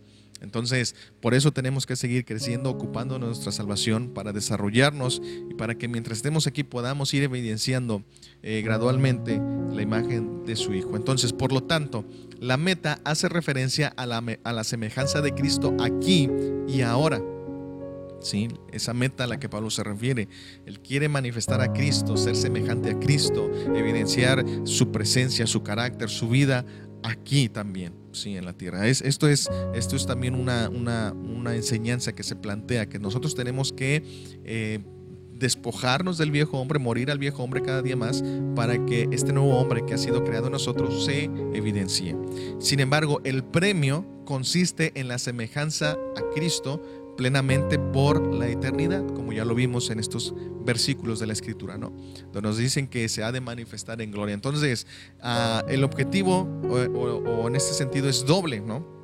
Entonces, 0.45 0.95
por 1.21 1.33
eso 1.33 1.51
tenemos 1.51 1.85
que 1.85 1.95
seguir 1.95 2.23
creciendo, 2.23 2.69
ocupando 2.69 3.17
nuestra 3.17 3.51
salvación 3.51 4.13
para 4.13 4.31
desarrollarnos 4.31 5.21
y 5.49 5.55
para 5.55 5.75
que 5.75 5.87
mientras 5.87 6.19
estemos 6.19 6.45
aquí 6.45 6.63
podamos 6.63 7.13
ir 7.15 7.23
evidenciando 7.23 8.03
eh, 8.43 8.61
gradualmente 8.63 9.41
la 9.73 9.81
imagen 9.81 10.45
de 10.45 10.55
su 10.55 10.73
Hijo. 10.73 10.95
Entonces, 10.95 11.33
por 11.33 11.51
lo 11.51 11.63
tanto, 11.63 12.05
la 12.39 12.57
meta 12.57 12.99
hace 13.03 13.27
referencia 13.27 13.87
a 13.97 14.05
la, 14.05 14.23
a 14.43 14.53
la 14.53 14.63
semejanza 14.63 15.21
de 15.21 15.33
Cristo 15.33 15.75
aquí 15.79 16.29
y 16.67 16.81
ahora. 16.81 17.21
¿Sí? 18.21 18.47
Esa 18.71 18.93
meta 18.93 19.25
a 19.25 19.27
la 19.27 19.39
que 19.39 19.49
Pablo 19.49 19.69
se 19.69 19.83
refiere. 19.83 20.27
Él 20.65 20.79
quiere 20.79 21.09
manifestar 21.09 21.61
a 21.61 21.73
Cristo, 21.73 22.17
ser 22.17 22.35
semejante 22.35 22.89
a 22.91 22.99
Cristo, 22.99 23.51
evidenciar 23.75 24.43
su 24.63 24.91
presencia, 24.91 25.45
su 25.45 25.61
carácter, 25.61 26.09
su 26.09 26.29
vida 26.29 26.65
aquí 27.05 27.49
también, 27.49 27.93
sí, 28.15 28.35
en 28.37 28.45
la 28.45 28.53
tierra. 28.53 28.87
Es, 28.87 29.01
esto, 29.01 29.27
es, 29.27 29.49
esto 29.73 29.95
es 29.95 30.05
también 30.05 30.35
una, 30.35 30.69
una, 30.69 31.13
enseñanza 31.55 32.13
que 32.13 32.23
se 32.23 32.35
plantea, 32.35 32.89
que 32.89 32.97
nosotros 32.97 33.35
tenemos 33.35 33.71
que 33.71 34.03
eh, 34.43 34.79
despojarnos 35.33 36.17
del 36.17 36.31
viejo 36.31 36.59
hombre, 36.59 36.79
morir 36.79 37.11
al 37.11 37.19
viejo 37.19 37.43
hombre 37.43 37.61
cada 37.61 37.81
día 37.81 37.95
más, 37.95 38.23
para 38.55 38.83
que 38.85 39.07
este 39.11 39.33
nuevo 39.33 39.57
hombre 39.57 39.85
que 39.85 39.93
ha 39.93 39.97
sido 39.97 40.23
creado 40.23 40.47
en 40.47 40.53
nosotros 40.53 41.05
se 41.05 41.25
evidencie. 41.53 42.15
Sin 42.59 42.79
embargo, 42.79 43.21
el 43.23 43.43
premio 43.43 44.05
consiste 44.25 44.91
en 44.99 45.07
la 45.07 45.19
semejanza 45.19 45.91
a 45.91 46.33
Cristo 46.33 46.81
plenamente 47.15 47.79
por 47.79 48.33
la 48.33 48.47
eternidad, 48.47 49.05
como 49.13 49.33
ya 49.33 49.45
lo 49.45 49.55
vimos 49.55 49.89
en 49.89 49.99
estos 49.99 50.33
versículos 50.65 51.19
de 51.19 51.27
la 51.27 51.33
escritura, 51.33 51.77
¿no? 51.77 51.91
Donde 52.33 52.41
nos 52.41 52.57
dicen 52.57 52.87
que 52.87 53.07
se 53.09 53.23
ha 53.23 53.31
de 53.31 53.41
manifestar 53.41 54.01
en 54.01 54.11
gloria. 54.11 54.33
Entonces, 54.33 54.87
ah, 55.21 55.63
el 55.67 55.83
objetivo, 55.83 56.41
o, 56.69 57.47
en 57.47 57.55
este 57.55 57.73
sentido, 57.73 58.09
es 58.09 58.25
doble, 58.25 58.61
¿no? 58.61 58.95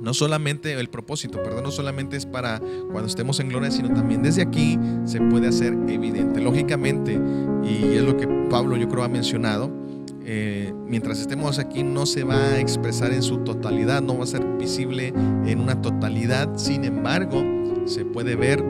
no 0.00 0.12
solamente 0.12 0.72
el 0.74 0.90
propósito, 0.90 1.42
perdón, 1.42 1.64
no 1.64 1.70
solamente 1.70 2.18
es 2.18 2.26
para 2.26 2.60
cuando 2.92 3.06
estemos 3.06 3.40
en 3.40 3.48
gloria, 3.48 3.70
sino 3.70 3.94
también 3.94 4.22
desde 4.22 4.42
aquí 4.42 4.78
se 5.06 5.20
puede 5.20 5.48
hacer 5.48 5.72
evidente. 5.88 6.40
Lógicamente, 6.40 7.18
y 7.64 7.96
es 7.96 8.02
lo 8.02 8.16
que 8.16 8.26
Pablo 8.50 8.76
yo 8.76 8.88
creo 8.88 9.04
ha 9.04 9.08
mencionado, 9.08 9.70
eh, 10.26 10.74
mientras 10.86 11.20
estemos 11.20 11.58
aquí 11.58 11.82
no 11.82 12.04
se 12.04 12.24
va 12.24 12.36
a 12.36 12.60
expresar 12.60 13.12
en 13.12 13.22
su 13.22 13.38
totalidad, 13.38 14.02
no 14.02 14.18
va 14.18 14.24
a 14.24 14.26
ser 14.26 14.44
visible 14.58 15.14
en 15.46 15.60
una 15.60 15.80
totalidad, 15.80 16.56
sin 16.56 16.84
embargo, 16.84 17.42
se 17.86 18.04
puede 18.04 18.34
ver 18.34 18.62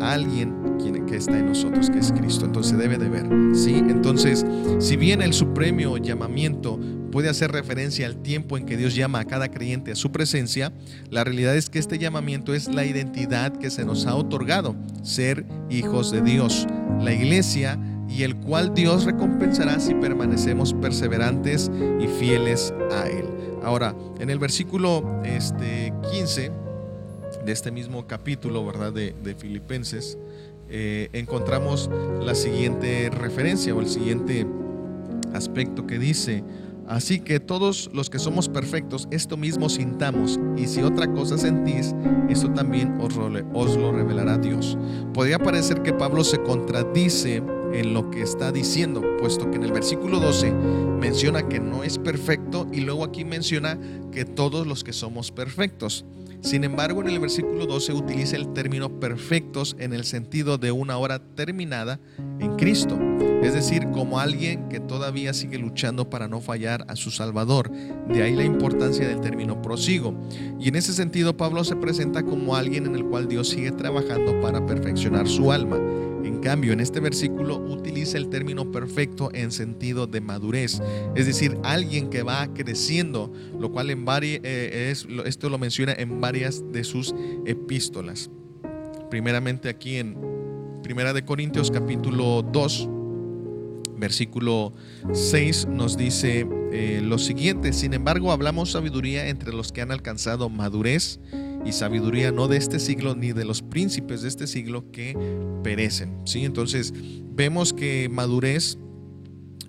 a 0.00 0.12
alguien 0.12 0.62
que 1.06 1.16
está 1.16 1.38
en 1.38 1.46
nosotros, 1.46 1.90
que 1.90 1.98
es 1.98 2.12
Cristo. 2.12 2.44
Entonces 2.46 2.78
debe 2.78 2.98
de 2.98 3.08
ver, 3.08 3.26
¿sí? 3.54 3.74
Entonces, 3.74 4.44
si 4.78 4.96
bien 4.96 5.22
el 5.22 5.32
supremo 5.32 5.98
llamamiento 5.98 6.80
puede 7.10 7.28
hacer 7.28 7.52
referencia 7.52 8.06
al 8.06 8.16
tiempo 8.22 8.56
en 8.56 8.64
que 8.64 8.76
Dios 8.76 8.94
llama 8.94 9.20
a 9.20 9.24
cada 9.26 9.50
creyente 9.50 9.92
a 9.92 9.94
su 9.94 10.10
presencia, 10.10 10.72
la 11.10 11.24
realidad 11.24 11.56
es 11.56 11.68
que 11.68 11.78
este 11.78 11.98
llamamiento 11.98 12.54
es 12.54 12.68
la 12.68 12.84
identidad 12.84 13.56
que 13.56 13.70
se 13.70 13.84
nos 13.84 14.06
ha 14.06 14.14
otorgado, 14.14 14.74
ser 15.02 15.44
hijos 15.68 16.10
de 16.10 16.22
Dios. 16.22 16.66
La 17.00 17.12
iglesia 17.12 17.78
y 18.14 18.24
el 18.24 18.36
cual 18.36 18.74
Dios 18.74 19.04
recompensará 19.04 19.80
si 19.80 19.94
permanecemos 19.94 20.74
perseverantes 20.74 21.70
y 22.00 22.06
fieles 22.06 22.72
a 22.90 23.08
Él. 23.08 23.26
Ahora, 23.62 23.94
en 24.20 24.28
el 24.28 24.38
versículo 24.38 25.22
este, 25.24 25.92
15 26.10 26.50
de 27.44 27.52
este 27.52 27.70
mismo 27.70 28.06
capítulo, 28.06 28.66
¿verdad? 28.66 28.92
De, 28.92 29.34
Filipenses, 29.38 30.18
eh, 30.68 31.08
encontramos 31.12 31.88
la 32.20 32.34
siguiente 32.34 33.10
referencia 33.10 33.74
o 33.74 33.80
el 33.80 33.88
siguiente 33.88 34.46
aspecto 35.32 35.86
que 35.86 35.98
dice, 35.98 36.44
Así 36.92 37.20
que 37.20 37.40
todos 37.40 37.88
los 37.94 38.10
que 38.10 38.18
somos 38.18 38.50
perfectos, 38.50 39.08
esto 39.10 39.38
mismo 39.38 39.70
sintamos, 39.70 40.38
y 40.58 40.66
si 40.66 40.82
otra 40.82 41.10
cosa 41.10 41.38
sentís, 41.38 41.94
eso 42.28 42.50
también 42.50 43.00
os, 43.00 43.16
os, 43.16 43.76
lo 43.78 43.92
revelará 43.92 44.36
Dios. 44.36 44.76
Podría 45.14 45.38
parecer 45.38 45.80
que 45.80 45.94
Pablo 45.94 46.22
se 46.22 46.42
contradice 46.42 47.42
en 47.72 47.94
lo 47.94 48.10
que 48.10 48.20
está 48.20 48.52
diciendo, 48.52 49.00
puesto 49.18 49.50
que 49.50 49.56
en 49.56 49.64
el 49.64 49.72
versículo 49.72 50.20
12 50.20 50.52
menciona 50.52 51.48
que 51.48 51.60
no 51.60 51.82
es 51.82 51.96
perfecto 51.96 52.66
y 52.70 52.80
luego 52.80 53.04
aquí 53.04 53.24
menciona 53.24 53.78
que 54.12 54.26
todos 54.26 54.66
los 54.66 54.84
que 54.84 54.92
somos 54.92 55.30
perfectos. 55.30 56.04
Sin 56.42 56.64
embargo, 56.64 57.00
en 57.00 57.08
el 57.08 57.20
versículo 57.20 57.66
12 57.66 57.92
utiliza 57.92 58.36
el 58.36 58.52
término 58.52 58.98
perfectos 58.98 59.76
en 59.78 59.92
el 59.92 60.04
sentido 60.04 60.58
de 60.58 60.72
una 60.72 60.98
hora 60.98 61.20
terminada 61.20 62.00
en 62.40 62.56
Cristo, 62.56 62.98
es 63.42 63.54
decir, 63.54 63.88
como 63.92 64.18
alguien 64.18 64.68
que 64.68 64.80
todavía 64.80 65.34
sigue 65.34 65.56
luchando 65.56 66.10
para 66.10 66.26
no 66.26 66.40
fallar 66.40 66.84
a 66.88 66.96
su 66.96 67.12
Salvador. 67.12 67.70
De 68.08 68.24
ahí 68.24 68.34
la 68.34 68.42
importancia 68.42 69.06
del 69.06 69.20
término 69.20 69.62
prosigo. 69.62 70.14
Y 70.58 70.68
en 70.68 70.74
ese 70.74 70.92
sentido, 70.92 71.36
Pablo 71.36 71.62
se 71.62 71.76
presenta 71.76 72.24
como 72.24 72.56
alguien 72.56 72.86
en 72.86 72.96
el 72.96 73.04
cual 73.04 73.28
Dios 73.28 73.48
sigue 73.48 73.70
trabajando 73.70 74.40
para 74.40 74.66
perfeccionar 74.66 75.28
su 75.28 75.52
alma. 75.52 75.78
En 76.24 76.38
cambio, 76.40 76.72
en 76.72 76.80
este 76.80 77.00
versículo 77.00 77.56
utiliza 77.56 78.16
el 78.18 78.28
término 78.28 78.70
perfecto 78.70 79.30
en 79.32 79.50
sentido 79.50 80.06
de 80.06 80.20
madurez, 80.20 80.80
es 81.14 81.26
decir, 81.26 81.58
alguien 81.64 82.10
que 82.10 82.22
va 82.22 82.52
creciendo, 82.54 83.32
lo 83.58 83.70
cual 83.72 83.90
en 83.90 84.04
eh, 84.08 84.90
es, 84.90 85.06
esto 85.24 85.48
lo 85.48 85.58
menciona 85.58 85.92
en 85.92 86.20
varias 86.20 86.62
de 86.72 86.84
sus 86.84 87.14
epístolas. 87.46 88.30
Primeramente 89.10 89.68
aquí 89.68 89.96
en 89.96 90.16
Primera 90.82 91.12
de 91.12 91.24
Corintios 91.24 91.70
capítulo 91.70 92.42
2, 92.42 92.88
versículo 93.96 94.72
6 95.12 95.68
nos 95.68 95.96
dice 95.96 96.46
eh, 96.72 97.00
lo 97.02 97.18
siguiente, 97.18 97.72
sin 97.72 97.94
embargo 97.94 98.32
hablamos 98.32 98.72
sabiduría 98.72 99.28
entre 99.28 99.52
los 99.52 99.70
que 99.70 99.80
han 99.80 99.92
alcanzado 99.92 100.48
madurez 100.48 101.20
y 101.64 101.72
sabiduría 101.72 102.32
no 102.32 102.48
de 102.48 102.56
este 102.56 102.78
siglo 102.78 103.14
ni 103.14 103.32
de 103.32 103.44
los 103.44 103.62
príncipes 103.62 104.22
de 104.22 104.28
este 104.28 104.46
siglo 104.46 104.90
que 104.90 105.16
perecen. 105.62 106.18
¿sí? 106.24 106.44
Entonces 106.44 106.92
vemos 107.34 107.72
que 107.72 108.08
madurez 108.10 108.78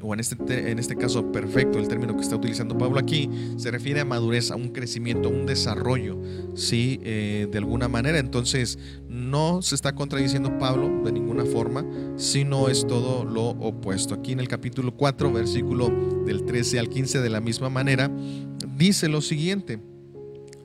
o 0.03 0.13
en 0.13 0.19
este, 0.19 0.71
en 0.71 0.79
este 0.79 0.97
caso 0.97 1.31
perfecto, 1.31 1.79
el 1.79 1.87
término 1.87 2.15
que 2.15 2.21
está 2.21 2.35
utilizando 2.35 2.77
Pablo 2.77 2.99
aquí, 2.99 3.29
se 3.55 3.71
refiere 3.71 4.01
a 4.01 4.05
madurez, 4.05 4.51
a 4.51 4.55
un 4.55 4.69
crecimiento, 4.69 5.29
a 5.29 5.31
un 5.31 5.45
desarrollo, 5.45 6.19
¿sí? 6.55 6.99
Eh, 7.03 7.47
de 7.49 7.57
alguna 7.57 7.87
manera. 7.87 8.19
Entonces, 8.19 8.77
no 9.07 9.61
se 9.61 9.75
está 9.75 9.95
contradiciendo 9.95 10.57
Pablo 10.57 11.03
de 11.05 11.13
ninguna 11.13 11.45
forma, 11.45 11.85
sino 12.17 12.67
es 12.67 12.85
todo 12.85 13.23
lo 13.23 13.51
opuesto. 13.51 14.13
Aquí 14.13 14.33
en 14.33 14.41
el 14.41 14.49
capítulo 14.49 14.93
4, 14.95 15.31
versículo 15.31 15.89
del 16.25 16.43
13 16.43 16.79
al 16.79 16.89
15, 16.89 17.21
de 17.21 17.29
la 17.29 17.39
misma 17.39 17.69
manera, 17.69 18.11
dice 18.77 19.07
lo 19.07 19.21
siguiente 19.21 19.79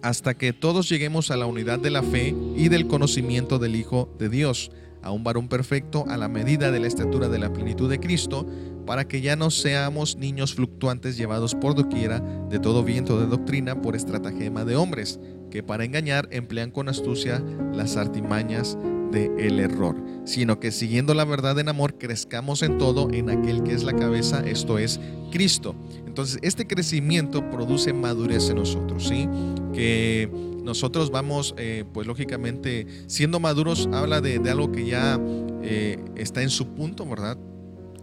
hasta 0.03 0.35
que 0.35 0.53
todos 0.53 0.89
lleguemos 0.89 1.31
a 1.31 1.37
la 1.37 1.47
unidad 1.47 1.79
de 1.79 1.91
la 1.91 2.03
fe 2.03 2.35
y 2.57 2.69
del 2.69 2.87
conocimiento 2.87 3.59
del 3.59 3.77
Hijo 3.77 4.15
de 4.19 4.29
Dios, 4.29 4.71
a 5.03 5.11
un 5.11 5.25
varón 5.25 5.49
perfecto 5.49 6.05
a 6.09 6.17
la 6.17 6.29
medida 6.29 6.71
de 6.71 6.81
la 6.81 6.87
estatura 6.87 7.29
de 7.29 7.39
la 7.39 7.53
plenitud 7.53 7.89
de 7.89 8.01
Cristo, 8.01 8.47
para 8.87 9.07
que 9.07 9.21
ya 9.21 9.37
no 9.37 9.51
seamos 9.51 10.17
niños 10.17 10.55
fluctuantes 10.55 11.17
llevados 11.17 11.55
por 11.55 11.75
doquiera 11.75 12.21
de 12.49 12.59
todo 12.59 12.85
viento 12.85 13.21
de 13.21 13.27
doctrina 13.27 13.83
por 13.83 13.95
estratagema 13.95 14.65
de 14.65 14.77
hombres, 14.77 15.21
que 15.51 15.63
para 15.63 15.85
engañar 15.85 16.29
emplean 16.31 16.71
con 16.71 16.89
astucia 16.89 17.43
las 17.73 17.97
artimañas 17.97 18.79
del 19.11 19.61
error, 19.61 19.97
sino 20.25 20.61
que 20.61 20.71
siguiendo 20.71 21.15
la 21.15 21.25
verdad 21.25 21.59
en 21.59 21.69
amor 21.69 21.99
crezcamos 21.99 22.63
en 22.63 22.79
todo 22.79 23.09
en 23.11 23.31
aquel 23.31 23.63
que 23.63 23.73
es 23.73 23.85
la 23.85 23.95
cabeza, 23.95 24.41
esto 24.47 24.79
es 24.79 25.01
Cristo. 25.31 25.75
Entonces, 26.07 26.39
este 26.43 26.67
crecimiento 26.67 27.49
produce 27.51 27.93
madurez 27.93 28.51
en 28.51 28.57
nosotros, 28.57 29.07
¿sí? 29.07 29.29
Que 29.73 30.29
nosotros 30.69 31.11
vamos, 31.11 31.55
eh, 31.57 31.85
pues 31.93 32.07
lógicamente, 32.07 32.87
siendo 33.07 33.41
maduros, 33.41 33.89
habla 33.93 34.21
de, 34.21 34.37
algo 34.51 34.71
que 34.73 34.85
ya 34.85 35.19
eh, 35.63 35.99
está 36.17 36.43
en 36.43 36.51
su 36.51 36.75
punto, 36.75 37.07
¿verdad? 37.07 37.39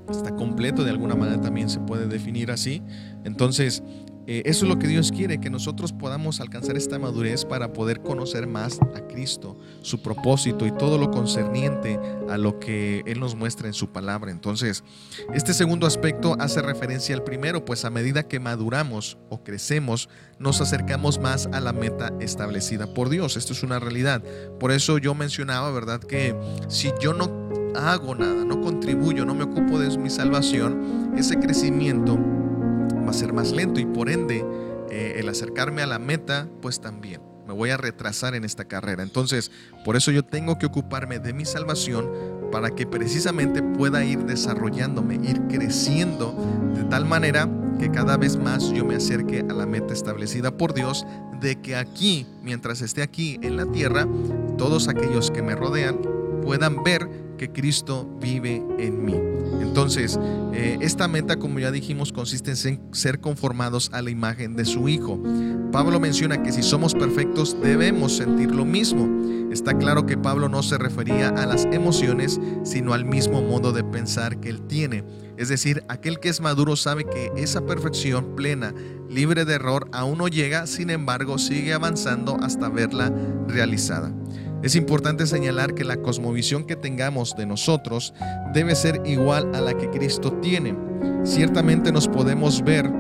Está 0.10 0.36
completo, 0.36 0.84
de 0.84 0.92
alguna 0.92 1.16
manera 1.16 1.42
también 1.42 1.70
se 1.70 1.80
puede 1.80 2.08
definir 2.08 2.52
así. 2.52 2.82
Entonces, 3.24 3.84
eh, 4.28 4.42
eso 4.46 4.66
es 4.66 4.70
lo 4.70 4.80
que 4.80 4.88
Dios 4.88 5.12
quiere, 5.12 5.40
que 5.40 5.50
nosotros 5.50 5.94
podamos 5.94 6.40
alcanzar 6.40 6.78
esta 6.78 6.98
madurez 6.98 7.46
para 7.46 7.74
poder 7.74 8.02
conocer 8.02 8.48
más 8.48 8.80
a 8.96 9.08
Cristo, 9.08 9.58
su 9.82 10.02
propósito 10.02 10.66
y 10.66 10.72
todo 10.72 10.98
lo 10.98 11.12
concerniente 11.12 12.00
a 12.30 12.38
lo 12.38 12.60
que 12.60 13.04
Él 13.06 13.20
nos 13.20 13.36
muestra 13.36 13.68
en 13.68 13.74
su 13.74 13.90
palabra. 13.90 14.32
Entonces, 14.32 14.84
este 15.34 15.54
segundo 15.54 15.86
aspecto 15.86 16.36
hace 16.40 16.62
referencia 16.62 17.16
al 17.16 17.24
primero, 17.24 17.66
pues 17.66 17.86
a 17.86 17.90
medida 17.90 18.24
que 18.24 18.40
maduramos 18.40 19.18
o 19.30 19.44
crecemos, 19.44 20.10
nos 20.40 20.60
acercamos 20.60 21.20
más 21.20 21.48
a 21.52 21.60
la 21.60 21.74
meta 21.74 22.12
establecida 22.20 22.88
por 22.94 23.10
Dios. 23.10 23.38
Esto 23.38 23.54
es 23.54 23.64
una 23.64 23.80
realidad. 23.80 24.24
Por 24.60 24.72
eso 24.72 24.98
yo 24.98 25.14
mencionaba, 25.14 25.72
¿verdad? 25.72 26.00
Que 26.00 26.36
si 26.68 26.92
yo 27.00 27.14
no 27.14 27.46
hago 27.76 28.16
nada, 28.16 28.44
no 28.46 28.62
contribuyo, 28.62 29.26
no 29.26 29.36
me 29.36 29.44
ocupo 29.44 29.80
de 29.80 29.96
mi 29.98 30.10
salvación, 30.10 31.14
ese 31.18 31.38
crecimiento 31.40 32.18
va 33.06 33.12
a 33.12 33.14
ser 33.14 33.34
más 33.34 33.52
lento 33.52 33.80
y 33.80 33.86
por 33.86 34.10
ende 34.10 34.44
eh, 34.90 35.16
el 35.18 35.30
acercarme 35.30 35.82
a 35.82 35.88
la 35.88 36.00
meta 36.00 36.48
pues 36.62 36.82
también 36.82 37.22
me 37.48 37.54
voy 37.54 37.70
a 37.70 37.78
retrasar 37.78 38.36
en 38.36 38.44
esta 38.44 38.66
carrera. 38.66 39.04
Entonces, 39.04 39.52
por 39.84 39.96
eso 39.96 40.12
yo 40.12 40.24
tengo 40.24 40.58
que 40.58 40.66
ocuparme 40.66 41.20
de 41.20 41.34
mi 41.34 41.46
salvación 41.46 42.10
para 42.52 42.72
que 42.72 42.86
precisamente 42.86 43.62
pueda 43.62 44.04
ir 44.04 44.26
desarrollándome, 44.26 45.16
ir 45.16 45.42
creciendo 45.48 46.36
de 46.76 46.84
tal 46.86 47.06
manera 47.06 47.50
que 47.80 47.92
cada 47.92 48.18
vez 48.18 48.38
más 48.38 48.72
yo 48.72 48.86
me 48.86 48.96
acerque 48.96 49.46
a 49.48 49.54
la 49.54 49.66
meta 49.66 49.94
establecida 49.94 50.58
por 50.58 50.74
Dios 50.74 51.06
de 51.42 51.62
que 51.62 51.76
aquí, 51.76 52.26
mientras 52.42 52.82
esté 52.82 53.02
aquí 53.02 53.38
en 53.42 53.58
la 53.58 53.66
tierra, 53.66 54.08
todos 54.58 54.88
aquellos 54.88 55.32
que 55.32 55.42
me 55.42 55.56
rodean 55.56 56.00
puedan 56.46 56.84
ver 56.84 57.10
que 57.38 57.52
Cristo 57.52 58.08
vive 58.22 58.64
en 58.80 59.04
mí. 59.04 59.16
Entonces, 59.62 60.18
eh, 60.54 60.78
esta 60.80 61.08
meta, 61.08 61.38
como 61.38 61.60
ya 61.60 61.72
dijimos, 61.72 62.14
consiste 62.14 62.52
en 62.52 62.94
ser 62.94 63.20
conformados 63.20 63.90
a 63.92 64.02
la 64.02 64.10
imagen 64.10 64.56
de 64.56 64.64
su 64.64 64.88
Hijo. 64.88 65.22
Pablo 65.72 66.00
menciona 66.00 66.42
que 66.42 66.54
si 66.54 66.64
somos 66.64 66.94
perfectos 66.94 67.58
debemos 67.62 68.16
sentir 68.16 68.52
lo 68.52 68.64
mismo. 68.64 69.52
Está 69.52 69.78
claro 69.78 70.06
que 70.06 70.18
Pablo 70.18 70.48
no 70.50 70.64
se 70.64 70.78
refería 70.78 71.30
a 71.30 71.46
las 71.46 71.66
emociones, 71.66 72.40
sino 72.64 72.94
al 72.94 73.06
mismo 73.06 73.42
modo 73.42 73.74
de 73.74 73.84
pensar 73.84 74.40
que 74.40 74.50
él 74.50 74.62
tiene. 74.68 75.04
Es 75.38 75.50
decir, 75.50 75.84
aquel 75.90 76.20
que 76.20 76.30
es 76.30 76.40
maduro 76.40 76.76
sabe 76.76 77.04
que 77.06 77.32
esa 77.36 77.66
perfección 77.66 78.36
plena, 78.36 78.74
libre 79.10 79.44
de 79.44 79.56
error, 79.56 79.90
aún 79.92 80.18
no 80.18 80.28
llega, 80.28 80.68
sin 80.68 80.90
embargo, 80.90 81.38
sigue 81.38 81.74
avanzando 81.74 82.38
hasta 82.42 82.70
verla 82.70 83.14
realizada. 83.48 84.14
Es 84.66 84.76
importante 84.76 85.28
señalar 85.28 85.76
que 85.76 85.84
la 85.84 85.98
cosmovisión 85.98 86.64
que 86.64 86.76
tengamos 86.76 87.36
de 87.36 87.46
nosotros 87.46 88.16
debe 88.52 88.74
ser 88.74 89.00
igual 89.06 89.54
a 89.54 89.62
la 89.62 89.78
que 89.78 89.92
Cristo 89.92 90.34
tiene. 90.42 90.76
Ciertamente 91.24 91.92
nos 91.92 92.08
podemos 92.08 92.64
ver 92.64 92.92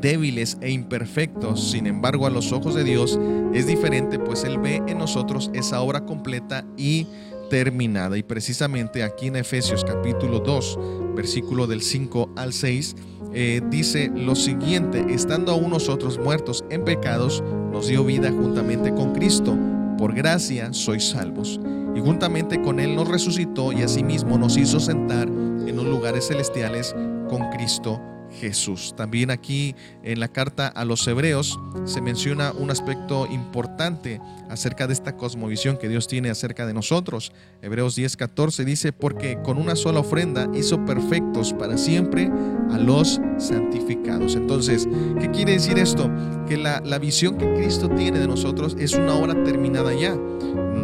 débiles 0.00 0.56
e 0.62 0.70
imperfectos, 0.70 1.70
sin 1.70 1.86
embargo 1.86 2.26
a 2.26 2.30
los 2.30 2.50
ojos 2.52 2.74
de 2.74 2.84
Dios 2.84 3.20
es 3.52 3.66
diferente, 3.66 4.18
pues 4.18 4.42
Él 4.44 4.56
ve 4.56 4.82
en 4.86 4.96
nosotros 4.96 5.50
esa 5.52 5.82
obra 5.82 6.06
completa 6.06 6.64
y 6.78 7.06
terminada. 7.50 8.16
Y 8.16 8.22
precisamente 8.22 9.02
aquí 9.02 9.26
en 9.26 9.36
Efesios 9.36 9.84
capítulo 9.84 10.38
2, 10.38 10.78
versículo 11.14 11.66
del 11.66 11.82
5 11.82 12.30
al 12.36 12.54
6, 12.54 12.96
eh, 13.34 13.60
dice 13.68 14.10
lo 14.14 14.34
siguiente, 14.34 15.04
estando 15.10 15.52
aún 15.52 15.68
nosotros 15.68 16.18
muertos 16.18 16.64
en 16.70 16.86
pecados, 16.86 17.44
nos 17.70 17.86
dio 17.86 18.02
vida 18.02 18.30
juntamente 18.32 18.94
con 18.94 19.12
Cristo, 19.12 19.58
por 20.00 20.14
gracia 20.14 20.72
sois 20.72 21.10
salvos. 21.10 21.60
Y 21.94 22.00
juntamente 22.00 22.60
con 22.62 22.80
Él 22.80 22.96
nos 22.96 23.06
resucitó 23.06 23.70
y 23.70 23.82
asimismo 23.82 24.38
nos 24.38 24.56
hizo 24.56 24.80
sentar 24.80 25.28
en 25.28 25.76
los 25.76 25.84
lugares 25.84 26.28
celestiales 26.28 26.94
con 27.28 27.50
Cristo 27.50 28.00
Jesús. 28.32 28.94
También 28.96 29.30
aquí 29.30 29.74
en 30.02 30.20
la 30.20 30.28
carta 30.28 30.68
a 30.68 30.84
los 30.84 31.06
hebreos 31.06 31.58
se 31.84 32.00
menciona 32.00 32.52
un 32.52 32.70
aspecto 32.70 33.26
importante 33.26 34.20
acerca 34.48 34.86
de 34.86 34.92
esta 34.92 35.16
cosmovisión 35.16 35.76
que 35.76 35.88
Dios 35.88 36.06
tiene 36.06 36.30
acerca 36.30 36.66
de 36.66 36.74
nosotros. 36.74 37.32
Hebreos 37.62 37.96
10:14 37.96 38.64
dice, 38.64 38.92
porque 38.92 39.38
con 39.42 39.58
una 39.58 39.76
sola 39.76 40.00
ofrenda 40.00 40.48
hizo 40.54 40.84
perfectos 40.84 41.52
para 41.52 41.76
siempre 41.76 42.30
a 42.70 42.78
los 42.78 43.20
santificados. 43.38 44.36
Entonces, 44.36 44.88
¿qué 45.20 45.30
quiere 45.30 45.52
decir 45.52 45.78
esto? 45.78 46.10
Que 46.46 46.56
la, 46.56 46.80
la 46.84 46.98
visión 46.98 47.36
que 47.36 47.52
Cristo 47.54 47.88
tiene 47.90 48.18
de 48.18 48.28
nosotros 48.28 48.76
es 48.78 48.94
una 48.94 49.14
obra 49.14 49.42
terminada 49.44 49.92
ya 49.94 50.16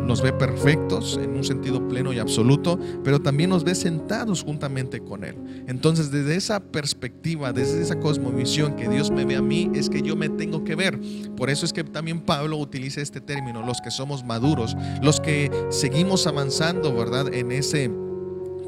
nos 0.06 0.22
ve 0.22 0.32
perfectos 0.32 1.18
en 1.22 1.36
un 1.36 1.44
sentido 1.44 1.86
pleno 1.88 2.12
y 2.12 2.18
absoluto, 2.18 2.78
pero 3.04 3.20
también 3.20 3.50
nos 3.50 3.64
ve 3.64 3.74
sentados 3.74 4.42
juntamente 4.42 5.00
con 5.00 5.24
Él. 5.24 5.36
Entonces, 5.66 6.10
desde 6.10 6.36
esa 6.36 6.60
perspectiva, 6.60 7.52
desde 7.52 7.82
esa 7.82 7.98
cosmovisión 7.98 8.76
que 8.76 8.88
Dios 8.88 9.10
me 9.10 9.24
ve 9.24 9.36
a 9.36 9.42
mí, 9.42 9.70
es 9.74 9.90
que 9.90 10.02
yo 10.02 10.16
me 10.16 10.28
tengo 10.28 10.64
que 10.64 10.74
ver. 10.74 10.98
Por 11.36 11.50
eso 11.50 11.66
es 11.66 11.72
que 11.72 11.84
también 11.84 12.20
Pablo 12.20 12.56
utiliza 12.56 13.00
este 13.00 13.20
término, 13.20 13.64
los 13.64 13.80
que 13.80 13.90
somos 13.90 14.24
maduros, 14.24 14.76
los 15.02 15.20
que 15.20 15.50
seguimos 15.70 16.26
avanzando, 16.26 16.94
¿verdad? 16.94 17.32
En 17.34 17.52
ese 17.52 17.90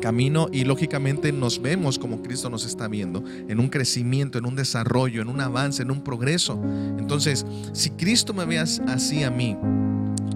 camino 0.01 0.49
y 0.53 0.65
lógicamente 0.65 1.33
nos 1.33 1.61
vemos 1.61 1.99
como 1.99 2.23
Cristo 2.23 2.49
nos 2.49 2.65
está 2.65 2.89
viendo, 2.89 3.25
en 3.49 3.61
un 3.61 3.69
crecimiento, 3.69 4.39
en 4.39 4.47
un 4.47 4.55
desarrollo, 4.55 5.23
en 5.23 5.29
un 5.29 5.41
avance, 5.41 5.83
en 5.83 5.91
un 5.91 6.03
progreso. 6.03 6.61
Entonces, 6.99 7.45
si 7.73 7.91
Cristo 7.91 8.33
me 8.33 8.45
ve 8.45 8.59
así 8.59 9.23
a 9.23 9.31
mí, 9.31 9.57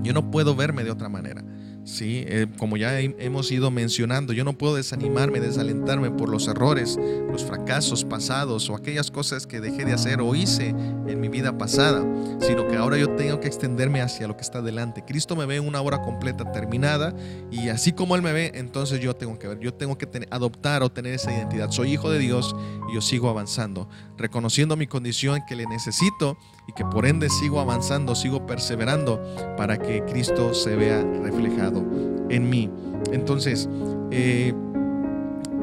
yo 0.03 0.13
no 0.13 0.31
puedo 0.31 0.55
verme 0.55 0.85
de 0.85 0.91
otra 0.91 1.09
manera. 1.09 1.43
Sí, 1.85 2.23
eh, 2.29 2.47
como 2.59 2.77
ya 2.77 3.01
hemos 3.01 3.51
ido 3.51 3.73
mencionando, 3.73 4.33
yo 4.33 4.45
no 4.45 4.53
puedo 4.53 4.77
desanimarme, 4.77 5.41
desalentarme 5.41 6.13
por 6.13 6.29
los 6.29 6.47
errores, 6.47 6.97
los 7.29 7.45
fracasos 7.45 8.05
pasados 8.05 8.71
o 8.71 8.77
aquellas 8.77 9.11
cosas 9.11 9.49
que 9.49 9.61
dejé 9.61 9.85
de 9.85 9.93
hacer 9.93 10.21
o 10.21 10.37
hice 10.37 10.69
en 10.69 11.21
mi 11.21 11.29
vida 11.29 11.59
pasada, 11.59 12.05
sino 12.41 12.69
que 12.69 12.77
ahora 12.77 12.99
yo 12.99 13.11
tengo 13.17 13.41
que 13.41 13.49
extenderme 13.49 14.01
hacia 14.01 14.29
lo 14.29 14.37
que 14.37 14.43
está 14.43 14.63
delante. 14.63 15.05
Cristo 15.05 15.35
me 15.35 15.45
ve 15.45 15.57
en 15.57 15.67
una 15.67 15.81
hora 15.81 16.03
completa 16.03 16.53
terminada 16.53 17.17
y 17.51 17.69
así 17.69 17.91
como 17.91 18.15
Él 18.15 18.23
me 18.23 18.33
ve, 18.33 18.53
entonces 18.55 19.01
yo 19.01 19.17
tengo 19.17 19.37
que 19.41 19.49
ver, 19.49 19.59
yo 19.59 19.75
tengo 19.75 19.99
que 19.99 20.09
adoptar 20.31 20.85
o 20.85 20.93
tener 20.93 21.15
esa 21.15 21.33
identidad. 21.33 21.73
Soy 21.73 21.93
hijo 21.93 22.11
de 22.11 22.21
Dios 22.21 22.55
y 22.91 22.95
yo 22.95 23.01
sigo 23.01 23.29
avanzando, 23.29 23.89
reconociendo 24.17 24.77
mi 24.77 24.87
condición 24.87 25.41
que 25.49 25.57
le 25.57 25.67
necesito 25.67 26.39
y 26.67 26.73
que 26.73 26.85
por 26.85 27.07
ende 27.07 27.29
sigo 27.29 27.61
avanzando, 27.61 28.15
sigo 28.15 28.47
perseverando 28.47 29.21
para 29.57 29.79
que 29.79 30.05
Cristo 30.05 30.55
se 30.55 30.77
vea 30.77 31.03
reflejado 31.23 31.85
en 32.29 32.49
mí. 32.49 32.71
Entonces, 33.13 33.69
eh, 34.11 34.55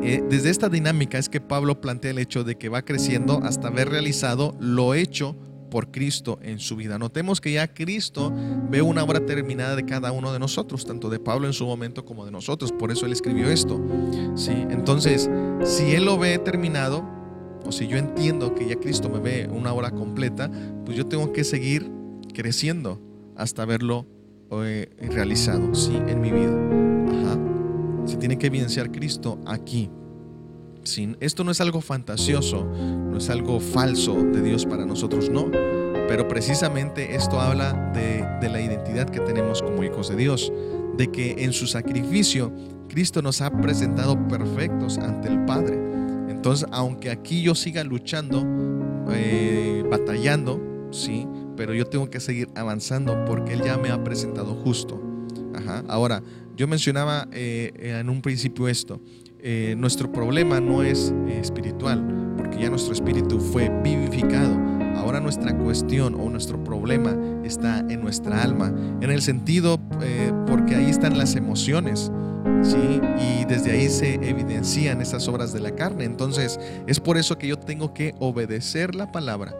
eh, 0.01 0.23
desde 0.29 0.49
esta 0.49 0.69
dinámica 0.69 1.17
es 1.17 1.29
que 1.29 1.41
Pablo 1.41 1.81
plantea 1.81 2.11
el 2.11 2.19
hecho 2.19 2.43
de 2.43 2.57
que 2.57 2.69
va 2.69 2.83
creciendo 2.83 3.41
hasta 3.43 3.67
haber 3.67 3.89
realizado 3.89 4.55
lo 4.59 4.93
hecho 4.93 5.35
por 5.69 5.91
Cristo 5.91 6.39
en 6.41 6.59
su 6.59 6.75
vida. 6.75 6.97
Notemos 6.97 7.41
que 7.41 7.51
ya 7.51 7.73
Cristo 7.73 8.33
ve 8.69 8.81
una 8.81 9.03
obra 9.03 9.25
terminada 9.25 9.75
de 9.75 9.85
cada 9.85 10.11
uno 10.11 10.33
de 10.33 10.39
nosotros, 10.39 10.85
tanto 10.85 11.09
de 11.09 11.19
Pablo 11.19 11.47
en 11.47 11.53
su 11.53 11.65
momento 11.65 12.05
como 12.05 12.25
de 12.25 12.31
nosotros. 12.31 12.71
Por 12.71 12.91
eso 12.91 13.05
él 13.05 13.11
escribió 13.11 13.49
esto. 13.49 13.79
¿sí? 14.35 14.51
Entonces, 14.69 15.29
si 15.63 15.93
él 15.93 16.05
lo 16.05 16.17
ve 16.17 16.37
terminado, 16.39 17.03
o 17.65 17.71
si 17.71 17.87
yo 17.87 17.97
entiendo 17.97 18.55
que 18.55 18.67
ya 18.67 18.77
Cristo 18.77 19.09
me 19.09 19.19
ve 19.19 19.47
una 19.51 19.73
hora 19.73 19.91
completa, 19.91 20.49
pues 20.89 20.97
yo 20.97 21.05
tengo 21.05 21.31
que 21.31 21.43
seguir 21.43 21.87
creciendo 22.33 22.99
hasta 23.35 23.63
verlo 23.63 24.07
eh, 24.49 24.89
realizado, 24.99 25.75
¿sí? 25.75 25.95
En 26.07 26.19
mi 26.19 26.31
vida. 26.31 26.49
Ajá. 27.11 27.37
Se 28.07 28.17
tiene 28.17 28.39
que 28.39 28.47
evidenciar 28.47 28.91
Cristo 28.91 29.37
aquí. 29.45 29.91
¿sí? 30.81 31.15
Esto 31.19 31.43
no 31.43 31.51
es 31.51 31.61
algo 31.61 31.81
fantasioso, 31.81 32.65
no 32.65 33.17
es 33.19 33.29
algo 33.29 33.59
falso 33.59 34.15
de 34.15 34.41
Dios 34.41 34.65
para 34.65 34.83
nosotros, 34.83 35.29
no. 35.29 35.51
Pero 36.07 36.27
precisamente 36.27 37.13
esto 37.13 37.39
habla 37.39 37.91
de, 37.93 38.25
de 38.41 38.49
la 38.49 38.59
identidad 38.59 39.07
que 39.07 39.19
tenemos 39.19 39.61
como 39.61 39.83
hijos 39.83 40.09
de 40.09 40.15
Dios, 40.15 40.51
de 40.97 41.11
que 41.11 41.35
en 41.37 41.53
su 41.53 41.67
sacrificio 41.67 42.51
Cristo 42.87 43.21
nos 43.21 43.41
ha 43.41 43.51
presentado 43.51 44.27
perfectos 44.27 44.97
ante 44.97 45.27
el 45.27 45.45
Padre. 45.45 45.75
Entonces, 46.29 46.67
aunque 46.71 47.11
aquí 47.11 47.43
yo 47.43 47.53
siga 47.53 47.83
luchando, 47.83 48.43
eh, 49.11 49.83
batallando, 49.87 50.68
sí, 50.91 51.27
pero 51.55 51.73
yo 51.73 51.85
tengo 51.85 52.09
que 52.09 52.19
seguir 52.19 52.49
avanzando 52.55 53.25
porque 53.25 53.53
Él 53.53 53.61
ya 53.63 53.77
me 53.77 53.89
ha 53.89 54.03
presentado 54.03 54.55
justo. 54.55 55.01
Ahora, 55.87 56.23
yo 56.55 56.67
mencionaba 56.67 57.27
eh, 57.31 57.71
en 57.99 58.09
un 58.09 58.21
principio 58.21 58.67
esto. 58.67 58.99
Eh, 59.41 59.75
nuestro 59.77 60.11
problema 60.11 60.59
no 60.59 60.83
es 60.83 61.13
espiritual, 61.29 62.33
porque 62.37 62.59
ya 62.61 62.69
nuestro 62.69 62.93
espíritu 62.93 63.39
fue 63.39 63.69
vivificado. 63.83 64.57
Ahora 64.95 65.19
nuestra 65.19 65.57
cuestión 65.57 66.15
o 66.15 66.29
nuestro 66.29 66.61
problema 66.63 67.15
está 67.43 67.79
en 67.79 68.01
nuestra 68.01 68.41
alma, 68.41 68.73
en 69.01 69.09
el 69.09 69.21
sentido 69.21 69.79
porque 70.45 70.75
ahí 70.75 70.89
están 70.89 71.17
las 71.17 71.35
emociones. 71.35 72.11
Y 73.19 73.45
desde 73.45 73.71
ahí 73.71 73.89
se 73.89 74.15
evidencian 74.15 75.01
esas 75.01 75.27
obras 75.27 75.53
de 75.53 75.59
la 75.59 75.75
carne. 75.75 76.05
Entonces, 76.05 76.59
es 76.87 76.99
por 76.99 77.17
eso 77.17 77.37
que 77.37 77.47
yo 77.47 77.57
tengo 77.57 77.93
que 77.93 78.15
obedecer 78.19 78.95
la 78.95 79.11
palabra 79.11 79.55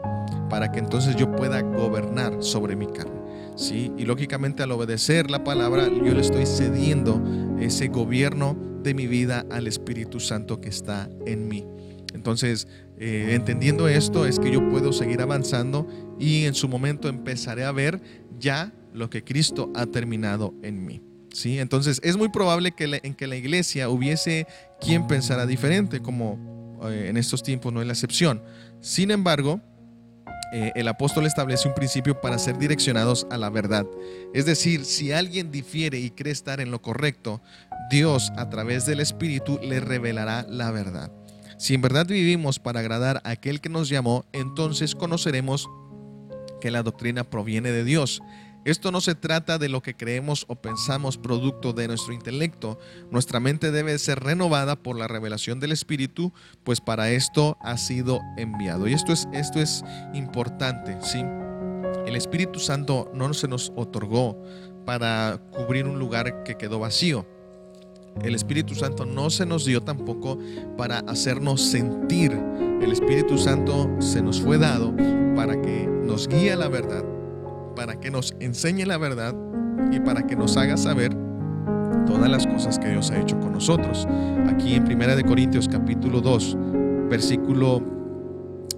para 0.49 0.71
que 0.71 0.79
entonces 0.79 1.15
yo 1.15 1.35
pueda 1.35 1.61
gobernar 1.61 2.43
sobre 2.43 2.75
mi 2.75 2.87
carne. 2.87 3.19
¿sí? 3.55 3.91
Y 3.97 4.05
lógicamente 4.05 4.63
al 4.63 4.71
obedecer 4.71 5.29
la 5.29 5.43
palabra, 5.43 5.87
yo 5.87 6.13
le 6.13 6.21
estoy 6.21 6.45
cediendo 6.45 7.21
ese 7.59 7.87
gobierno 7.87 8.57
de 8.83 8.93
mi 8.93 9.07
vida 9.07 9.45
al 9.51 9.67
Espíritu 9.67 10.19
Santo 10.19 10.61
que 10.61 10.69
está 10.69 11.09
en 11.25 11.47
mí. 11.47 11.65
Entonces, 12.13 12.67
eh, 12.97 13.29
entendiendo 13.31 13.87
esto, 13.87 14.25
es 14.25 14.39
que 14.39 14.51
yo 14.51 14.67
puedo 14.69 14.93
seguir 14.93 15.21
avanzando 15.21 15.87
y 16.19 16.45
en 16.45 16.53
su 16.53 16.67
momento 16.67 17.07
empezaré 17.07 17.65
a 17.65 17.71
ver 17.71 18.01
ya 18.39 18.73
lo 18.93 19.09
que 19.09 19.23
Cristo 19.23 19.71
ha 19.75 19.85
terminado 19.85 20.53
en 20.63 20.85
mí. 20.85 21.01
¿Sí? 21.34 21.59
Entonces 21.59 21.99
es 22.03 22.17
muy 22.17 22.30
probable 22.30 22.71
que 22.71 22.99
en 23.03 23.13
que 23.13 23.27
la 23.27 23.36
iglesia 23.36 23.89
hubiese 23.89 24.47
quien 24.80 25.07
pensara 25.07 25.45
diferente, 25.45 26.01
como 26.01 26.80
eh, 26.88 27.07
en 27.09 27.17
estos 27.17 27.43
tiempos 27.43 27.73
no 27.73 27.82
es 27.82 27.88
la 27.88 27.93
excepción. 27.93 28.41
Sin 28.82 29.11
embargo, 29.11 29.61
eh, 30.51 30.71
el 30.75 30.88
apóstol 30.88 31.25
establece 31.25 31.67
un 31.67 31.75
principio 31.75 32.19
para 32.19 32.39
ser 32.39 32.57
direccionados 32.57 33.27
a 33.30 33.38
la 33.38 33.49
verdad. 33.49 33.86
Es 34.34 34.45
decir, 34.45 34.86
si 34.86 35.11
alguien 35.11 35.51
difiere 35.51 35.99
y 35.99 36.09
cree 36.09 36.34
estar 36.34 36.59
en 36.59 36.71
lo 36.71 36.82
correcto, 36.82 37.41
Dios 37.91 38.32
a 38.36 38.49
través 38.49 38.86
del 38.86 38.99
Espíritu 38.99 39.59
le 39.61 39.80
revelará 39.80 40.45
la 40.49 40.71
verdad. 40.71 41.11
Si 41.57 41.73
en 41.73 41.82
verdad 41.82 42.07
vivimos 42.07 42.57
para 42.57 42.80
agradar 42.80 43.21
a 43.23 43.32
aquel 43.32 43.61
que 43.61 43.69
nos 43.69 43.89
llamó, 43.89 44.25
entonces 44.32 44.95
conoceremos 44.95 45.69
que 46.61 46.71
la 46.71 46.84
doctrina 46.84 47.23
proviene 47.23 47.71
de 47.71 47.84
Dios 47.84 48.21
esto 48.66 48.91
no 48.91 48.99
se 48.99 49.16
trata 49.16 49.57
de 49.57 49.70
lo 49.70 49.82
que 49.82 49.95
creemos 49.95 50.45
o 50.47 50.55
pensamos 50.55 51.18
producto 51.18 51.72
de 51.72 51.88
nuestro 51.88 52.14
intelecto. 52.14 52.78
Nuestra 53.10 53.39
mente 53.39 53.72
debe 53.72 53.97
ser 53.99 54.20
renovada 54.20 54.76
por 54.76 54.97
la 54.97 55.07
revelación 55.07 55.60
del 55.60 55.72
Espíritu, 55.72 56.34
pues 56.64 56.82
para 56.82 57.10
esto 57.12 57.57
ha 57.62 57.78
sido 57.78 58.20
enviado. 58.38 58.88
Y 58.88 58.93
esto 58.93 59.14
es, 59.14 59.28
esto 59.34 59.60
es 59.60 59.84
importante, 60.14 60.97
¿sí? 61.01 61.24
El 62.05 62.16
Espíritu 62.16 62.60
Santo 62.60 63.10
no 63.14 63.34
se 63.34 63.47
nos 63.47 63.72
otorgó 63.76 64.41
para 64.86 65.39
cubrir 65.51 65.86
un 65.86 65.97
lugar 65.97 66.43
que 66.43 66.55
quedó 66.55 66.80
vacío. 66.80 67.26
El 68.22 68.36
Espíritu 68.36 68.76
Santo 68.76 69.05
no 69.05 69.30
se 69.30 69.45
nos 69.45 69.64
dio 69.64 69.82
tampoco 69.82 70.38
para 70.78 70.99
hacernos 70.99 71.62
sentir. 71.62 72.32
El 72.82 72.91
Espíritu 72.91 73.38
Santo 73.38 73.89
se 73.99 74.22
nos 74.22 74.41
fue 74.41 74.57
dado 74.57 74.93
para 75.36 75.62
que 75.62 75.88
nos 75.88 76.28
guíe 76.28 76.51
a 76.51 76.57
la 76.57 76.68
verdad 76.68 77.18
para 77.80 77.97
que 77.97 78.11
nos 78.11 78.36
enseñe 78.41 78.84
la 78.86 78.97
verdad 78.97 79.34
y 79.89 80.01
para 80.01 80.27
que 80.27 80.36
nos 80.36 80.57
haga 80.57 80.75
saber 80.75 81.15
todas 82.05 82.30
las 82.30 82.45
cosas 82.45 82.77
que 82.77 82.89
Dios 82.89 83.09
ha 83.09 83.21
hecho 83.21 83.39
con 83.39 83.53
nosotros. 83.53 84.05
Aquí 84.49 84.73
en 84.73 84.84
Primera 84.84 85.15
de 85.15 85.23
Corintios 85.23 85.69
capítulo 85.69 86.19
2, 86.19 86.57
versículo 87.09 87.82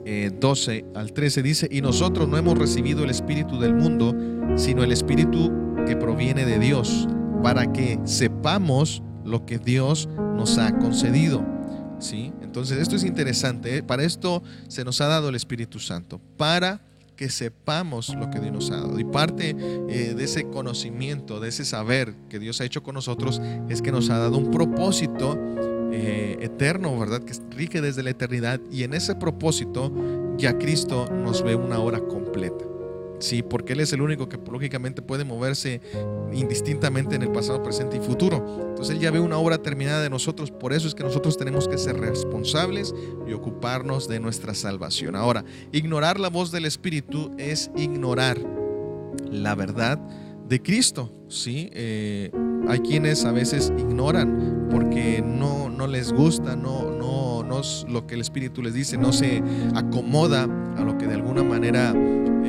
12 0.03 0.75
eh, 0.77 0.85
al 0.93 1.13
13 1.13 1.41
dice, 1.41 1.67
y 1.71 1.81
nosotros 1.81 2.29
no 2.29 2.37
hemos 2.37 2.55
recibido 2.55 3.03
el 3.03 3.09
espíritu 3.09 3.59
del 3.59 3.73
mundo, 3.73 4.15
sino 4.55 4.83
el 4.83 4.91
espíritu 4.91 5.51
que 5.87 5.95
proviene 5.95 6.45
de 6.45 6.59
Dios, 6.59 7.07
para 7.41 7.73
que 7.73 7.99
sepamos 8.03 9.01
lo 9.25 9.47
que 9.47 9.57
Dios 9.57 10.09
nos 10.35 10.59
ha 10.59 10.77
concedido. 10.77 11.43
¿Sí? 11.97 12.31
Entonces 12.43 12.77
esto 12.77 12.95
es 12.95 13.03
interesante, 13.03 13.77
¿eh? 13.77 13.83
para 13.83 14.03
esto 14.03 14.43
se 14.67 14.85
nos 14.85 15.01
ha 15.01 15.07
dado 15.07 15.29
el 15.29 15.35
Espíritu 15.35 15.79
Santo, 15.79 16.21
para 16.37 16.90
que 17.21 17.29
sepamos 17.29 18.15
lo 18.15 18.31
que 18.31 18.39
Dios 18.39 18.51
nos 18.51 18.71
ha 18.71 18.77
dado. 18.77 18.99
Y 18.99 19.03
parte 19.03 19.55
eh, 19.59 20.15
de 20.15 20.23
ese 20.23 20.49
conocimiento, 20.49 21.39
de 21.39 21.49
ese 21.49 21.65
saber 21.65 22.15
que 22.29 22.39
Dios 22.39 22.59
ha 22.61 22.65
hecho 22.65 22.81
con 22.81 22.95
nosotros, 22.95 23.39
es 23.69 23.83
que 23.83 23.91
nos 23.91 24.09
ha 24.09 24.17
dado 24.17 24.39
un 24.39 24.49
propósito 24.49 25.37
eh, 25.91 26.37
eterno, 26.41 26.97
¿verdad? 26.97 27.21
Que 27.21 27.35
rige 27.55 27.79
desde 27.79 28.01
la 28.01 28.09
eternidad 28.09 28.59
y 28.71 28.85
en 28.85 28.95
ese 28.95 29.13
propósito 29.13 29.93
ya 30.35 30.57
Cristo 30.57 31.05
nos 31.11 31.43
ve 31.43 31.53
una 31.53 31.77
hora 31.77 31.99
completa. 31.99 32.70
Sí, 33.21 33.43
porque 33.43 33.73
Él 33.73 33.79
es 33.79 33.93
el 33.93 34.01
único 34.01 34.27
que 34.27 34.39
lógicamente 34.51 35.03
puede 35.03 35.23
moverse 35.23 35.79
indistintamente 36.33 37.15
en 37.15 37.21
el 37.21 37.31
pasado, 37.31 37.61
presente 37.61 37.97
y 37.97 37.99
futuro. 37.99 38.67
Entonces 38.69 38.95
Él 38.95 38.99
ya 38.99 39.11
ve 39.11 39.19
una 39.19 39.37
obra 39.37 39.59
terminada 39.59 40.01
de 40.01 40.09
nosotros. 40.09 40.49
Por 40.49 40.73
eso 40.73 40.87
es 40.87 40.95
que 40.95 41.03
nosotros 41.03 41.37
tenemos 41.37 41.67
que 41.67 41.77
ser 41.77 41.99
responsables 41.99 42.93
y 43.27 43.33
ocuparnos 43.33 44.07
de 44.07 44.19
nuestra 44.19 44.55
salvación. 44.55 45.15
Ahora, 45.15 45.45
ignorar 45.71 46.19
la 46.19 46.29
voz 46.29 46.51
del 46.51 46.65
Espíritu 46.65 47.31
es 47.37 47.69
ignorar 47.77 48.39
la 49.29 49.53
verdad 49.53 49.99
de 50.49 50.61
Cristo. 50.61 51.13
¿sí? 51.27 51.69
Eh, 51.73 52.31
hay 52.67 52.79
quienes 52.79 53.23
a 53.25 53.31
veces 53.31 53.71
ignoran 53.77 54.67
porque 54.71 55.23
no, 55.23 55.69
no 55.69 55.85
les 55.85 56.11
gusta, 56.11 56.55
no, 56.55 56.89
no, 56.89 57.43
no 57.43 57.59
es 57.59 57.85
lo 57.87 58.07
que 58.07 58.15
el 58.15 58.21
Espíritu 58.21 58.63
les 58.63 58.73
dice, 58.73 58.97
no 58.97 59.13
se 59.13 59.43
acomoda 59.75 60.43
a 60.77 60.83
lo 60.83 60.97
que 60.97 61.05
de 61.05 61.13
alguna 61.13 61.43
manera 61.43 61.93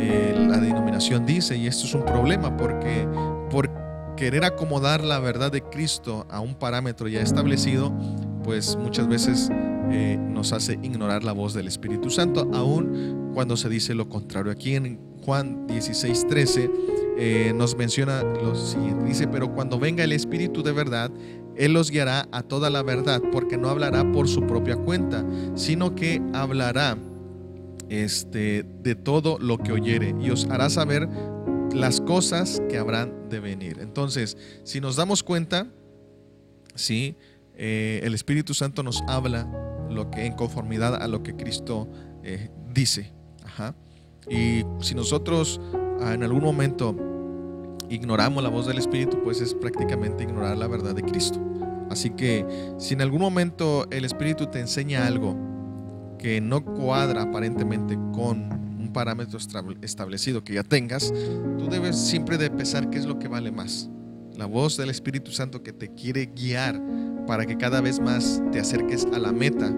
eh, 0.02 0.34
la 0.48 0.58
denominación 0.58 1.24
dice 1.24 1.56
y 1.56 1.68
esto 1.68 1.86
es 1.86 1.94
un 1.94 2.04
problema 2.04 2.56
porque 2.56 3.06
por 3.50 3.70
querer 4.16 4.44
acomodar 4.44 5.04
la 5.04 5.20
verdad 5.20 5.52
de 5.52 5.62
Cristo 5.62 6.26
a 6.28 6.40
un 6.40 6.54
parámetro 6.54 7.06
ya 7.06 7.20
establecido, 7.20 7.92
pues 8.42 8.76
muchas 8.76 9.06
veces 9.06 9.48
eh, 9.90 10.18
nos 10.18 10.52
hace 10.52 10.78
ignorar 10.82 11.22
la 11.22 11.32
voz 11.32 11.54
del 11.54 11.68
Espíritu 11.68 12.10
Santo, 12.10 12.50
aun 12.52 13.30
cuando 13.32 13.56
se 13.56 13.68
dice 13.68 13.94
lo 13.94 14.08
contrario. 14.08 14.50
Aquí 14.50 14.74
en 14.74 14.98
Juan 15.24 15.66
16, 15.68 16.26
13 16.26 16.70
eh, 17.18 17.52
nos 17.54 17.76
menciona 17.76 18.22
lo 18.22 18.56
siguiente, 18.56 19.04
dice, 19.04 19.28
pero 19.28 19.54
cuando 19.54 19.78
venga 19.78 20.02
el 20.02 20.12
Espíritu 20.12 20.62
de 20.62 20.72
verdad, 20.72 21.12
Él 21.56 21.74
los 21.74 21.90
guiará 21.90 22.26
a 22.32 22.42
toda 22.42 22.70
la 22.70 22.82
verdad, 22.82 23.22
porque 23.30 23.56
no 23.56 23.68
hablará 23.68 24.10
por 24.10 24.28
su 24.28 24.46
propia 24.46 24.76
cuenta, 24.76 25.24
sino 25.54 25.94
que 25.94 26.20
hablará 26.32 26.96
este, 27.92 28.64
de 28.82 28.94
todo 28.94 29.38
lo 29.38 29.58
que 29.58 29.70
oyere 29.70 30.14
y 30.18 30.30
os 30.30 30.46
hará 30.46 30.70
saber 30.70 31.06
las 31.74 32.00
cosas 32.00 32.62
que 32.70 32.78
habrán 32.78 33.28
de 33.28 33.38
venir. 33.38 33.80
Entonces, 33.80 34.38
si 34.64 34.80
nos 34.80 34.96
damos 34.96 35.22
cuenta, 35.22 35.66
sí, 36.74 37.16
eh, 37.54 38.00
el 38.02 38.14
Espíritu 38.14 38.54
Santo 38.54 38.82
nos 38.82 39.02
habla 39.08 39.46
lo 39.90 40.10
que 40.10 40.24
en 40.24 40.32
conformidad 40.32 40.94
a 40.94 41.06
lo 41.06 41.22
que 41.22 41.36
Cristo 41.36 41.86
eh, 42.24 42.48
dice. 42.72 43.12
Y 44.30 44.64
si 44.80 44.94
nosotros 44.94 45.60
ah, 46.00 46.14
en 46.14 46.22
algún 46.22 46.42
momento 46.42 46.96
ignoramos 47.90 48.42
la 48.42 48.48
voz 48.48 48.66
del 48.66 48.78
Espíritu, 48.78 49.22
pues 49.22 49.42
es 49.42 49.52
prácticamente 49.52 50.24
ignorar 50.24 50.56
la 50.56 50.66
verdad 50.66 50.94
de 50.94 51.02
Cristo. 51.02 51.38
Así 51.90 52.08
que 52.08 52.46
si 52.78 52.94
en 52.94 53.02
algún 53.02 53.20
momento 53.20 53.86
el 53.90 54.06
Espíritu 54.06 54.46
te 54.46 54.60
enseña 54.60 55.06
algo 55.06 55.36
que 56.22 56.40
no 56.40 56.64
cuadra 56.64 57.22
aparentemente 57.22 57.98
con 58.14 58.52
un 58.78 58.92
parámetro 58.92 59.40
establecido 59.82 60.44
que 60.44 60.54
ya 60.54 60.62
tengas, 60.62 61.12
tú 61.58 61.68
debes 61.68 61.98
siempre 61.98 62.38
de 62.38 62.48
pesar 62.48 62.90
qué 62.90 62.98
es 62.98 63.06
lo 63.06 63.18
que 63.18 63.26
vale 63.26 63.50
más. 63.50 63.90
La 64.36 64.46
voz 64.46 64.76
del 64.76 64.90
Espíritu 64.90 65.32
Santo 65.32 65.64
que 65.64 65.72
te 65.72 65.92
quiere 65.92 66.26
guiar 66.26 66.80
para 67.26 67.44
que 67.44 67.58
cada 67.58 67.80
vez 67.80 67.98
más 67.98 68.40
te 68.52 68.60
acerques 68.60 69.04
a 69.12 69.18
la 69.18 69.32
meta 69.32 69.74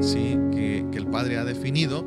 ¿sí? 0.00 0.38
que, 0.50 0.86
que 0.90 0.96
el 0.96 1.08
Padre 1.08 1.36
ha 1.36 1.44
definido 1.44 2.06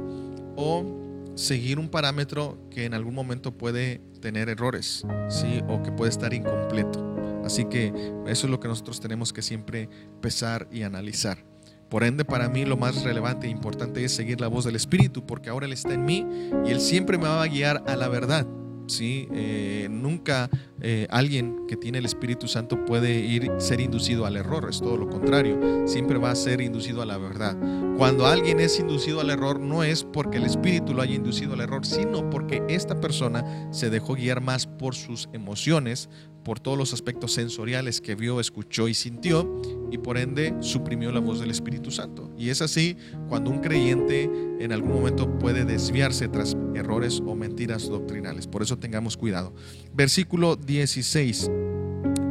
o 0.55 1.33
seguir 1.36 1.77
un 1.77 1.88
parámetro 1.88 2.57
que 2.71 2.86
en 2.86 2.95
algún 2.95 3.13
momento 3.13 3.55
puede 3.55 4.01
tener 4.19 4.49
errores 4.49 5.05
¿sí? 5.29 5.61
o 5.67 5.83
que 5.83 5.91
puede 5.91 6.09
estar 6.09 6.33
incompleto. 6.33 7.15
Así 7.45 7.65
que 7.65 7.93
eso 8.25 8.47
es 8.47 8.51
lo 8.51 8.59
que 8.59 8.67
nosotros 8.67 8.99
tenemos 8.99 9.31
que 9.31 9.43
siempre 9.43 9.89
pesar 10.21 10.67
y 10.71 10.81
analizar. 10.81 11.55
Por 11.89 12.03
ende, 12.03 12.25
para 12.25 12.49
mí 12.49 12.65
lo 12.65 12.77
más 12.77 13.03
relevante 13.03 13.47
e 13.47 13.49
importante 13.49 14.03
es 14.03 14.13
seguir 14.13 14.41
la 14.41 14.47
voz 14.47 14.65
del 14.65 14.75
Espíritu, 14.75 15.25
porque 15.25 15.49
ahora 15.49 15.65
Él 15.65 15.73
está 15.73 15.93
en 15.93 16.05
mí 16.05 16.25
y 16.65 16.71
Él 16.71 16.81
siempre 16.81 17.17
me 17.17 17.25
va 17.25 17.43
a 17.43 17.47
guiar 17.47 17.83
a 17.88 17.95
la 17.95 18.07
verdad. 18.07 18.47
¿Sí? 18.88 19.27
Eh, 19.33 19.88
nunca 19.89 20.49
eh, 20.81 21.07
alguien 21.09 21.65
que 21.67 21.77
tiene 21.77 21.97
el 21.99 22.05
Espíritu 22.05 22.47
Santo 22.47 22.83
puede 22.86 23.19
ir 23.19 23.51
ser 23.57 23.79
inducido 23.79 24.25
al 24.25 24.38
error, 24.38 24.67
es 24.69 24.79
todo 24.79 24.97
lo 24.97 25.09
contrario, 25.09 25.88
siempre 25.88 26.17
va 26.17 26.31
a 26.31 26.36
ser 26.36 26.61
inducido 26.61 27.01
a 27.01 27.05
la 27.05 27.17
verdad. 27.17 27.57
Cuando 27.97 28.25
alguien 28.25 28.59
es 28.59 28.79
inducido 28.79 29.21
al 29.21 29.29
error 29.29 29.59
no 29.59 29.83
es 29.83 30.03
porque 30.03 30.38
el 30.38 30.45
Espíritu 30.45 30.93
lo 30.93 31.01
haya 31.01 31.15
inducido 31.15 31.53
al 31.53 31.61
error, 31.61 31.86
sino 31.86 32.29
porque 32.29 32.61
esta 32.67 32.99
persona 32.99 33.69
se 33.71 33.89
dejó 33.89 34.15
guiar 34.15 34.41
más 34.41 34.67
por 34.67 34.95
sus 34.95 35.29
emociones, 35.33 36.09
por 36.43 36.59
todos 36.59 36.77
los 36.77 36.93
aspectos 36.93 37.33
sensoriales 37.33 38.01
que 38.01 38.15
vio, 38.15 38.39
escuchó 38.39 38.88
y 38.88 38.93
sintió, 38.93 39.61
y 39.91 39.97
por 39.97 40.17
ende 40.17 40.53
suprimió 40.59 41.11
la 41.11 41.19
voz 41.19 41.39
del 41.39 41.49
Espíritu 41.49 41.89
Santo. 41.89 42.29
Y 42.38 42.49
es 42.49 42.61
así 42.61 42.97
cuando 43.27 43.49
un 43.49 43.59
creyente 43.59 44.29
en 44.59 44.71
algún 44.71 44.93
momento 44.93 45.39
puede 45.39 45.65
desviarse 45.65 46.27
tras 46.27 46.55
errores 46.76 47.21
o 47.26 47.36
mentiras 47.36 47.88
doctrinales. 47.88 48.47
Por 48.47 48.61
eso 48.61 48.78
tengamos 48.78 49.17
cuidado. 49.17 49.53
Versículo 49.93 50.55
16. 50.55 51.49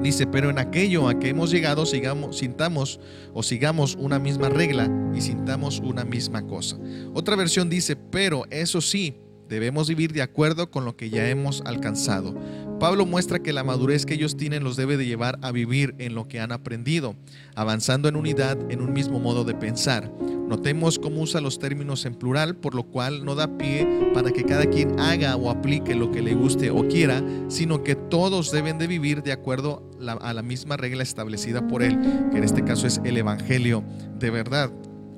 Dice, 0.03 0.26
pero 0.26 0.51
en 0.51 0.59
aquello 0.59 1.09
a 1.09 1.18
que 1.18 1.30
hemos 1.30 1.51
llegado, 1.51 1.86
sigamos, 1.86 2.36
sintamos 2.36 3.01
o 3.32 3.42
sigamos 3.42 3.97
una 3.99 4.18
misma 4.18 4.51
regla 4.51 4.90
y 5.14 5.22
sintamos 5.22 5.80
una 5.80 6.05
misma 6.05 6.47
cosa. 6.47 6.78
Otra 7.14 7.36
versión 7.36 7.70
dice, 7.70 7.97
pero 7.97 8.45
eso 8.51 8.82
sí, 8.82 9.16
Debemos 9.55 9.88
vivir 9.88 10.12
de 10.12 10.20
acuerdo 10.20 10.72
con 10.72 10.84
lo 10.84 10.96
que 10.96 11.11
ya 11.11 11.30
hemos 11.30 11.62
alcanzado. 11.64 12.34
Pablo 12.80 13.07
muestra 13.07 13.38
que 13.38 13.52
la 13.52 13.62
madurez 13.62 14.05
que 14.05 14.14
ellos 14.14 14.36
tienen 14.36 14.64
los 14.64 14.74
debe 14.74 14.96
de 14.96 15.07
llevar 15.07 15.38
a 15.42 15.52
vivir 15.52 15.94
en 15.98 16.16
lo 16.16 16.26
que 16.26 16.40
han 16.40 16.50
aprendido, 16.50 17.14
avanzando 17.55 18.09
en 18.09 18.16
unidad 18.16 18.59
en 18.68 18.82
un 18.82 18.92
mismo 18.92 19.20
modo 19.20 19.44
de 19.44 19.55
pensar. 19.55 20.12
Notemos 20.48 20.98
cómo 20.98 21.20
usa 21.20 21.40
los 21.40 21.61
términos 21.61 22.05
en 22.05 22.16
plural, 22.16 22.57
por 22.57 22.74
lo 22.74 22.82
cual 22.82 23.24
no 23.24 23.36
da 23.36 23.57
pie 23.57 24.11
para 24.12 24.32
que 24.32 24.42
cada 24.42 24.66
quien 24.66 24.98
haga 24.98 25.36
o 25.36 25.50
aplique 25.50 25.94
lo 25.94 26.11
que 26.11 26.20
le 26.20 26.34
guste 26.34 26.72
o 26.72 26.88
quiera, 26.88 27.22
sino 27.46 27.84
que 27.84 27.94
todos 27.94 28.50
deben 28.50 28.78
de 28.78 28.88
vivir 28.88 29.22
de 29.22 29.30
acuerdo 29.30 29.88
a 30.20 30.34
la 30.34 30.42
misma 30.42 30.76
regla 30.76 31.05
establecida 31.05 31.68
por 31.68 31.84
él, 31.84 31.96
que 32.32 32.38
en 32.38 32.42
este 32.42 32.64
caso 32.64 32.88
es 32.88 33.00
el 33.05 33.16
Evangelio 33.18 33.84
de 34.18 34.30
verdad. 34.30 34.72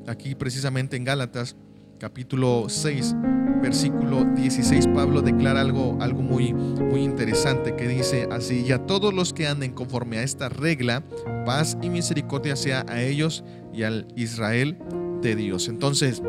Aquí 0.07 0.35
precisamente 0.35 0.99
en 0.99 1.05
Gálatas 1.05 1.57
capítulo 1.99 2.69
6 2.69 3.15
versículo 3.61 4.25
16, 4.25 4.89
Pablo 4.89 5.23
declara 5.23 5.61
algo, 5.61 5.97
algo 6.01 6.23
muy, 6.23 6.53
muy 6.53 7.03
interesante 7.03 7.75
que 7.75 7.89
dice 7.89 8.29
así, 8.31 8.65
y 8.67 8.73
a 8.73 8.87
todos 8.87 9.13
los 9.13 9.33
que 9.33 9.47
anden 9.47 9.73
conforme 9.73 10.19
a 10.19 10.23
esta 10.23 10.49
regla, 10.49 11.03
paz 11.45 11.77
y 11.83 11.91
misericordia 11.91 12.57
sea 12.57 12.85
a 12.89 13.03
ellos 13.03 13.45
y 13.73 13.83
al 13.83 14.07
Israel 14.15 14.79
de 15.23 15.37
Dios. 15.37 15.69
Entonces, 15.69 16.23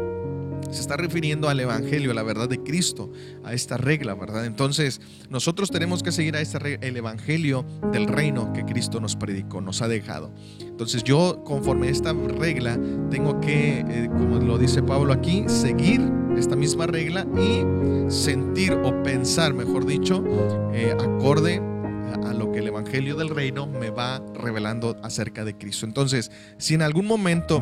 se 0.69 0.81
está 0.81 0.97
refiriendo 0.97 1.49
al 1.49 1.59
Evangelio, 1.59 2.11
a 2.11 2.13
la 2.13 2.23
verdad 2.23 2.49
de 2.49 2.61
Cristo, 2.61 3.11
a 3.43 3.53
esta 3.53 3.77
regla, 3.77 4.15
¿verdad? 4.15 4.45
Entonces, 4.45 5.01
nosotros 5.29 5.71
tenemos 5.71 6.03
que 6.03 6.11
seguir 6.11 6.35
a 6.35 6.41
esta 6.41 6.57
el 6.57 6.97
Evangelio 6.97 7.65
del 7.91 8.07
reino 8.07 8.51
que 8.53 8.65
Cristo 8.65 8.99
nos 8.99 9.15
predicó, 9.15 9.61
nos 9.61 9.81
ha 9.81 9.87
dejado. 9.87 10.33
Entonces, 10.59 11.03
yo, 11.03 11.43
conforme 11.43 11.87
a 11.87 11.91
esta 11.91 12.13
regla, 12.13 12.79
tengo 13.09 13.39
que, 13.39 13.79
eh, 13.79 14.09
como 14.09 14.39
lo 14.39 14.57
dice 14.57 14.83
Pablo 14.83 15.13
aquí, 15.13 15.45
seguir 15.47 16.01
esta 16.37 16.55
misma 16.55 16.87
regla 16.87 17.25
y 17.35 18.11
sentir 18.11 18.73
o 18.73 19.03
pensar, 19.03 19.53
mejor 19.53 19.85
dicho, 19.85 20.23
eh, 20.73 20.93
acorde 20.93 21.61
a 22.25 22.33
lo 22.33 22.51
que 22.51 22.59
el 22.59 22.67
Evangelio 22.67 23.15
del 23.15 23.29
reino 23.29 23.67
me 23.67 23.89
va 23.89 24.23
revelando 24.33 24.97
acerca 25.03 25.43
de 25.43 25.57
Cristo. 25.57 25.85
Entonces, 25.85 26.31
si 26.57 26.73
en 26.73 26.81
algún 26.81 27.05
momento 27.05 27.61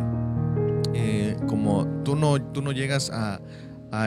eh, 0.97 1.35
como 1.47 1.85
tú 2.05 2.15
no, 2.15 2.41
tú 2.41 2.61
no 2.61 2.71
llegas 2.71 3.11
a, 3.11 3.41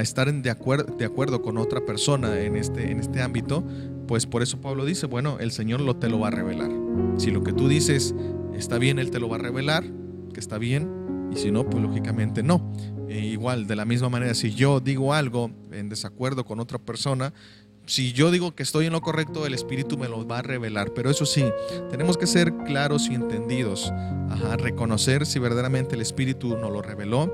estar 0.03 0.29
en 0.29 0.43
de, 0.43 0.51
acuerdo, 0.51 0.95
de 0.97 1.07
acuerdo 1.07 1.41
con 1.41 1.57
otra 1.57 1.81
persona 1.87 2.39
en 2.41 2.57
este, 2.57 2.91
en 2.91 2.99
este 3.01 3.23
ámbito, 3.23 3.65
pues 4.07 4.27
por 4.27 4.43
eso 4.43 4.61
Pablo 4.61 4.85
dice, 4.85 5.07
bueno, 5.07 5.39
el 5.41 5.51
Señor 5.51 5.81
lo, 5.81 5.97
te 5.97 6.11
lo 6.11 6.19
va 6.19 6.29
a 6.29 6.31
revelar. 6.31 6.71
Si 7.17 7.31
lo 7.31 7.43
que 7.43 7.55
tú 7.55 7.69
dices 7.69 8.15
está 8.55 8.77
bien, 8.77 8.99
Él 8.99 9.11
te 9.11 9.19
lo 9.19 9.31
va 9.31 9.37
a 9.37 9.39
revelar, 9.39 9.85
que 10.35 10.41
está 10.41 10.59
bien, 10.59 10.91
y 11.33 11.37
si 11.37 11.51
no, 11.51 11.69
pues 11.69 11.83
lógicamente 11.83 12.43
no. 12.43 12.71
E 13.09 13.21
igual, 13.21 13.67
de 13.67 13.77
la 13.77 13.87
misma 13.87 14.11
manera, 14.11 14.35
si 14.35 14.53
yo 14.53 14.81
digo 14.81 15.15
algo 15.15 15.51
en 15.73 15.89
desacuerdo 15.89 16.45
con 16.45 16.61
otra 16.61 16.79
persona, 16.79 17.33
si 17.89 18.13
yo 18.13 18.31
digo 18.31 18.55
que 18.55 18.63
estoy 18.63 18.87
en 18.87 18.93
lo 18.93 19.01
correcto, 19.01 19.47
el 19.47 19.55
Espíritu 19.55 19.97
me 19.97 20.09
lo 20.09 20.27
va 20.27 20.39
a 20.39 20.43
revelar. 20.43 20.93
Pero 20.95 21.11
eso 21.11 21.27
sí, 21.27 21.45
tenemos 21.91 22.17
que 22.17 22.27
ser 22.27 22.53
claros 22.67 23.09
y 23.11 23.15
entendidos. 23.15 23.93
Ajá, 24.31 24.57
reconocer 24.57 25.27
si 25.27 25.39
verdaderamente 25.39 25.95
el 25.95 26.03
Espíritu 26.03 26.57
nos 26.57 26.71
lo 26.71 26.83
reveló 26.83 27.33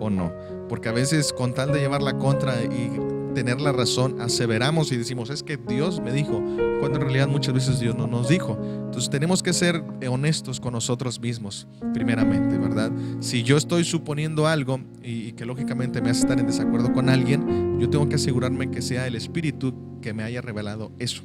o 0.00 0.08
no. 0.08 0.32
Porque 0.68 0.88
a 0.88 0.92
veces 0.92 1.32
con 1.32 1.54
tal 1.54 1.72
de 1.72 1.80
llevar 1.80 2.02
la 2.02 2.16
contra 2.18 2.62
y 2.62 3.15
tener 3.36 3.60
la 3.60 3.70
razón, 3.70 4.22
aseveramos 4.22 4.90
y 4.92 4.96
decimos, 4.96 5.28
es 5.28 5.42
que 5.42 5.58
Dios 5.58 6.00
me 6.00 6.10
dijo, 6.10 6.42
cuando 6.80 6.96
en 6.96 7.02
realidad 7.02 7.28
muchas 7.28 7.52
veces 7.52 7.78
Dios 7.78 7.94
no 7.94 8.06
nos 8.06 8.30
dijo. 8.30 8.58
Entonces 8.62 9.10
tenemos 9.10 9.42
que 9.42 9.52
ser 9.52 9.84
honestos 10.08 10.58
con 10.58 10.72
nosotros 10.72 11.20
mismos, 11.20 11.68
primeramente, 11.92 12.56
¿verdad? 12.56 12.90
Si 13.20 13.42
yo 13.42 13.58
estoy 13.58 13.84
suponiendo 13.84 14.46
algo 14.46 14.80
y, 15.02 15.32
que 15.32 15.44
lógicamente 15.44 16.00
me 16.00 16.08
hace 16.08 16.22
estar 16.22 16.40
en 16.40 16.46
desacuerdo 16.46 16.94
con 16.94 17.10
alguien, 17.10 17.78
yo 17.78 17.90
tengo 17.90 18.08
que 18.08 18.14
asegurarme 18.14 18.70
que 18.70 18.80
sea 18.80 19.06
el 19.06 19.16
Espíritu 19.16 20.00
que 20.00 20.14
me 20.14 20.22
haya 20.22 20.40
revelado 20.40 20.92
eso. 20.98 21.22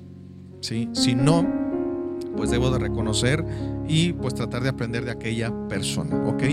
¿sí? 0.59 0.89
Si 0.91 1.15
no, 1.15 1.47
pues 2.35 2.49
debo 2.51 2.71
de 2.71 2.79
reconocer 2.79 3.43
y 3.87 4.13
pues 4.13 4.33
tratar 4.33 4.63
de 4.63 4.69
aprender 4.69 5.05
de 5.05 5.11
aquella 5.11 5.51
persona, 5.67 6.15
¿ok? 6.27 6.43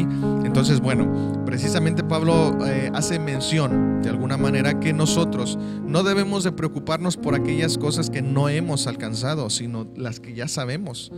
Entonces, 0.45 0.81
bueno, 0.81 1.43
precisamente 1.47 2.03
Pablo 2.03 2.57
eh, 2.67 2.91
hace 2.95 3.19
mención 3.19 4.03
de 4.03 4.09
alguna 4.09 4.37
manera 4.37 4.81
que 4.81 4.93
nosotros 4.93 5.59
no 5.85 6.03
debemos 6.03 6.45
de 6.45 6.53
preocuparnos 6.53 7.17
por 7.17 7.35
aquellas 7.35 7.79
cosas 7.79 8.11
que 8.11 8.23
no 8.23 8.49
hemos 8.49 8.87
alcanzado, 8.87 9.51
sino 9.51 9.87
las 9.97 10.21
que 10.21 10.35
ya 10.35 10.49
sabemos. 10.49 11.13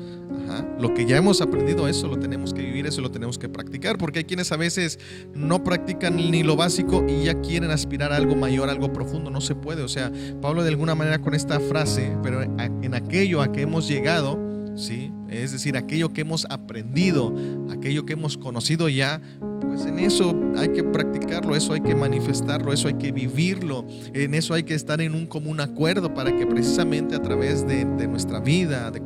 Lo 0.80 0.94
que 0.94 1.06
ya 1.06 1.16
hemos 1.16 1.40
aprendido, 1.40 1.86
eso 1.86 2.08
lo 2.08 2.18
tenemos 2.18 2.52
que 2.52 2.62
vivir, 2.62 2.86
eso 2.86 3.00
lo 3.00 3.10
tenemos 3.10 3.38
que 3.38 3.48
practicar, 3.48 3.98
porque 3.98 4.20
hay 4.20 4.24
quienes 4.24 4.50
a 4.50 4.56
veces 4.56 4.98
no 5.32 5.62
practican 5.62 6.16
ni 6.16 6.42
lo 6.42 6.56
básico 6.56 7.04
y 7.08 7.24
ya 7.24 7.40
quieren 7.40 7.70
aspirar 7.70 8.12
a 8.12 8.16
algo 8.16 8.34
mayor, 8.34 8.68
algo 8.68 8.92
profundo, 8.92 9.30
no 9.30 9.40
se 9.40 9.54
puede. 9.54 9.82
O 9.82 9.88
sea, 9.88 10.10
Pablo 10.40 10.62
de 10.64 10.70
alguna 10.70 10.94
manera 10.94 11.20
con 11.20 11.34
esta 11.34 11.60
frase, 11.60 12.16
pero 12.22 12.42
en 12.42 12.94
aquello 12.94 13.42
a 13.42 13.52
que 13.52 13.62
hemos 13.62 13.88
llegado, 13.88 14.38
¿sí? 14.76 15.12
Es 15.28 15.52
decir, 15.52 15.76
aquello 15.76 16.12
que 16.12 16.22
hemos 16.22 16.46
aprendido, 16.50 17.34
aquello 17.70 18.04
que 18.04 18.14
hemos 18.14 18.36
conocido 18.36 18.88
ya, 18.88 19.20
pues 19.60 19.86
en 19.86 19.98
eso 19.98 20.34
hay 20.56 20.70
que 20.70 20.82
practicarlo, 20.82 21.54
eso 21.54 21.72
hay 21.72 21.80
que 21.80 21.94
manifestarlo, 21.94 22.72
eso 22.72 22.88
hay 22.88 22.94
que 22.94 23.12
vivirlo, 23.12 23.86
en 24.12 24.34
eso 24.34 24.54
hay 24.54 24.64
que 24.64 24.74
estar 24.74 25.00
en 25.00 25.14
un 25.14 25.26
común 25.26 25.60
acuerdo 25.60 26.12
para 26.12 26.36
que 26.36 26.46
precisamente 26.46 27.14
a 27.14 27.22
través 27.22 27.66
de, 27.66 27.84
nuestra 27.84 28.40
vida, 28.40 28.90
de 28.90 29.00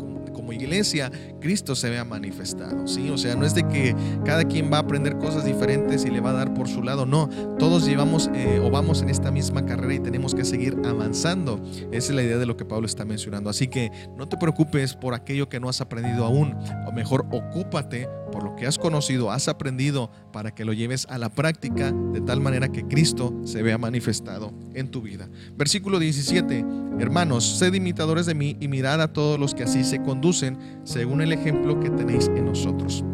iglesia, 0.54 1.10
Cristo 1.40 1.74
se 1.74 1.90
vea 1.90 2.04
manifestado, 2.04 2.86
¿sí? 2.86 3.10
O 3.10 3.18
sea, 3.18 3.34
no 3.34 3.44
es 3.44 3.54
de 3.54 3.66
que 3.68 3.94
cada 4.24 4.44
quien 4.44 4.72
va 4.72 4.78
a 4.78 4.80
aprender 4.80 5.18
cosas 5.18 5.44
diferentes 5.44 6.04
y 6.04 6.10
le 6.10 6.20
va 6.20 6.30
a 6.30 6.34
dar 6.34 6.54
por 6.54 6.68
su 6.68 6.82
lado, 6.82 7.06
no, 7.06 7.28
todos 7.58 7.86
llevamos 7.86 8.30
eh, 8.34 8.60
o 8.62 8.70
vamos 8.70 9.02
en 9.02 9.10
esta 9.10 9.30
misma 9.30 9.66
carrera 9.66 9.94
y 9.94 10.00
tenemos 10.00 10.34
que 10.34 10.44
seguir 10.44 10.76
avanzando. 10.84 11.60
Esa 11.92 12.12
es 12.12 12.16
la 12.16 12.22
idea 12.22 12.38
de 12.38 12.46
lo 12.46 12.56
que 12.56 12.64
Pablo 12.64 12.86
está 12.86 13.04
mencionando. 13.04 13.50
Así 13.50 13.68
que 13.68 13.90
no 14.16 14.28
te 14.28 14.36
preocupes 14.36 14.94
por 14.94 15.14
aquello 15.14 15.48
que 15.48 15.60
no 15.60 15.68
has 15.68 15.80
aprendido 15.80 16.24
aún, 16.24 16.56
o 16.86 16.92
mejor, 16.92 17.26
ocúpate 17.30 18.08
por 18.34 18.42
lo 18.42 18.56
que 18.56 18.66
has 18.66 18.78
conocido, 18.78 19.30
has 19.30 19.46
aprendido, 19.46 20.10
para 20.32 20.52
que 20.52 20.64
lo 20.64 20.72
lleves 20.72 21.06
a 21.08 21.18
la 21.18 21.28
práctica 21.28 21.92
de 21.92 22.20
tal 22.20 22.40
manera 22.40 22.72
que 22.72 22.82
Cristo 22.82 23.32
se 23.44 23.62
vea 23.62 23.78
manifestado 23.78 24.52
en 24.74 24.90
tu 24.90 25.02
vida. 25.02 25.28
Versículo 25.56 26.00
17, 26.00 26.64
hermanos, 26.98 27.44
sed 27.58 27.74
imitadores 27.74 28.26
de 28.26 28.34
mí 28.34 28.56
y 28.58 28.66
mirad 28.66 29.00
a 29.00 29.12
todos 29.12 29.38
los 29.38 29.54
que 29.54 29.62
así 29.62 29.84
se 29.84 30.02
conducen, 30.02 30.58
según 30.82 31.20
el 31.20 31.30
ejemplo 31.30 31.78
que 31.78 31.90
tenéis 31.90 32.26
en 32.26 32.46
nosotros. 32.46 33.04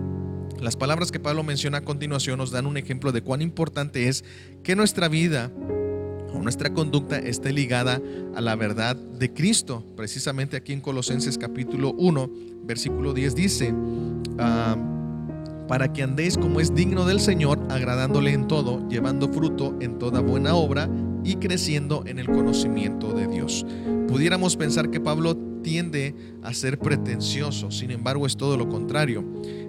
Las 0.59 0.77
palabras 0.77 1.12
que 1.12 1.21
Pablo 1.21 1.43
menciona 1.43 1.79
a 1.79 1.85
continuación 1.85 2.39
nos 2.39 2.51
dan 2.51 2.64
un 2.64 2.79
ejemplo 2.79 3.12
de 3.12 3.21
cuán 3.21 3.43
importante 3.43 4.09
es 4.09 4.25
que 4.62 4.75
nuestra 4.75 5.09
vida 5.09 5.53
o 6.33 6.39
nuestra 6.39 6.73
conducta 6.73 7.18
esté 7.18 7.53
ligada 7.53 8.01
a 8.35 8.41
la 8.41 8.57
verdad 8.57 8.97
de 8.97 9.35
Cristo. 9.35 9.85
Precisamente 9.97 10.57
aquí 10.57 10.73
en 10.73 10.81
Colosenses 10.81 11.37
capítulo 11.37 11.93
1, 11.93 12.31
versículo 12.64 13.12
10 13.12 13.35
dice, 13.35 13.75
ah, 14.39 14.79
para 15.71 15.93
que 15.93 16.03
andéis 16.03 16.37
como 16.37 16.59
es 16.59 16.75
digno 16.75 17.05
del 17.05 17.21
Señor, 17.21 17.64
agradándole 17.71 18.33
en 18.33 18.49
todo, 18.49 18.89
llevando 18.89 19.29
fruto 19.29 19.77
en 19.81 20.01
toda 20.01 20.21
buena 20.21 20.57
obra 20.57 20.91
y 21.23 21.37
creciendo 21.37 22.03
en 22.07 22.18
el 22.18 22.27
conocimiento 22.27 23.12
de 23.12 23.29
Dios. 23.29 23.64
Pudiéramos 24.09 24.57
pensar 24.57 24.91
que 24.91 24.99
Pablo 24.99 25.37
tiende 25.62 26.16
a 26.43 26.55
ser 26.55 26.81
pretencioso, 26.81 27.71
sin 27.71 27.93
embargo 27.93 28.27
es 28.27 28.37
todo 28.37 28.57
lo 28.57 28.68
contrario. 28.68 29.25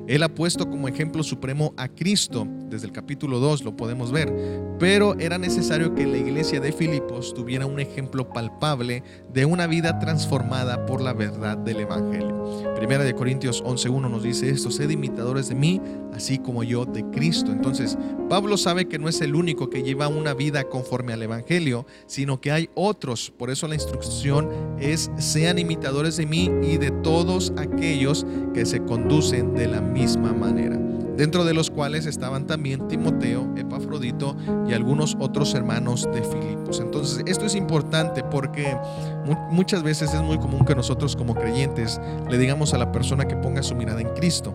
Él 0.07 0.23
ha 0.23 0.33
puesto 0.33 0.69
como 0.69 0.87
ejemplo 0.87 1.23
supremo 1.23 1.73
a 1.77 1.87
Cristo, 1.87 2.47
desde 2.69 2.87
el 2.87 2.91
capítulo 2.91 3.39
2 3.39 3.63
lo 3.63 3.75
podemos 3.75 4.11
ver, 4.11 4.33
pero 4.79 5.17
era 5.19 5.37
necesario 5.37 5.93
que 5.93 6.07
la 6.07 6.17
iglesia 6.17 6.59
de 6.59 6.71
Filipos 6.71 7.33
tuviera 7.33 7.65
un 7.65 7.79
ejemplo 7.79 8.29
palpable 8.29 9.03
de 9.31 9.45
una 9.45 9.67
vida 9.67 9.99
transformada 9.99 10.85
por 10.85 11.01
la 11.01 11.13
verdad 11.13 11.57
del 11.57 11.81
Evangelio. 11.81 12.41
Primera 12.75 13.03
de 13.03 13.13
Corintios 13.13 13.63
11.1 13.63 14.09
nos 14.09 14.23
dice 14.23 14.49
esto, 14.49 14.71
sed 14.71 14.89
imitadores 14.89 15.49
de 15.49 15.55
mí, 15.55 15.79
así 16.13 16.39
como 16.39 16.63
yo 16.63 16.85
de 16.85 17.03
Cristo. 17.11 17.51
Entonces, 17.51 17.97
Pablo 18.27 18.57
sabe 18.57 18.87
que 18.87 18.97
no 18.97 19.07
es 19.07 19.21
el 19.21 19.35
único 19.35 19.69
que 19.69 19.83
lleva 19.83 20.07
una 20.07 20.33
vida 20.33 20.63
conforme 20.63 21.13
al 21.13 21.21
Evangelio, 21.21 21.85
sino 22.07 22.41
que 22.41 22.51
hay 22.51 22.69
otros. 22.73 23.31
Por 23.37 23.51
eso 23.51 23.67
la 23.67 23.75
instrucción 23.75 24.49
es, 24.79 25.11
sean 25.17 25.59
imitadores 25.59 26.17
de 26.17 26.25
mí 26.25 26.49
y 26.63 26.77
de 26.77 26.91
todos 26.91 27.53
aquellos 27.57 28.25
que 28.53 28.65
se 28.65 28.83
conducen 28.83 29.53
de 29.53 29.67
la 29.67 29.79
misma 29.79 29.90
manera 30.17 30.77
dentro 31.17 31.45
de 31.45 31.53
los 31.53 31.69
cuales 31.69 32.05
estaban 32.05 32.47
también 32.47 32.87
Timoteo, 32.87 33.53
Epafrodito 33.55 34.35
y 34.67 34.73
algunos 34.73 35.15
otros 35.19 35.53
hermanos 35.53 36.09
de 36.11 36.23
Filipos. 36.23 36.79
Entonces, 36.79 37.23
esto 37.27 37.45
es 37.45 37.53
importante 37.53 38.23
porque 38.23 38.75
muchas 39.51 39.83
veces 39.83 40.13
es 40.13 40.21
muy 40.21 40.39
común 40.39 40.65
que 40.65 40.73
nosotros 40.73 41.15
como 41.15 41.35
creyentes 41.35 42.01
le 42.29 42.37
digamos 42.37 42.73
a 42.73 42.77
la 42.77 42.91
persona 42.91 43.27
que 43.27 43.35
ponga 43.35 43.61
su 43.61 43.75
mirada 43.75 44.01
en 44.01 44.09
Cristo. 44.15 44.53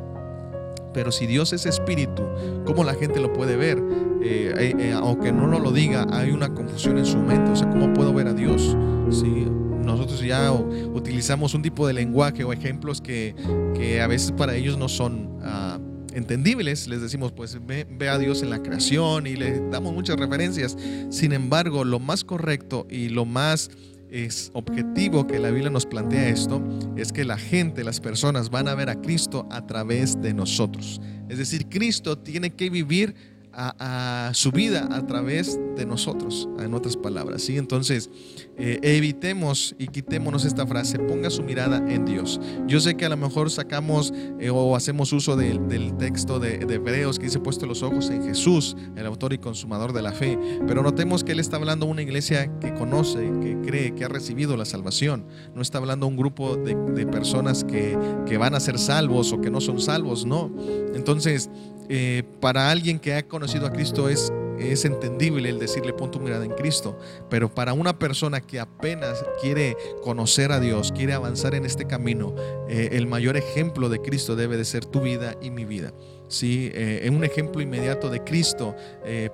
Pero 0.92 1.12
si 1.12 1.26
Dios 1.26 1.52
es 1.52 1.66
espíritu, 1.66 2.24
¿cómo 2.64 2.82
la 2.82 2.94
gente 2.94 3.20
lo 3.20 3.32
puede 3.32 3.56
ver? 3.56 3.78
Eh, 4.22 4.54
eh, 4.58 4.74
eh, 4.78 4.92
aunque 4.92 5.30
no 5.30 5.46
lo 5.46 5.70
diga, 5.70 6.06
hay 6.10 6.30
una 6.30 6.54
confusión 6.54 6.98
en 6.98 7.04
su 7.04 7.18
mente. 7.18 7.52
O 7.52 7.56
sea, 7.56 7.68
¿cómo 7.68 7.92
puedo 7.92 8.14
ver 8.14 8.28
a 8.28 8.32
Dios? 8.32 8.76
Si 9.10 9.46
nosotros 9.86 10.20
ya 10.20 10.52
utilizamos 10.52 11.54
un 11.54 11.62
tipo 11.62 11.86
de 11.86 11.94
lenguaje 11.94 12.44
o 12.44 12.52
ejemplos 12.52 13.00
que, 13.00 13.34
que 13.74 14.00
a 14.00 14.06
veces 14.06 14.32
para 14.32 14.54
ellos 14.54 14.76
no 14.76 14.88
son 14.88 15.38
uh, 15.40 16.16
entendibles, 16.16 16.88
les 16.88 17.02
decimos, 17.02 17.32
pues 17.32 17.58
ve, 17.66 17.86
a 18.08 18.18
Dios 18.18 18.42
en 18.42 18.50
la 18.50 18.62
creación 18.62 19.26
y 19.26 19.36
le 19.36 19.60
damos 19.68 19.92
muchas 19.92 20.16
referencias. 20.16 20.76
Sin 21.10 21.32
embargo, 21.32 21.84
lo 21.84 21.98
más 22.00 22.24
correcto 22.24 22.86
y 22.90 23.10
lo 23.10 23.26
más 23.26 23.70
es 24.10 24.50
objetivo 24.54 25.26
que 25.26 25.38
la 25.38 25.50
Biblia 25.50 25.68
nos 25.68 25.84
plantea 25.84 26.28
esto 26.28 26.62
es 26.96 27.12
que 27.12 27.24
la 27.24 27.36
gente, 27.36 27.84
las 27.84 28.00
personas 28.00 28.50
van 28.50 28.68
a 28.68 28.74
ver 28.74 28.88
a 28.88 29.00
Cristo 29.00 29.46
a 29.50 29.66
través 29.66 30.20
de 30.22 30.32
nosotros. 30.32 31.00
Es 31.28 31.38
decir, 31.38 31.68
Cristo 31.68 32.16
tiene 32.16 32.50
que 32.50 32.70
vivir 32.70 33.14
a, 33.52 34.30
su 34.34 34.52
vida 34.52 34.88
a 34.90 35.06
través 35.06 35.58
de 35.76 35.86
nosotros, 35.86 36.48
en 36.58 36.74
otras 36.74 36.96
palabras. 36.96 37.42
¿sí? 37.42 37.56
Entonces, 37.56 38.10
eh, 38.58 38.78
evitemos 38.82 39.74
y 39.78 39.88
quitémonos 39.88 40.44
esta 40.44 40.66
frase, 40.66 40.98
ponga 40.98 41.30
su 41.30 41.42
mirada 41.42 41.78
en 41.92 42.04
Dios. 42.04 42.40
Yo 42.66 42.80
sé 42.80 42.96
que 42.96 43.04
a 43.04 43.08
lo 43.08 43.16
mejor 43.16 43.50
sacamos 43.50 44.12
eh, 44.40 44.50
o 44.50 44.74
hacemos 44.76 45.12
uso 45.12 45.36
del 45.36 45.96
texto 45.98 46.38
de, 46.38 46.58
de, 46.58 46.74
Hebreos 46.76 47.18
que 47.18 47.24
dice 47.26 47.40
puesto 47.40 47.66
los 47.66 47.82
ojos 47.82 48.10
en 48.10 48.22
Jesús, 48.22 48.76
el 48.96 49.06
autor 49.06 49.32
y 49.32 49.38
consumador 49.38 49.92
de 49.92 50.02
la 50.02 50.12
fe, 50.12 50.38
pero 50.66 50.82
notemos 50.82 51.24
que 51.24 51.32
Él 51.32 51.40
está 51.40 51.56
hablando 51.56 51.86
a 51.86 51.88
una 51.88 52.02
iglesia 52.02 52.50
que 52.60 52.72
conoce, 52.74 53.30
que 53.40 53.58
cree, 53.64 53.94
que 53.94 54.04
ha 54.04 54.08
recibido 54.08 54.56
la 54.56 54.64
salvación. 54.64 55.26
No 55.54 55.62
está 55.62 55.78
hablando 55.78 56.06
a 56.06 56.08
un 56.08 56.16
grupo 56.16 56.56
de, 56.56 56.74
de 56.74 57.06
personas 57.06 57.64
que, 57.64 57.98
que 58.26 58.38
van 58.38 58.54
a 58.54 58.60
ser 58.60 58.78
salvos 58.78 59.32
o 59.32 59.40
que 59.40 59.50
no 59.50 59.60
son 59.60 59.80
salvos, 59.80 60.24
no. 60.24 60.50
Entonces, 60.94 61.50
eh, 61.88 62.24
para 62.40 62.70
alguien 62.70 62.98
que 62.98 63.14
ha 63.14 63.26
conocido 63.26 63.66
a 63.66 63.72
Cristo 63.72 64.08
es, 64.08 64.32
es 64.58 64.84
entendible 64.84 65.48
el 65.48 65.58
decirle 65.58 65.92
pon 65.92 66.10
tu 66.10 66.20
mirada 66.20 66.44
en 66.44 66.52
Cristo, 66.52 66.98
pero 67.28 67.52
para 67.52 67.72
una 67.72 67.98
persona 67.98 68.40
que 68.40 68.60
apenas 68.60 69.24
quiere 69.40 69.76
conocer 70.02 70.52
a 70.52 70.60
Dios, 70.60 70.92
quiere 70.92 71.12
avanzar 71.12 71.54
en 71.54 71.64
este 71.64 71.86
camino, 71.86 72.34
eh, 72.68 72.90
el 72.92 73.06
mayor 73.06 73.36
ejemplo 73.36 73.88
de 73.88 74.00
Cristo 74.00 74.36
debe 74.36 74.56
de 74.56 74.64
ser 74.64 74.84
tu 74.84 75.00
vida 75.00 75.36
y 75.40 75.50
mi 75.50 75.64
vida. 75.64 75.92
Sí, 76.28 76.70
eh, 76.74 77.08
un 77.12 77.24
ejemplo 77.24 77.60
inmediato 77.60 78.10
de 78.10 78.24
Cristo 78.24 78.74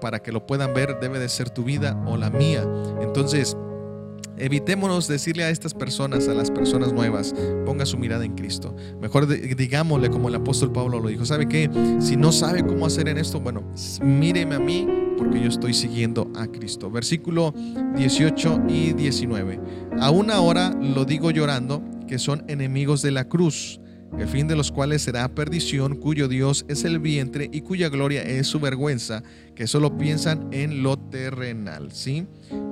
para 0.00 0.20
que 0.20 0.30
lo 0.30 0.46
puedan 0.46 0.74
ver 0.74 1.00
debe 1.00 1.18
de 1.18 1.28
ser 1.28 1.50
tu 1.50 1.64
vida 1.64 2.00
o 2.06 2.16
la 2.16 2.30
mía. 2.30 2.64
Entonces, 3.00 3.56
Evitémonos 4.38 5.08
decirle 5.08 5.44
a 5.44 5.50
estas 5.50 5.74
personas, 5.74 6.26
a 6.28 6.34
las 6.34 6.50
personas 6.50 6.92
nuevas, 6.92 7.34
ponga 7.66 7.84
su 7.84 7.98
mirada 7.98 8.24
en 8.24 8.34
Cristo. 8.34 8.74
Mejor 9.00 9.26
digámosle 9.26 10.10
como 10.10 10.28
el 10.28 10.34
apóstol 10.34 10.72
Pablo 10.72 11.00
lo 11.00 11.08
dijo, 11.08 11.24
¿sabe 11.24 11.46
qué? 11.46 11.70
Si 12.00 12.16
no 12.16 12.32
sabe 12.32 12.64
cómo 12.64 12.86
hacer 12.86 13.08
en 13.08 13.18
esto, 13.18 13.40
bueno, 13.40 13.62
míreme 14.00 14.54
a 14.54 14.58
mí 14.58 15.01
porque 15.16 15.40
yo 15.40 15.48
estoy 15.48 15.74
siguiendo 15.74 16.30
a 16.36 16.46
Cristo. 16.46 16.90
Versículo 16.90 17.54
18 17.96 18.62
y 18.68 18.92
19. 18.92 19.60
Aún 20.00 20.30
ahora 20.30 20.70
lo 20.80 21.04
digo 21.04 21.30
llorando, 21.30 21.82
que 22.06 22.18
son 22.18 22.44
enemigos 22.48 23.02
de 23.02 23.10
la 23.10 23.28
cruz 23.28 23.80
el 24.18 24.28
fin 24.28 24.46
de 24.46 24.56
los 24.56 24.70
cuales 24.70 25.02
será 25.02 25.34
perdición, 25.34 25.96
cuyo 25.96 26.28
Dios 26.28 26.64
es 26.68 26.84
el 26.84 26.98
vientre 26.98 27.48
y 27.50 27.62
cuya 27.62 27.88
gloria 27.88 28.22
es 28.22 28.46
su 28.46 28.60
vergüenza, 28.60 29.22
que 29.54 29.66
solo 29.66 29.96
piensan 29.96 30.48
en 30.52 30.82
lo 30.82 30.98
terrenal. 30.98 31.92
¿sí? 31.92 32.26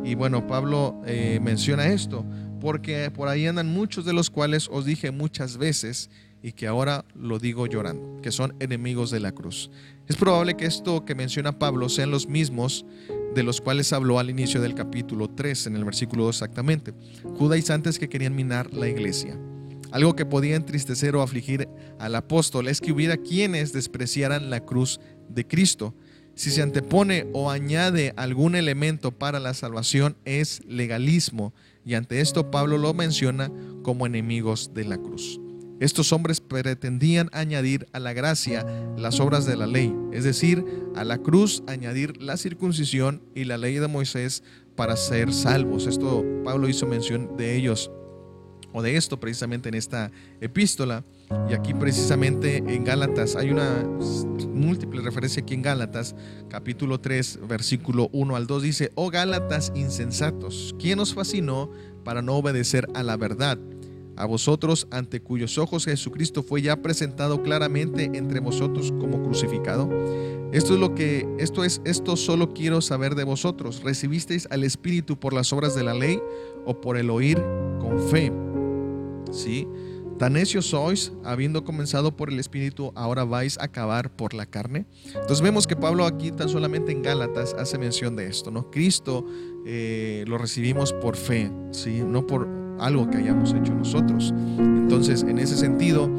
Y 0.05 0.15
bueno, 0.15 0.47
Pablo 0.47 1.01
eh, 1.07 1.41
menciona 1.43 1.87
esto, 1.87 2.25
porque 2.61 3.11
por 3.11 3.29
ahí 3.29 3.47
andan 3.47 3.69
muchos 3.69 4.05
de 4.05 4.13
los 4.13 4.29
cuales 4.29 4.69
os 4.71 4.85
dije 4.85 5.11
muchas 5.11 5.57
veces 5.57 6.11
y 6.43 6.53
que 6.53 6.67
ahora 6.67 7.05
lo 7.15 7.39
digo 7.39 7.67
llorando, 7.67 8.21
que 8.23 8.33
son 8.33 8.55
enemigos 8.61 9.11
de 9.11 9.21
la 9.21 9.33
cruz. 9.33 9.71
Es 10.09 10.17
probable 10.17 10.57
que 10.57 10.67
esto 10.67 11.05
que 11.05 11.15
menciona 11.15 11.59
Pablo 11.59 11.89
sean 11.89 12.11
los 12.11 12.29
mismos 12.29 12.85
de 13.35 13.43
los 13.43 13.61
cuales 13.61 13.93
habló 13.93 14.19
al 14.19 14.31
inicio 14.31 14.61
del 14.61 14.75
capítulo 14.75 15.29
3, 15.29 15.69
en 15.69 15.77
el 15.77 15.85
versículo 15.85 16.25
2 16.25 16.37
exactamente, 16.37 16.95
judaizantes 17.37 17.99
que 17.99 18.09
querían 18.09 18.35
minar 18.35 18.73
la 18.73 18.89
iglesia. 18.89 19.39
Algo 19.93 20.15
que 20.15 20.27
podía 20.27 20.57
entristecer 20.57 21.17
o 21.17 21.23
afligir 21.23 21.69
al 21.99 22.15
apóstol 22.15 22.69
es 22.69 22.81
que 22.81 22.93
hubiera 22.93 23.17
quienes 23.17 23.73
despreciaran 23.73 24.51
la 24.51 24.61
cruz 24.61 25.01
de 25.29 25.47
Cristo. 25.47 25.95
Si 26.35 26.51
se 26.51 26.63
antepone 26.63 27.27
o 27.33 27.51
añade 27.51 28.13
algún 28.17 28.55
elemento 28.55 29.11
para 29.11 29.41
la 29.41 29.53
salvación 29.53 30.17
es 30.25 30.65
legalismo 30.65 31.53
y 31.85 31.95
ante 31.95 32.21
esto 32.21 32.51
Pablo 32.51 32.79
lo 32.79 32.95
menciona 32.95 33.51
como 33.83 34.07
enemigos 34.07 34.73
de 34.75 34.85
la 34.85 34.97
cruz. 34.97 35.41
Estos 35.81 36.13
hombres 36.13 36.41
pretendían 36.41 37.31
añadir 37.33 37.89
a 37.93 37.99
la 37.99 38.13
gracia 38.13 38.67
las 38.99 39.19
obras 39.19 39.47
de 39.47 39.57
la 39.57 39.67
ley, 39.67 39.95
es 40.13 40.25
decir, 40.25 40.65
a 40.95 41.05
la 41.05 41.19
cruz 41.19 41.63
añadir 41.67 42.21
la 42.21 42.37
circuncisión 42.37 43.23
y 43.35 43.45
la 43.45 43.57
ley 43.57 43.77
de 43.77 43.89
Moisés 43.89 44.43
para 44.77 44.97
ser 44.97 45.33
salvos. 45.33 45.87
Esto 45.87 46.25
Pablo 46.45 46.69
hizo 46.69 46.87
mención 46.87 47.37
de 47.39 47.57
ellos 47.57 47.91
o 48.73 48.83
de 48.83 48.97
esto 48.97 49.19
precisamente 49.19 49.69
en 49.69 49.75
esta 49.75 50.11
epístola. 50.41 51.03
Y 51.49 51.55
aquí 51.55 51.75
precisamente 51.75 52.59
en 52.59 52.85
Gálatas 52.85 53.37
hay 53.37 53.51
una 53.51 53.85
múltiple 54.49 55.01
referencia 55.01 55.43
aquí 55.43 55.55
en 55.55 55.63
Gálatas, 55.63 56.15
capítulo 56.49 57.01
3, 57.01 57.41
versículo 57.49 58.11
1 58.13 58.37
al 58.37 58.47
2 58.47 58.63
dice, 58.63 58.93
oh 58.97 59.11
Gálatas 59.11 59.73
insensatos, 59.75 60.75
¿quién 60.79 60.99
os 60.99 61.15
fascinó 61.15 61.71
para 62.05 62.21
no 62.21 62.35
obedecer 62.35 62.89
a 62.95 63.03
la 63.03 63.17
verdad? 63.17 63.59
A 64.21 64.27
vosotros 64.27 64.87
ante 64.91 65.23
cuyos 65.23 65.57
ojos 65.57 65.87
Jesucristo 65.87 66.43
fue 66.43 66.61
ya 66.61 66.77
presentado 66.83 67.43
claramente 67.43 68.11
entre 68.13 68.41
vosotros 68.41 68.93
como 69.01 69.23
crucificado. 69.23 69.89
Esto 70.53 70.75
es 70.75 70.81
lo 70.81 70.95
que 70.95 71.27
esto 71.39 71.65
es 71.65 71.81
esto 71.87 72.17
solo 72.17 72.53
quiero 72.53 72.83
saber 72.83 73.15
de 73.15 73.25
vosotros. 73.25 73.83
¿Recibisteis 73.83 74.47
al 74.51 74.65
Espíritu 74.65 75.19
por 75.19 75.33
las 75.33 75.55
obras 75.55 75.75
de 75.75 75.85
la 75.85 75.95
ley 75.95 76.21
o 76.67 76.83
por 76.83 76.99
el 76.99 77.09
oír 77.09 77.43
con 77.81 77.99
fe? 78.11 78.31
¿Sí? 79.33 79.67
Tan 80.19 80.35
necios 80.35 80.67
sois, 80.67 81.15
habiendo 81.25 81.65
comenzado 81.65 82.15
por 82.15 82.29
el 82.29 82.39
Espíritu, 82.39 82.93
ahora 82.95 83.25
vais 83.25 83.57
a 83.57 83.65
acabar 83.65 84.15
por 84.15 84.35
la 84.35 84.45
carne. 84.45 84.85
Entonces 85.07 85.41
vemos 85.41 85.67
que 85.67 85.77
Pablo 85.77 86.05
aquí 86.05 86.31
tan 86.31 86.51
solamente 86.51 86.93
en 86.93 87.01
Gálatas 87.01 87.55
hace 87.55 87.79
mención 87.79 88.17
de 88.17 88.27
esto, 88.27 88.51
¿no? 88.51 88.71
Cristo 88.71 89.25
eh, 89.65 90.25
lo 90.27 90.37
recibimos 90.37 90.93
por 90.93 91.17
fe, 91.17 91.51
¿sí? 91.71 92.03
No 92.07 92.27
por 92.27 92.60
algo 92.81 93.09
que 93.09 93.19
hayamos 93.19 93.53
hecho 93.53 93.75
nosotros. 93.75 94.35
Entonces, 94.59 95.23
en 95.23 95.39
ese 95.39 95.57
sentido, 95.57 96.11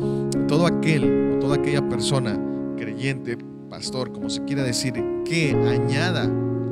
todo 0.47 0.65
aquel 0.65 1.35
o 1.35 1.39
toda 1.39 1.55
aquella 1.55 1.87
persona, 1.87 2.39
creyente, 2.77 3.37
pastor, 3.69 4.11
como 4.11 4.29
se 4.29 4.43
quiera 4.45 4.63
decir, 4.63 4.93
que 5.25 5.51
añada 5.51 6.29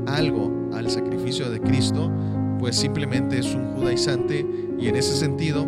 algo 0.08 0.70
al 0.74 0.90
sacrificio 0.90 1.50
de 1.50 1.60
Cristo, 1.60 2.12
pues 2.60 2.76
simplemente 2.76 3.40
es 3.40 3.54
un 3.54 3.74
judaizante 3.76 4.46
y 4.80 4.88
en 4.88 4.96
ese 4.96 5.16
sentido 5.16 5.66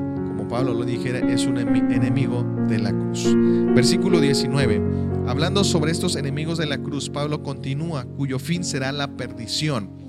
Pablo 0.52 0.74
lo 0.74 0.84
dijera, 0.84 1.20
es 1.32 1.46
un 1.46 1.58
enemigo 1.58 2.44
de 2.68 2.78
la 2.78 2.92
cruz. 2.92 3.26
Versículo 3.74 4.20
19. 4.20 4.82
Hablando 5.26 5.64
sobre 5.64 5.94
estos 5.94 6.18
enemigos 6.18 6.58
de 6.58 6.66
la 6.66 6.78
cruz, 6.78 7.10
Pablo 7.10 7.42
continúa, 7.42 8.04
cuyo 8.04 8.38
fin 8.38 8.66
será 8.66 8.92
la 8.92 9.16
perdición. 9.16 10.01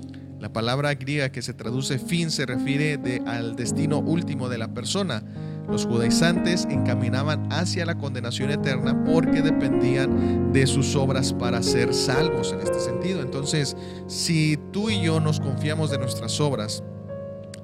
La 0.43 0.51
palabra 0.51 0.93
griega 0.93 1.31
que 1.31 1.41
se 1.41 1.53
traduce 1.53 1.97
fin 1.97 2.29
se 2.29 2.45
refiere 2.45 2.99
al 3.25 3.55
destino 3.55 3.99
último 3.99 4.49
de 4.49 4.57
la 4.57 4.73
persona. 4.73 5.23
Los 5.69 5.85
judaizantes 5.85 6.67
encaminaban 6.69 7.49
hacia 7.49 7.85
la 7.85 7.97
condenación 7.97 8.51
eterna 8.51 9.05
porque 9.05 9.41
dependían 9.41 10.51
de 10.51 10.67
sus 10.67 10.97
obras 10.97 11.31
para 11.31 11.63
ser 11.63 11.93
salvos 11.93 12.51
en 12.51 12.59
este 12.59 12.81
sentido. 12.81 13.21
Entonces, 13.21 13.77
si 14.07 14.59
tú 14.73 14.89
y 14.89 15.01
yo 15.01 15.21
nos 15.21 15.39
confiamos 15.39 15.91
de 15.91 15.97
nuestras 15.97 16.41
obras, 16.41 16.83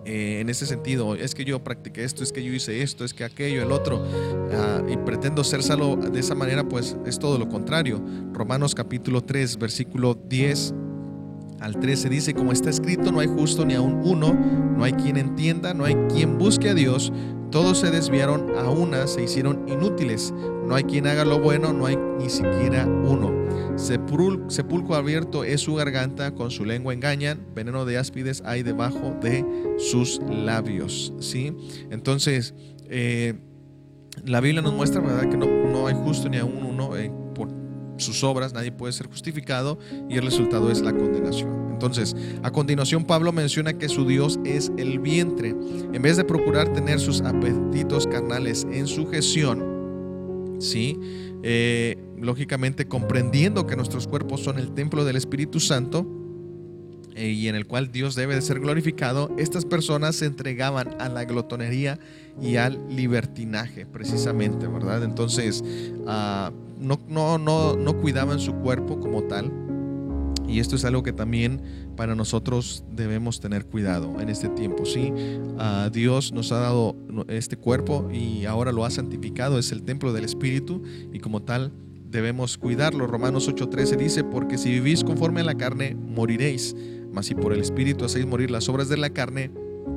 eh, 0.06 0.40
en 0.40 0.48
ese 0.48 0.66
sentido, 0.66 1.16
es 1.16 1.36
que 1.36 1.44
yo 1.44 1.62
practiqué 1.62 2.06
esto, 2.06 2.24
es 2.24 2.32
que 2.32 2.46
yo 2.46 2.54
hice 2.54 2.82
esto, 2.82 3.04
es 3.04 3.14
que 3.14 3.26
aquello, 3.26 3.62
el 3.62 3.74
otro, 3.74 4.02
ah, 4.54 4.82
y 4.90 4.96
pretendo 4.96 5.44
ser 5.44 5.64
salvo 5.64 5.98
de 5.98 6.22
esa 6.22 6.34
manera, 6.34 6.64
pues 6.64 6.96
es 7.06 7.20
todo 7.20 7.38
lo 7.38 7.50
contrario. 7.50 8.02
Romanos 8.32 8.74
capítulo 8.74 9.22
3, 9.22 9.58
versículo 9.58 10.14
10 10.14 10.74
al 11.60 11.80
13 11.80 12.10
dice, 12.10 12.34
como 12.34 12.52
está 12.52 12.70
escrito, 12.70 13.12
no 13.12 13.20
hay 13.20 13.28
justo 13.28 13.66
ni 13.66 13.74
aun 13.74 14.02
uno, 14.04 14.34
no 14.34 14.84
hay 14.84 14.94
quien 14.94 15.18
entienda, 15.18 15.74
no 15.74 15.86
hay 15.86 15.96
quien 16.10 16.38
busque 16.38 16.70
a 16.70 16.74
Dios, 16.74 17.12
todos 17.52 17.80
se 17.80 17.92
desviaron 17.92 18.56
a 18.58 18.70
una, 18.70 19.08
se 19.08 19.24
hicieron 19.24 19.68
inútiles, 19.68 20.34
no 20.66 20.76
hay 20.76 20.84
quien 20.84 21.08
haga 21.08 21.26
lo 21.26 21.40
bueno, 21.40 21.74
no 21.74 21.86
hay 21.88 21.98
ni 22.20 22.30
siquiera 22.30 22.86
uno. 22.86 23.40
Sepulcro 23.80 24.96
abierto 24.96 25.44
es 25.44 25.62
su 25.62 25.76
garganta, 25.76 26.36
con 26.36 26.52
su 26.52 26.66
lengua 26.66 26.94
engañan, 26.94 27.48
veneno 27.56 27.86
de 27.86 27.98
áspides 27.98 28.44
hay 28.46 28.62
debajo 28.62 29.16
de 29.22 29.46
sus 29.78 30.22
labios. 30.30 31.14
¿sí? 31.20 31.56
Entonces, 31.90 32.54
eh, 32.90 33.36
la 34.26 34.42
Biblia 34.42 34.62
nos 34.62 34.74
muestra 34.74 35.02
¿verdad? 35.02 35.30
que 35.30 35.38
no, 35.38 35.88
hay 35.88 35.96
justo 35.96 36.30
ni 36.30 36.38
a 36.38 36.46
uno 36.46 36.98
eh, 36.98 37.12
sus 38.00 38.24
obras, 38.24 38.54
nadie 38.54 38.72
puede 38.72 38.94
ser 38.94 39.08
justificado 39.08 39.80
y 40.10 40.18
el 40.18 40.24
resultado 40.24 40.72
es 40.72 40.82
la 40.82 40.96
condenación. 40.96 41.70
Entonces, 41.72 42.16
a 42.44 42.52
continuación 42.52 43.06
Pablo 43.06 43.32
menciona 43.32 43.78
que 43.78 43.88
su 43.88 44.06
Dios 44.06 44.40
es 44.44 44.72
el 44.78 45.00
vientre. 45.00 45.56
En 45.94 46.02
vez 46.02 46.18
de 46.18 46.26
procurar 46.26 46.74
tener 46.74 47.00
sus 47.00 47.22
apetitos 47.22 48.06
carnales 48.08 48.68
en 48.72 48.86
sujeción, 48.86 50.58
¿sí? 50.60 51.00
Eh, 51.42 51.98
lógicamente 52.18 52.88
comprendiendo 52.88 53.66
que 53.66 53.78
nuestros 53.78 54.08
cuerpos 54.08 54.42
son 54.42 54.60
el 54.60 54.74
templo 54.74 55.06
del 55.06 55.16
Espíritu 55.16 55.62
Santo 55.62 56.06
y 57.28 57.48
en 57.48 57.56
el 57.56 57.66
cual 57.66 57.92
Dios 57.92 58.16
debe 58.16 58.36
de 58.36 58.42
ser 58.42 58.60
glorificado, 58.60 59.32
estas 59.38 59.66
personas 59.66 60.16
se 60.16 60.26
entregaban 60.26 60.96
a 61.00 61.10
la 61.10 61.26
glotonería 61.26 62.00
y 62.42 62.56
al 62.56 62.80
libertinaje, 62.90 63.86
precisamente, 63.86 64.68
¿verdad? 64.68 65.04
Entonces, 65.04 65.64
ah, 66.08 66.52
no, 66.80 67.00
no, 67.08 67.38
no, 67.38 67.76
no 67.76 67.98
cuidaban 67.98 68.40
su 68.40 68.54
cuerpo 68.56 69.00
como 69.00 69.24
tal, 69.24 69.52
y 70.50 70.60
esto 70.60 70.76
es 70.76 70.84
algo 70.84 71.04
que 71.04 71.14
también 71.14 71.62
para 71.96 72.16
nosotros 72.16 72.84
debemos 72.92 73.40
tener 73.40 73.66
cuidado 73.66 74.20
en 74.20 74.30
este 74.30 74.50
tiempo. 74.50 74.86
Sí, 74.86 75.14
uh, 75.14 75.90
Dios 75.92 76.32
nos 76.32 76.52
ha 76.52 76.60
dado 76.60 76.96
este 77.28 77.56
cuerpo 77.56 78.10
y 78.12 78.46
ahora 78.46 78.72
lo 78.72 78.84
ha 78.84 78.90
santificado, 78.90 79.60
es 79.60 79.72
el 79.72 79.84
templo 79.84 80.12
del 80.12 80.26
Espíritu 80.26 80.82
y 81.14 81.20
como 81.20 81.44
tal 81.44 81.72
debemos 82.10 82.58
cuidarlo. 82.58 83.06
Romanos 83.06 83.48
8:13 83.48 83.98
dice, 83.98 84.24
porque 84.24 84.58
si 84.58 84.72
vivís 84.72 85.04
conforme 85.04 85.42
a 85.42 85.44
la 85.44 85.56
carne, 85.56 85.96
moriréis, 85.96 86.76
mas 87.12 87.26
si 87.28 87.36
por 87.36 87.54
el 87.54 87.62
Espíritu 87.62 88.06
hacéis 88.06 88.26
morir 88.26 88.52
las 88.52 88.70
obras 88.70 88.90
de 88.90 88.98
la 88.98 89.10
carne, 89.10 89.52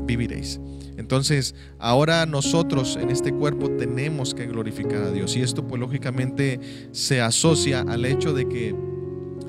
viviréis. 0.07 0.61
Entonces, 0.97 1.55
ahora 1.79 2.27
nosotros 2.27 2.99
en 3.01 3.11
este 3.11 3.33
cuerpo 3.33 3.71
tenemos 3.71 4.35
que 4.35 4.47
glorificar 4.47 5.03
a 5.03 5.11
Dios 5.11 5.37
y 5.37 5.43
esto 5.43 5.67
pues 5.67 5.81
lógicamente 5.81 6.61
se 6.93 7.21
asocia 7.21 7.81
al 7.81 8.05
hecho 8.05 8.35
de 8.35 8.49
que 8.49 8.75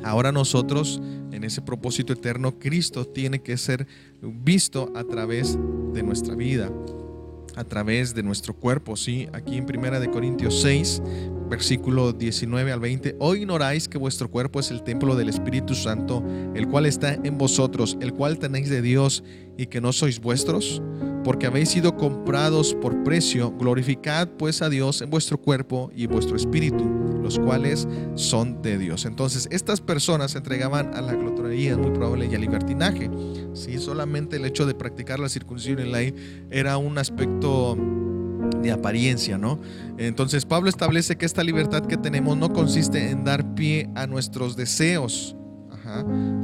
ahora 0.03 0.32
nosotros 0.32 1.01
en 1.32 1.43
ese 1.43 1.61
propósito 1.61 2.14
eterno, 2.14 2.57
Cristo 2.59 3.05
tiene 3.05 3.41
que 3.41 3.57
ser 3.57 3.88
visto 4.22 4.91
a 4.95 5.03
través 5.03 5.57
de 5.93 6.03
nuestra 6.03 6.36
vida, 6.36 6.72
a 7.56 7.64
través 7.64 8.14
de 8.14 8.24
nuestro 8.24 8.54
cuerpo, 8.54 8.95
¿sí? 8.95 9.28
Aquí 9.34 9.58
en 9.58 9.66
Primera 9.66 9.99
de 9.99 10.10
Corintios 10.10 10.62
6, 10.62 11.01
versículo 11.49 12.14
19 12.14 12.72
al 12.72 12.80
20, 12.80 13.16
hoy 13.20 13.39
ignoráis 13.41 13.88
que 13.88 13.97
vuestro 13.97 14.30
cuerpo 14.30 14.60
es 14.60 14.72
el 14.72 14.84
templo 14.84 15.16
del 15.16 15.30
Espíritu 15.30 15.76
Santo, 15.76 16.24
el 16.56 16.68
cual 16.68 16.86
está 16.86 17.14
en 17.14 17.38
vosotros, 17.38 17.97
el 18.01 18.14
cual 18.14 18.39
tenéis 18.39 18.70
de 18.70 18.82
Dios 18.82 19.24
y 19.58 19.68
que 19.68 19.82
no 19.82 19.93
sois 19.93 20.20
vuestros, 20.20 20.82
porque 21.24 21.47
habéis 21.47 21.69
sido 21.69 21.95
comprados 21.95 22.74
por 22.76 23.03
precio, 23.03 23.51
glorificad 23.51 24.28
pues 24.30 24.61
a 24.61 24.69
Dios 24.69 25.01
en 25.01 25.09
vuestro 25.09 25.38
cuerpo 25.38 25.91
y 25.95 26.07
vuestro 26.07 26.36
espíritu, 26.36 26.84
los 27.21 27.39
cuales 27.39 27.88
son 28.15 28.61
de 28.61 28.78
Dios. 28.78 29.05
Entonces, 29.05 29.47
estas 29.51 29.82
personas 29.82 30.32
se 30.32 30.39
entregaban 30.39 30.93
a 30.93 31.01
la 31.01 31.13
glotonería, 31.13 31.78
muy 31.78 31.91
probable, 31.91 32.28
y 32.32 32.36
al 32.36 32.41
libertinaje. 32.41 33.09
Si 33.53 33.78
solamente 33.78 34.36
el 34.36 34.45
hecho 34.45 34.65
de 34.65 34.76
practicar 34.76 35.19
la 35.19 35.30
circuncisión 35.30 35.80
en 35.80 35.91
la 35.91 36.01
era 36.49 36.78
un 36.78 36.97
aspecto 36.97 37.78
de 38.61 38.71
apariencia, 38.71 39.38
¿no? 39.38 39.59
Entonces 39.97 40.45
Pablo 40.45 40.69
establece 40.69 41.15
que 41.15 41.26
esta 41.26 41.43
libertad 41.43 41.86
que 41.86 41.97
tenemos 41.97 42.38
no 42.38 42.51
consiste 42.51 43.09
en 43.09 43.24
dar 43.24 43.55
pie 43.55 43.89
a 43.95 44.07
nuestros 44.07 44.55
deseos, 44.55 45.36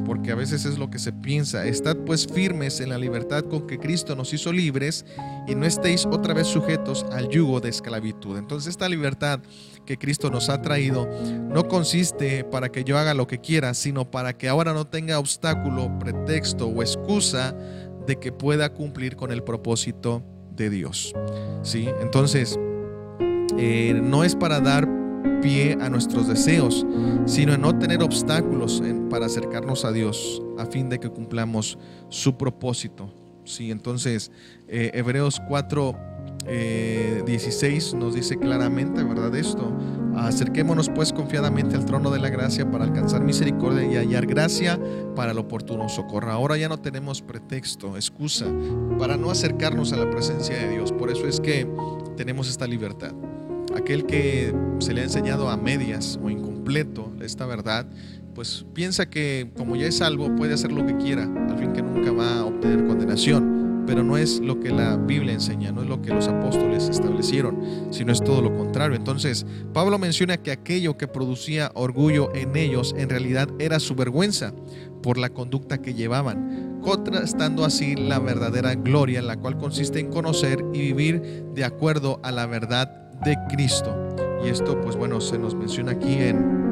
porque 0.06 0.32
a 0.32 0.36
veces 0.36 0.66
es 0.66 0.78
lo 0.78 0.90
que 0.90 1.00
se 1.00 1.12
piensa. 1.12 1.66
Estad 1.66 1.98
pues 1.98 2.28
firmes 2.28 2.80
en 2.80 2.90
la 2.90 2.98
libertad 2.98 3.44
con 3.44 3.68
que 3.68 3.80
Cristo 3.80 4.16
nos 4.16 4.34
hizo 4.34 4.52
libres 4.52 5.06
y 5.48 5.56
no 5.56 5.66
estéis 5.66 6.06
otra 6.06 6.34
vez 6.34 6.48
sujetos 6.48 7.06
al 7.12 7.30
yugo 7.30 7.60
de 7.60 7.70
esclavitud. 7.70 8.38
Entonces 8.38 8.70
esta 8.70 8.90
libertad 8.90 9.40
que 9.86 9.98
Cristo 9.98 10.30
nos 10.30 10.50
ha 10.50 10.62
traído 10.62 11.08
no 11.50 11.68
consiste 11.68 12.44
para 12.44 12.70
que 12.70 12.84
yo 12.84 12.98
haga 12.98 13.14
lo 13.14 13.28
que 13.28 13.40
quiera, 13.40 13.74
sino 13.74 14.12
para 14.12 14.38
que 14.38 14.50
ahora 14.50 14.74
no 14.74 14.86
tenga 14.86 15.20
obstáculo, 15.20 15.98
pretexto 16.00 16.68
o 16.68 16.82
excusa 16.82 17.56
de 18.06 18.18
que 18.18 18.32
pueda 18.32 18.74
cumplir 18.74 19.16
con 19.16 19.32
el 19.32 19.44
propósito 19.44 20.24
de 20.56 20.70
Dios. 20.70 21.14
¿sí? 21.64 21.88
Entonces, 22.02 22.60
eh, 23.58 24.00
no 24.04 24.24
es 24.24 24.36
para 24.36 24.60
dar 24.60 24.99
pie 25.42 25.78
a 25.80 25.90
nuestros 25.90 26.28
deseos, 26.28 26.86
sino 27.26 27.54
en 27.54 27.62
no 27.62 27.78
tener 27.78 28.04
obstáculos 28.04 28.82
para 29.10 29.26
acercarnos 29.26 29.86
a 29.86 29.92
Dios 29.92 30.42
a 30.58 30.66
fin 30.66 30.90
de 30.90 31.00
que 31.00 31.10
cumplamos 31.10 31.78
su 32.10 32.38
propósito. 32.38 33.10
Sí, 33.46 33.72
entonces 33.72 34.32
eh, 34.68 34.92
Hebreos 34.94 35.42
4, 35.48 35.96
16 37.26 37.94
eh, 37.94 37.98
nos 37.98 38.14
dice 38.14 38.38
claramente, 38.38 39.04
¿verdad? 39.04 39.36
Esto. 39.36 39.72
Acerquémonos 40.16 40.90
pues 40.90 41.14
confiadamente 41.14 41.76
al 41.76 41.86
trono 41.86 42.12
de 42.12 42.20
la 42.20 42.30
gracia 42.30 42.70
para 42.70 42.84
alcanzar 42.84 43.24
misericordia 43.24 43.84
y 43.86 43.96
hallar 43.96 44.26
gracia 44.26 44.80
para 45.16 45.32
el 45.32 45.38
oportuno 45.38 45.88
socorro. 45.90 46.32
Ahora 46.32 46.58
ya 46.58 46.68
no 46.70 46.78
tenemos 46.78 47.22
pretexto, 47.22 47.96
excusa 47.96 48.46
para 48.98 49.18
no 49.18 49.32
acercarnos 49.32 49.94
a 49.94 49.98
la 49.98 50.10
presencia 50.10 50.58
de 50.58 50.70
Dios. 50.70 50.92
Por 50.92 51.10
eso 51.10 51.28
es 51.28 51.40
que 51.40 51.68
tenemos 52.18 52.50
esta 52.50 52.68
libertad. 52.68 53.14
Aquel 53.76 54.06
que 54.06 54.54
se 54.80 54.94
le 54.94 55.02
ha 55.02 55.04
enseñado 55.04 55.50
a 55.50 55.58
medias 55.58 56.20
o 56.24 56.30
incompleto 56.30 57.12
esta 57.22 57.46
verdad, 57.46 57.86
pues 58.36 58.66
piensa 58.74 59.10
que 59.10 59.52
como 59.58 59.76
ya 59.76 59.88
es 59.88 59.98
salvo 59.98 60.36
puede 60.36 60.54
hacer 60.54 60.72
lo 60.72 60.86
que 60.86 60.98
quiera, 60.98 61.24
al 61.24 61.58
fin 61.58 61.74
que 61.74 61.82
nunca 61.82 62.12
va 62.12 62.40
a 62.40 62.46
obtener 62.46 62.86
condenación 62.86 63.60
pero 63.90 64.04
no 64.04 64.18
es 64.18 64.40
lo 64.40 64.60
que 64.60 64.70
la 64.70 64.98
Biblia 64.98 65.34
enseña, 65.34 65.72
no 65.72 65.82
es 65.82 65.90
lo 65.90 66.00
que 66.00 66.14
los 66.14 66.28
apóstoles 66.28 66.88
establecieron, 66.90 67.88
sino 67.90 68.12
es 68.12 68.24
todo 68.24 68.40
lo 68.40 68.56
contrario. 68.56 68.96
Entonces, 68.96 69.48
Pablo 69.74 69.98
menciona 69.98 70.38
que 70.38 70.52
aquello 70.52 70.96
que 70.96 71.08
producía 71.08 71.72
orgullo 71.74 72.30
en 72.36 72.56
ellos 72.56 72.94
en 72.96 73.10
realidad 73.10 73.50
era 73.58 73.80
su 73.80 73.96
vergüenza 73.96 74.54
por 75.02 75.18
la 75.18 75.30
conducta 75.30 75.82
que 75.82 75.96
llevaban, 75.96 76.80
contrastando 76.84 77.66
así 77.66 77.96
la 77.96 78.20
verdadera 78.20 78.76
gloria, 78.76 79.24
la 79.24 79.38
cual 79.38 79.58
consiste 79.58 80.00
en 80.00 80.12
conocer 80.12 80.64
y 80.72 80.94
vivir 80.94 81.46
de 81.56 81.64
acuerdo 81.66 82.20
a 82.22 82.32
la 82.32 82.46
verdad 82.46 83.09
de 83.24 83.38
Cristo. 83.50 83.96
Y 84.44 84.50
esto, 84.50 84.80
pues 84.82 84.96
bueno, 84.96 85.20
se 85.22 85.38
nos 85.38 85.56
menciona 85.56 85.92
aquí 85.92 86.14
en 86.14 86.70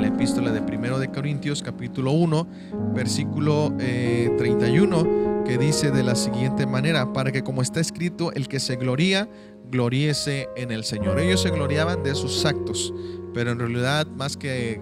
la 0.00 0.06
epístola 0.06 0.50
de 0.52 0.62
primero 0.62 0.98
de 0.98 1.08
Corintios 1.08 1.62
capítulo 1.62 2.12
1 2.12 2.46
versículo 2.94 3.72
31 3.76 5.00
eh, 5.00 5.42
que 5.44 5.58
dice 5.58 5.90
de 5.90 6.02
la 6.02 6.14
siguiente 6.14 6.66
manera, 6.66 7.12
para 7.12 7.32
que 7.32 7.42
como 7.42 7.62
está 7.62 7.80
escrito, 7.80 8.32
el 8.32 8.46
que 8.46 8.60
se 8.60 8.76
gloría, 8.76 9.28
gloríese 9.70 10.48
en 10.56 10.70
el 10.70 10.84
Señor. 10.84 11.18
Ellos 11.18 11.42
se 11.42 11.50
gloriaban 11.50 12.02
de 12.02 12.14
sus 12.14 12.44
actos, 12.44 12.94
pero 13.34 13.50
en 13.50 13.58
realidad 13.58 14.06
más 14.06 14.36
que 14.36 14.80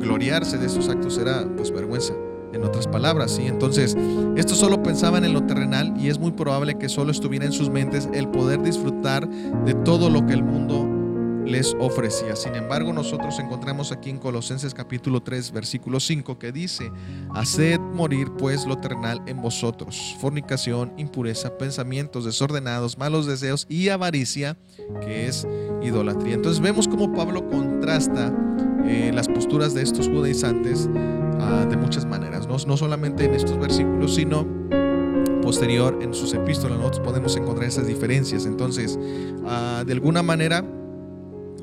gloriarse 0.00 0.58
de 0.58 0.68
sus 0.68 0.88
actos 0.88 1.18
era 1.18 1.46
pues 1.56 1.70
vergüenza. 1.70 2.14
En 2.52 2.64
otras 2.64 2.86
palabras, 2.86 3.32
¿sí? 3.32 3.46
Entonces, 3.46 3.96
estos 4.36 4.58
solo 4.58 4.82
pensaban 4.82 5.24
en 5.24 5.32
lo 5.32 5.44
terrenal 5.44 5.94
y 5.98 6.08
es 6.08 6.18
muy 6.18 6.32
probable 6.32 6.76
que 6.76 6.88
solo 6.88 7.10
estuviera 7.10 7.46
en 7.46 7.52
sus 7.52 7.70
mentes 7.70 8.08
el 8.12 8.28
poder 8.28 8.62
disfrutar 8.62 9.28
de 9.28 9.74
todo 9.74 10.10
lo 10.10 10.26
que 10.26 10.34
el 10.34 10.42
mundo 10.42 10.92
les 11.46 11.74
ofrecía. 11.78 12.36
Sin 12.36 12.54
embargo, 12.54 12.92
nosotros 12.92 13.38
encontramos 13.38 13.92
aquí 13.92 14.10
en 14.10 14.18
Colosenses 14.18 14.74
capítulo 14.74 15.22
3, 15.22 15.52
versículo 15.52 16.00
5, 16.00 16.38
que 16.38 16.52
dice, 16.52 16.90
haced 17.34 17.78
morir 17.78 18.28
pues 18.38 18.66
lo 18.66 18.78
terrenal 18.78 19.20
en 19.26 19.40
vosotros, 19.42 20.16
fornicación, 20.20 20.92
impureza, 20.96 21.56
pensamientos 21.58 22.24
desordenados, 22.24 22.98
malos 22.98 23.26
deseos 23.26 23.66
y 23.68 23.88
avaricia, 23.88 24.56
que 25.00 25.26
es 25.26 25.46
idolatría. 25.82 26.34
Entonces 26.34 26.62
vemos 26.62 26.88
cómo 26.88 27.12
Pablo 27.12 27.46
contrasta 27.48 28.32
eh, 28.86 29.10
las 29.14 29.28
posturas 29.28 29.74
de 29.74 29.82
estos 29.82 30.08
judaizantes 30.08 30.88
ah, 31.40 31.66
de 31.68 31.76
muchas 31.76 32.04
maneras, 32.04 32.31
¿no? 32.66 32.76
solamente 32.76 33.24
en 33.24 33.34
estos 33.34 33.58
versículos, 33.58 34.14
sino 34.14 34.46
posterior 35.40 35.98
en 36.02 36.14
sus 36.14 36.34
epístolas 36.34 36.78
nosotros 36.78 37.04
podemos 37.04 37.36
encontrar 37.36 37.68
esas 37.68 37.86
diferencias. 37.86 38.46
Entonces, 38.46 38.98
ah, 39.46 39.84
de 39.86 39.92
alguna 39.92 40.22
manera, 40.22 40.64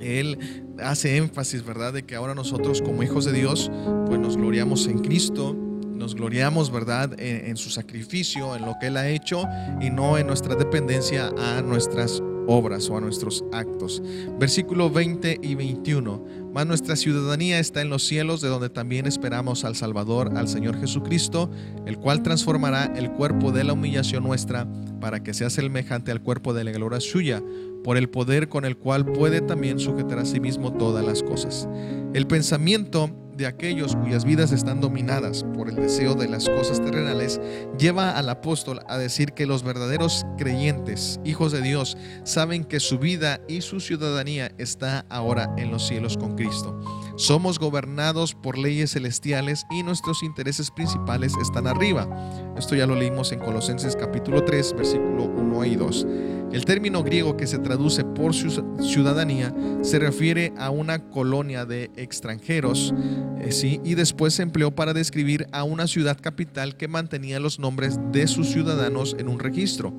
él 0.02 0.38
hace 0.82 1.18
énfasis, 1.18 1.64
¿verdad?, 1.64 1.94
de 1.94 2.04
que 2.04 2.16
ahora 2.16 2.36
nosotros 2.36 2.82
como 2.82 3.04
hijos 3.04 3.26
de 3.26 3.34
Dios, 3.34 3.72
pues 4.08 4.20
nos 4.20 4.36
gloriamos 4.36 4.88
en 4.88 5.00
Cristo, 5.00 5.56
nos 5.94 6.16
gloriamos, 6.16 6.72
¿verdad?, 6.72 7.20
en, 7.20 7.56
su 7.58 7.70
sacrificio, 7.70 8.56
en 8.56 8.66
lo 8.66 8.76
que 8.80 8.88
Él 8.88 8.98
ha 8.98 9.10
hecho 9.10 9.44
y 9.82 9.90
no 9.90 10.18
en 10.18 10.28
nuestra 10.28 10.56
dependencia 10.56 11.32
a 11.38 11.62
nuestras 11.62 12.22
obras 12.50 12.90
o 12.90 12.98
a 12.98 13.02
nuestros 13.02 13.46
actos. 13.52 14.02
Versículo 14.40 14.90
20 14.90 15.40
y 15.42 15.56
21. 15.56 16.26
Mas 16.54 16.66
nuestra 16.66 16.96
ciudadanía 16.96 17.60
está 17.60 17.82
en 17.82 17.90
los 17.90 18.04
cielos, 18.04 18.42
de 18.42 18.50
donde 18.50 18.70
también 18.70 19.06
esperamos 19.06 19.64
al 19.64 19.76
Salvador, 19.76 20.32
al 20.36 20.48
Señor 20.48 20.80
Jesucristo, 20.80 21.50
el 21.86 21.98
cual 21.98 22.24
transformará 22.24 22.92
el 22.96 23.12
cuerpo 23.12 23.52
de 23.52 23.64
la 23.64 23.74
humillación 23.74 24.24
nuestra 24.24 24.68
para 25.00 25.22
que 25.22 25.34
sea 25.34 25.50
semejante 25.50 26.12
al 26.12 26.22
cuerpo 26.22 26.54
de 26.54 26.64
la 26.64 26.72
gloria 26.72 27.00
suya 27.00 27.42
por 27.84 27.98
el 27.98 28.10
poder 28.10 28.50
con 28.50 28.66
el 28.66 28.78
cual 28.78 29.06
puede 29.06 29.42
también 29.42 29.80
sujetar 29.80 30.20
a 30.20 30.26
sí 30.26 30.40
mismo 30.40 30.74
todas 30.74 31.06
las 31.06 31.24
cosas. 31.24 31.68
El 32.14 32.28
pensamiento 32.28 33.10
de 33.40 33.48
aquellos 33.48 33.96
cuyas 33.96 34.26
vidas 34.26 34.52
están 34.52 34.82
dominadas 34.82 35.46
por 35.56 35.70
el 35.70 35.78
deseo 35.78 36.14
de 36.14 36.28
las 36.28 36.50
cosas 36.50 36.84
terrenales 36.84 37.40
lleva 37.78 38.18
al 38.18 38.28
apóstol 38.28 38.82
a 38.90 38.98
decir 38.98 39.32
que 39.32 39.46
los 39.46 39.64
verdaderos 39.64 40.26
creyentes, 40.38 41.22
hijos 41.24 41.54
de 41.54 41.62
Dios, 41.62 41.96
saben 42.26 42.66
que 42.66 42.82
su 42.82 43.00
vida 43.00 43.40
y 43.48 43.62
su 43.62 43.80
ciudadanía 43.80 44.52
está 44.58 45.06
ahora 45.10 45.54
en 45.58 45.72
los 45.72 45.88
cielos 45.88 46.18
con 46.18 46.36
Cristo. 46.36 46.78
Somos 47.16 47.60
gobernados 47.60 48.36
por 48.36 48.58
leyes 48.58 48.92
celestiales 48.92 49.66
y 49.72 49.84
nuestros 49.84 50.22
intereses 50.22 50.70
principales 50.70 51.34
están 51.42 51.66
arriba. 51.66 52.10
Esto 52.58 52.76
ya 52.76 52.86
lo 52.86 52.96
leímos 52.96 53.32
en 53.32 53.40
Colosenses 53.40 53.96
capítulo 53.96 54.44
3, 54.44 54.76
versículo 54.76 55.24
1 55.24 55.66
y 55.66 55.76
2. 55.78 56.08
El 56.52 56.66
término 56.66 57.04
griego 57.04 57.38
que 57.38 57.46
se 57.46 57.60
traduce 57.60 58.04
por 58.04 58.34
ciudadanía 58.34 59.54
se 59.82 60.00
refiere 60.00 60.52
a 60.58 60.72
una 60.72 61.10
colonia 61.10 61.66
de 61.66 61.92
extranjeros 61.96 62.94
eh, 63.40 63.52
¿sí? 63.52 63.80
y 63.84 63.94
después 63.96 64.34
se 64.34 64.44
empleó 64.44 64.72
para 64.72 64.94
describir 64.94 65.48
a 65.52 65.64
una 65.64 65.88
ciudad 65.88 66.18
capital 66.20 66.76
que 66.76 66.88
mantenía 66.88 67.40
los 67.40 67.60
nombres 67.60 68.00
de 68.12 68.28
sus 68.28 68.48
ciudadanos 68.50 69.16
en 69.20 69.30
un 69.30 69.40
registro. 69.40 69.94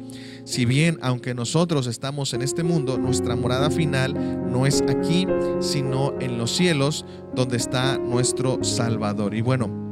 Si 0.45 0.65
bien, 0.65 0.99
aunque 1.03 1.35
nosotros 1.35 1.87
estamos 1.87 2.35
en 2.35 2.43
este 2.43 2.65
mundo, 2.65 2.99
nuestra 2.99 3.37
morada 3.37 3.71
final 3.71 4.15
no 4.51 4.67
es 4.67 4.83
aquí, 4.83 5.27
sino 5.61 6.15
en 6.21 6.37
los 6.37 6.51
cielos, 6.51 7.07
donde 7.35 7.57
está 7.57 7.97
nuestro 7.97 8.65
Salvador. 8.65 9.35
Y 9.35 9.41
bueno, 9.41 9.90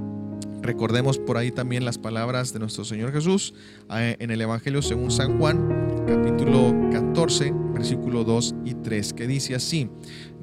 Recordemos 0.69 1.17
por 1.17 1.39
ahí 1.39 1.51
también 1.51 1.87
las 1.87 1.97
palabras 1.97 2.53
de 2.53 2.59
nuestro 2.59 2.85
Señor 2.85 3.11
Jesús 3.11 3.55
eh, 3.91 4.17
en 4.19 4.31
el 4.31 4.39
Evangelio 4.43 4.83
según 4.83 5.11
San 5.11 5.39
Juan, 5.39 5.67
capítulo 6.07 6.75
14, 6.93 7.55
versículo 7.79 8.25
2 8.25 8.57
y 8.65 8.75
3, 8.75 9.13
que 9.13 9.27
dice 9.29 9.55
así, 9.55 9.89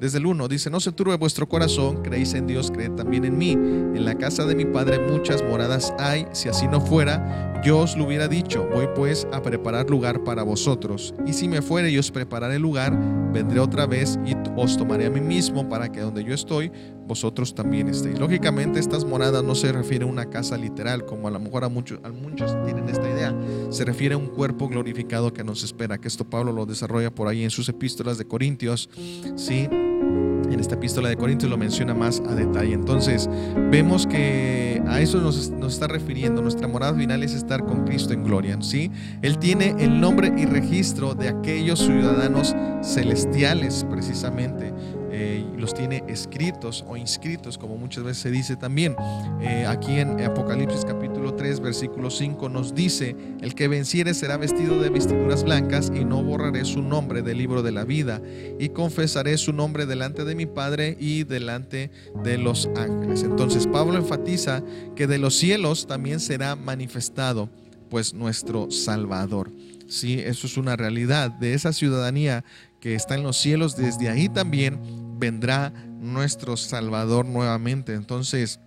desde 0.00 0.18
el 0.18 0.26
1, 0.26 0.48
dice, 0.48 0.70
no 0.70 0.80
se 0.80 0.90
turbe 0.90 1.16
vuestro 1.16 1.48
corazón, 1.48 2.02
creéis 2.02 2.32
en 2.34 2.46
Dios, 2.46 2.70
creed 2.70 2.92
también 2.92 3.24
en 3.24 3.36
mí. 3.36 3.52
En 3.52 4.04
la 4.04 4.16
casa 4.16 4.44
de 4.46 4.54
mi 4.54 4.64
Padre 4.64 4.98
muchas 4.98 5.42
moradas 5.42 5.92
hay, 5.98 6.26
si 6.32 6.48
así 6.48 6.66
no 6.66 6.80
fuera, 6.80 7.60
yo 7.62 7.80
os 7.80 7.96
lo 7.96 8.04
hubiera 8.04 8.28
dicho, 8.28 8.68
voy 8.72 8.88
pues 8.94 9.26
a 9.32 9.42
preparar 9.42 9.90
lugar 9.90 10.24
para 10.24 10.42
vosotros. 10.42 11.14
Y 11.26 11.32
si 11.32 11.48
me 11.48 11.62
fuere 11.62 11.90
y 11.90 11.98
os 11.98 12.10
prepararé 12.10 12.58
lugar, 12.58 12.96
vendré 13.32 13.60
otra 13.60 13.86
vez 13.86 14.18
y 14.24 14.34
os 14.56 14.76
tomaré 14.76 15.06
a 15.06 15.10
mí 15.10 15.20
mismo 15.20 15.68
para 15.68 15.90
que 15.90 16.00
donde 16.00 16.24
yo 16.24 16.32
estoy, 16.32 16.70
vosotros 17.06 17.54
también 17.54 17.88
estéis. 17.88 18.18
Lógicamente 18.18 18.80
estas 18.80 19.04
moradas 19.04 19.44
no 19.44 19.54
se 19.54 19.72
refieren 19.72 20.08
a 20.08 20.12
una 20.12 20.30
casa 20.30 20.56
literal, 20.56 21.04
como 21.04 21.28
a 21.28 21.30
lo 21.30 21.40
mejor 21.40 21.64
a 21.64 21.68
muchos, 21.68 22.00
a 22.02 22.10
muchos 22.10 22.56
tienen 22.64 22.88
esta 22.88 23.08
idea. 23.08 23.34
Se 23.70 23.84
refiere 23.84 24.14
a 24.14 24.18
un 24.18 24.26
cuerpo 24.26 24.68
glorificado 24.68 25.32
que 25.32 25.44
nos 25.44 25.62
espera, 25.62 25.98
que 25.98 26.08
esto 26.08 26.24
Pablo 26.24 26.52
lo 26.52 26.66
desarrolla 26.66 27.14
por 27.14 27.25
ahí 27.28 27.44
en 27.44 27.50
sus 27.50 27.68
epístolas 27.68 28.18
de 28.18 28.26
Corintios. 28.26 28.88
¿sí? 29.36 29.68
En 29.70 30.60
esta 30.60 30.76
epístola 30.76 31.08
de 31.08 31.16
Corintios 31.16 31.50
lo 31.50 31.56
menciona 31.56 31.94
más 31.94 32.20
a 32.20 32.34
detalle. 32.34 32.72
Entonces, 32.72 33.28
vemos 33.70 34.06
que 34.06 34.82
a 34.86 35.00
eso 35.00 35.20
nos, 35.20 35.50
está 35.66 35.88
refiriendo. 35.88 36.42
Nuestra 36.42 36.68
morada 36.68 36.94
final 36.94 37.22
es 37.22 37.34
estar 37.34 37.64
con 37.64 37.84
Cristo 37.84 38.12
en 38.12 38.24
gloria. 38.24 38.56
¿sí? 38.60 38.90
Él 39.22 39.38
tiene 39.38 39.74
el 39.78 40.00
nombre 40.00 40.32
y 40.36 40.46
registro 40.46 41.14
de 41.14 41.28
aquellos 41.28 41.80
ciudadanos 41.80 42.54
celestiales, 42.82 43.84
precisamente. 43.90 44.72
Eh, 45.18 45.44
los 45.56 45.72
tiene 45.72 46.04
escritos 46.08 46.84
o 46.86 46.96
inscritos, 46.96 47.56
como 47.56 47.78
muchas 47.78 48.04
veces 48.04 48.22
se 48.22 48.30
dice 48.30 48.54
también. 48.54 48.94
Eh, 49.40 49.64
aquí 49.66 49.98
en 49.98 50.22
Apocalipsis 50.22 50.84
capítulo 50.84 51.15
3, 51.34 51.60
versículo 51.60 52.10
5 52.10 52.48
nos 52.48 52.74
dice, 52.74 53.16
el 53.40 53.54
que 53.54 53.68
venciere 53.68 54.14
será 54.14 54.36
vestido 54.36 54.80
de 54.80 54.90
vestiduras 54.90 55.44
blancas 55.44 55.90
y 55.94 56.04
no 56.04 56.22
borraré 56.22 56.64
su 56.64 56.82
nombre 56.82 57.22
del 57.22 57.38
libro 57.38 57.62
de 57.62 57.72
la 57.72 57.84
vida 57.84 58.20
y 58.58 58.70
confesaré 58.70 59.36
su 59.38 59.52
nombre 59.52 59.86
delante 59.86 60.24
de 60.24 60.34
mi 60.34 60.46
Padre 60.46 60.96
y 60.98 61.24
delante 61.24 61.90
de 62.22 62.38
los 62.38 62.68
ángeles. 62.76 63.22
Entonces 63.22 63.66
Pablo 63.66 63.96
enfatiza 63.96 64.62
que 64.94 65.06
de 65.06 65.18
los 65.18 65.34
cielos 65.34 65.86
también 65.86 66.20
será 66.20 66.56
manifestado 66.56 67.48
pues 67.90 68.14
nuestro 68.14 68.70
Salvador. 68.70 69.52
Sí, 69.88 70.18
eso 70.18 70.46
es 70.46 70.56
una 70.56 70.76
realidad 70.76 71.30
de 71.30 71.54
esa 71.54 71.72
ciudadanía 71.72 72.44
que 72.80 72.94
está 72.94 73.14
en 73.14 73.22
los 73.22 73.36
cielos, 73.36 73.76
desde 73.76 74.08
ahí 74.08 74.28
también 74.28 74.80
vendrá 75.18 75.72
nuestro 76.00 76.56
Salvador 76.56 77.26
nuevamente. 77.26 77.94
Entonces, 77.94 78.60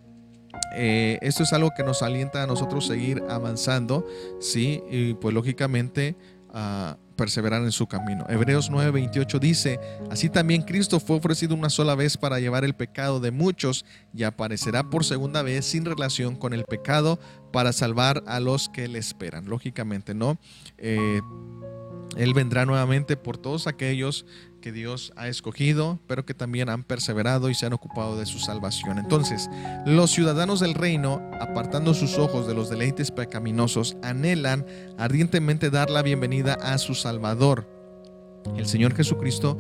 eh, 0.76 1.18
esto 1.22 1.44
es 1.44 1.54
algo 1.54 1.72
que 1.76 1.84
nos 1.84 2.02
alienta 2.02 2.44
a 2.44 2.48
nosotros 2.48 2.86
seguir 2.86 3.24
avanzando, 3.30 4.06
¿sí? 4.40 4.84
Y 4.90 5.14
pues 5.16 5.34
lógicamente 5.34 6.16
perseverar 7.20 7.62
en 7.64 7.74
su 7.74 7.86
camino. 7.86 8.26
Hebreos 8.30 8.72
9:28 8.72 9.40
dice, 9.40 9.80
así 10.10 10.30
también 10.30 10.62
Cristo 10.62 11.02
fue 11.02 11.18
ofrecido 11.18 11.54
una 11.54 11.70
sola 11.70 11.94
vez 11.94 12.16
para 12.16 12.40
llevar 12.40 12.64
el 12.64 12.74
pecado 12.74 13.20
de 13.20 13.32
muchos 13.32 13.86
y 14.14 14.24
aparecerá 14.24 14.90
por 14.90 15.04
segunda 15.04 15.42
vez 15.42 15.66
sin 15.66 15.84
relación 15.84 16.38
con 16.38 16.54
el 16.54 16.64
pecado 16.64 17.20
para 17.52 17.74
salvar 17.74 18.24
a 18.26 18.40
los 18.40 18.70
que 18.70 18.88
le 18.88 19.00
esperan. 19.00 19.50
Lógicamente, 19.50 20.14
¿no? 20.14 20.40
Eh, 20.78 21.20
él 22.16 22.34
vendrá 22.34 22.66
nuevamente 22.66 23.18
por 23.18 23.38
todos 23.38 23.68
aquellos 23.68 24.26
que 24.60 24.72
Dios 24.72 25.14
ha 25.16 25.28
escogido, 25.28 26.00
pero 26.08 26.26
que 26.26 26.34
también 26.34 26.70
han 26.70 26.84
perseverado 26.84 27.50
y 27.50 27.56
se 27.56 27.66
han 27.66 27.74
ocupado 27.74 28.18
de 28.18 28.26
su 28.26 28.40
salvación. 28.40 28.98
Entonces, 28.98 29.50
los 29.86 30.12
ciudadanos 30.12 30.60
del 30.60 30.74
reino, 30.74 31.22
apartando 31.40 31.94
sus 31.94 32.18
ojos 32.18 32.48
de 32.48 32.54
los 32.54 32.70
deleites 32.70 33.12
pecaminosos, 33.12 33.98
anhelan 34.04 34.66
ardientemente 34.98 35.70
dar 35.70 35.90
la 35.90 36.02
bienvenida 36.02 36.54
a 36.54 36.78
su 36.78 36.96
Salvador. 36.96 37.68
El 38.58 38.66
Señor 38.66 38.96
Jesucristo 38.96 39.58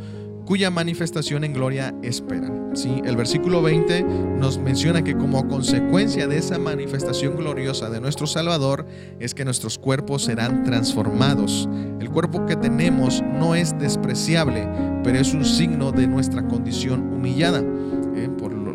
cuya 0.49 0.71
manifestación 0.71 1.43
en 1.43 1.53
gloria 1.53 1.93
esperan. 2.01 2.71
¿sí? 2.73 3.03
El 3.05 3.15
versículo 3.15 3.61
20 3.61 4.01
nos 4.01 4.57
menciona 4.57 5.03
que 5.03 5.15
como 5.15 5.47
consecuencia 5.47 6.25
de 6.25 6.39
esa 6.39 6.57
manifestación 6.57 7.35
gloriosa 7.35 7.91
de 7.91 8.01
nuestro 8.01 8.25
Salvador 8.25 8.87
es 9.19 9.35
que 9.35 9.45
nuestros 9.45 9.77
cuerpos 9.77 10.23
serán 10.23 10.63
transformados. 10.63 11.69
El 11.99 12.09
cuerpo 12.09 12.47
que 12.47 12.55
tenemos 12.55 13.21
no 13.21 13.53
es 13.53 13.77
despreciable, 13.77 14.67
pero 15.03 15.19
es 15.19 15.35
un 15.35 15.45
signo 15.45 15.91
de 15.91 16.07
nuestra 16.07 16.41
condición 16.47 17.13
humillada. 17.13 17.59
¿eh? 18.15 18.27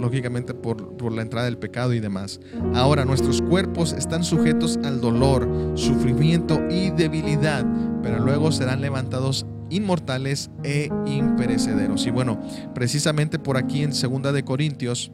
Lógicamente 0.05 0.53
por, 0.53 0.97
por 0.97 1.13
la 1.13 1.23
entrada 1.23 1.47
del 1.47 1.57
pecado 1.57 1.95
y 1.95 2.01
demás. 2.01 2.39
Ahora, 2.75 3.05
nuestros 3.05 3.41
cuerpos 3.41 3.93
están 3.95 4.23
sujetos 4.23 4.79
al 4.85 5.01
dolor, 5.01 5.49
sufrimiento 5.75 6.61
y 6.71 6.91
debilidad, 6.91 7.65
pero 8.03 8.19
luego 8.21 8.53
serán 8.53 8.83
levantados 8.83 9.47
inmortales 9.71 10.51
e 10.63 10.91
imperecederos. 11.07 12.07
Y 12.07 12.11
bueno, 12.11 12.39
precisamente 12.75 13.39
por 13.39 13.57
aquí 13.57 13.83
en 13.83 13.95
Segunda 13.95 14.31
de 14.31 14.45
Corintios, 14.45 15.11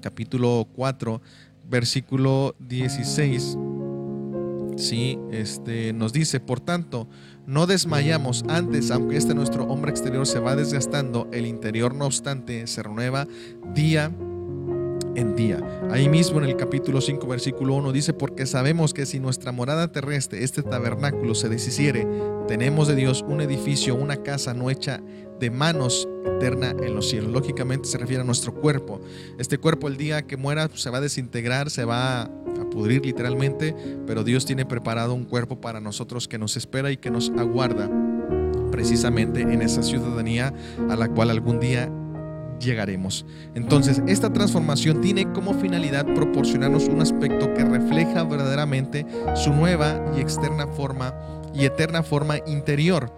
capítulo 0.00 0.68
4, 0.74 1.20
versículo 1.68 2.54
16, 2.60 3.58
sí, 4.76 5.18
este, 5.32 5.92
nos 5.92 6.12
dice, 6.12 6.40
por 6.40 6.60
tanto, 6.60 7.08
no 7.46 7.66
desmayamos 7.66 8.44
antes, 8.48 8.90
aunque 8.90 9.16
este 9.16 9.34
nuestro 9.34 9.64
hombre 9.64 9.90
exterior 9.90 10.26
se 10.26 10.38
va 10.38 10.56
desgastando, 10.56 11.28
el 11.32 11.46
interior 11.46 11.94
no 11.94 12.06
obstante 12.06 12.66
se 12.66 12.82
renueva 12.82 13.26
día 13.74 14.12
en 15.16 15.34
día. 15.34 15.60
Ahí 15.90 16.08
mismo 16.08 16.38
en 16.38 16.44
el 16.44 16.56
capítulo 16.56 17.00
5, 17.00 17.26
versículo 17.26 17.74
1 17.74 17.92
dice, 17.92 18.12
porque 18.12 18.46
sabemos 18.46 18.94
que 18.94 19.06
si 19.06 19.18
nuestra 19.18 19.50
morada 19.50 19.90
terrestre, 19.90 20.44
este 20.44 20.62
tabernáculo, 20.62 21.34
se 21.34 21.48
deshiciere, 21.48 22.06
tenemos 22.46 22.86
de 22.86 22.94
Dios 22.94 23.24
un 23.26 23.40
edificio, 23.40 23.94
una 23.94 24.22
casa 24.22 24.54
no 24.54 24.70
hecha 24.70 25.00
de 25.40 25.50
manos 25.50 26.08
eterna 26.24 26.70
en 26.70 26.94
los 26.94 27.08
cielos. 27.08 27.32
Lógicamente 27.32 27.88
se 27.88 27.98
refiere 27.98 28.22
a 28.22 28.24
nuestro 28.24 28.54
cuerpo. 28.54 29.00
Este 29.38 29.58
cuerpo 29.58 29.88
el 29.88 29.96
día 29.96 30.22
que 30.22 30.36
muera 30.36 30.68
se 30.74 30.90
va 30.90 30.98
a 30.98 31.00
desintegrar, 31.00 31.70
se 31.70 31.84
va 31.84 32.22
a 32.22 32.45
literalmente, 32.84 33.74
pero 34.06 34.24
Dios 34.24 34.44
tiene 34.44 34.66
preparado 34.66 35.14
un 35.14 35.24
cuerpo 35.24 35.60
para 35.60 35.80
nosotros 35.80 36.28
que 36.28 36.38
nos 36.38 36.56
espera 36.56 36.90
y 36.90 36.96
que 36.96 37.10
nos 37.10 37.30
aguarda 37.30 37.90
precisamente 38.70 39.40
en 39.40 39.62
esa 39.62 39.82
ciudadanía 39.82 40.52
a 40.90 40.96
la 40.96 41.08
cual 41.08 41.30
algún 41.30 41.60
día 41.60 41.90
llegaremos. 42.60 43.26
Entonces, 43.54 44.02
esta 44.06 44.32
transformación 44.32 45.00
tiene 45.00 45.30
como 45.32 45.54
finalidad 45.54 46.06
proporcionarnos 46.14 46.88
un 46.88 47.00
aspecto 47.00 47.52
que 47.54 47.64
refleja 47.64 48.24
verdaderamente 48.24 49.06
su 49.34 49.52
nueva 49.52 50.04
y 50.16 50.20
externa 50.20 50.66
forma 50.66 51.14
y 51.54 51.64
eterna 51.64 52.02
forma 52.02 52.36
interior, 52.46 53.12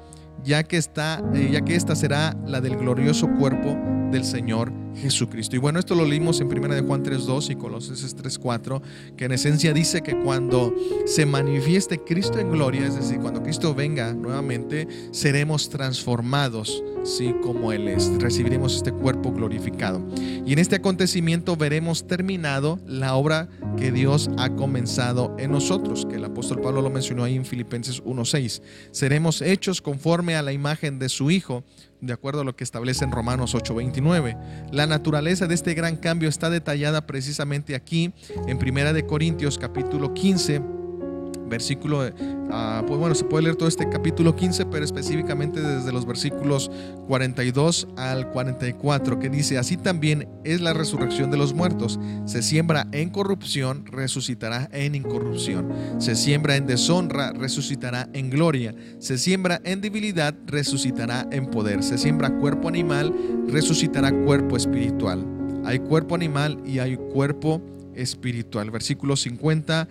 ya 0.45 0.63
que, 0.63 0.77
está, 0.77 1.23
eh, 1.35 1.51
ya 1.53 1.63
que 1.63 1.75
esta 1.75 1.97
será 1.97 2.37
la 2.47 2.61
del 2.61 2.77
glorioso 2.77 3.29
cuerpo 3.39 3.77
del 4.11 4.25
Señor 4.25 4.73
Jesucristo. 4.97 5.57
Y 5.57 5.59
bueno, 5.59 5.79
esto 5.79 5.95
lo 5.95 6.05
leímos 6.05 6.41
en 6.41 6.49
1 6.49 6.75
de 6.75 6.83
Juan 6.83 7.05
3.2 7.05 7.51
y 7.51 7.57
Colosenses 7.57 8.17
3.4, 8.17 8.83
que 9.17 9.27
en 9.27 9.33
esencia 9.33 9.73
dice 9.73 10.03
que 10.03 10.19
cuando 10.23 10.75
se 11.07 11.27
manifieste 11.27 12.01
Cristo 12.03 12.39
en 12.39 12.51
gloria, 12.51 12.87
es 12.87 12.97
decir, 12.97 13.19
cuando 13.19 13.43
Cristo 13.43 13.75
venga 13.75 14.13
nuevamente, 14.13 14.89
seremos 15.13 15.69
transformados, 15.69 16.83
sí, 17.05 17.35
como 17.43 17.73
Él 17.73 17.89
es. 17.89 18.11
Recibiremos 18.19 18.77
este 18.77 18.93
cuerpo 18.93 19.33
glorificado. 19.33 20.03
Y 20.45 20.53
en 20.53 20.59
este 20.59 20.77
acontecimiento 20.77 21.57
veremos 21.57 22.07
terminado 22.07 22.81
la 22.87 23.15
obra 23.15 23.49
que 23.77 23.93
Dios 23.93 24.31
ha 24.39 24.51
comenzado 24.51 25.37
en 25.39 25.53
nosotros, 25.53 26.07
que 26.07 26.17
el 26.17 26.25
apóstol 26.25 26.61
Pablo 26.61 26.83
lo 26.83 26.91
mencionó 26.91 27.25
ahí 27.25 27.37
en 27.37 27.45
Filipenses 27.45 28.03
1.6. 28.03 28.63
Seremos 28.91 29.43
hechos 29.43 29.81
conforme 29.81 30.35
a 30.35 30.43
la 30.43 30.53
imagen 30.53 30.99
de 30.99 31.09
su 31.09 31.31
Hijo 31.31 31.63
de 32.01 32.13
acuerdo 32.13 32.41
a 32.41 32.45
lo 32.45 32.57
que 32.57 32.65
establece 32.65 33.05
en 33.05 33.13
Romanos 33.13 33.55
8:29. 33.55 34.37
La 34.73 34.87
naturaleza 34.87 35.47
de 35.47 35.55
este 35.55 35.75
gran 35.75 35.97
cambio 35.97 36.29
está 36.29 36.51
detallada 36.51 37.07
precisamente 37.07 37.75
aquí 37.75 38.13
en 38.47 38.59
Primera 38.59 38.93
de 38.93 39.07
Corintios 39.07 39.59
capítulo 39.59 40.15
15 40.15 40.79
versículo, 41.49 42.07
uh, 42.07 42.87
pues 42.87 42.99
bueno, 42.99 43.15
se 43.15 43.25
puede 43.25 43.45
leer 43.45 43.57
todo 43.57 43.69
este 43.69 43.89
capítulo 43.89 44.35
15, 44.37 44.67
pero 44.67 44.85
específicamente 44.85 45.61
desde 45.61 45.93
los 45.93 46.07
versículos 46.07 46.71
42 47.07 47.89
al 47.97 48.31
44, 48.31 49.19
que 49.19 49.29
dice, 49.29 49.59
así 49.59 49.77
también 49.77 50.29
es 50.45 50.61
la 50.61 50.73
resurrección 50.73 51.31
de 51.31 51.37
los 51.37 51.55
muertos. 51.55 51.99
Se 52.27 52.43
siembra 52.43 52.87
en 52.93 53.11
corrupción, 53.11 53.87
resucitará 53.87 54.69
en 54.73 54.95
incorrupción. 54.95 55.73
Se 55.99 56.15
siembra 56.15 56.57
en 56.57 56.67
deshonra, 56.67 57.33
resucitará 57.33 58.09
en 58.13 58.31
gloria. 58.31 58.75
Se 58.99 59.19
siembra 59.19 59.61
en 59.65 59.81
debilidad, 59.81 60.35
resucitará 60.47 61.27
en 61.31 61.47
poder. 61.47 61.83
Se 61.83 61.99
siembra 61.99 62.31
cuerpo 62.39 62.69
animal, 62.69 63.15
resucitará 63.49 64.13
cuerpo 64.25 64.57
espiritual. 64.57 65.25
Hay 65.65 65.81
cuerpo 65.81 66.15
animal 66.15 66.59
y 66.65 66.79
hay 66.79 66.97
cuerpo 66.97 67.61
espiritual. 67.95 68.71
Versículo 68.71 69.17
50 69.17 69.89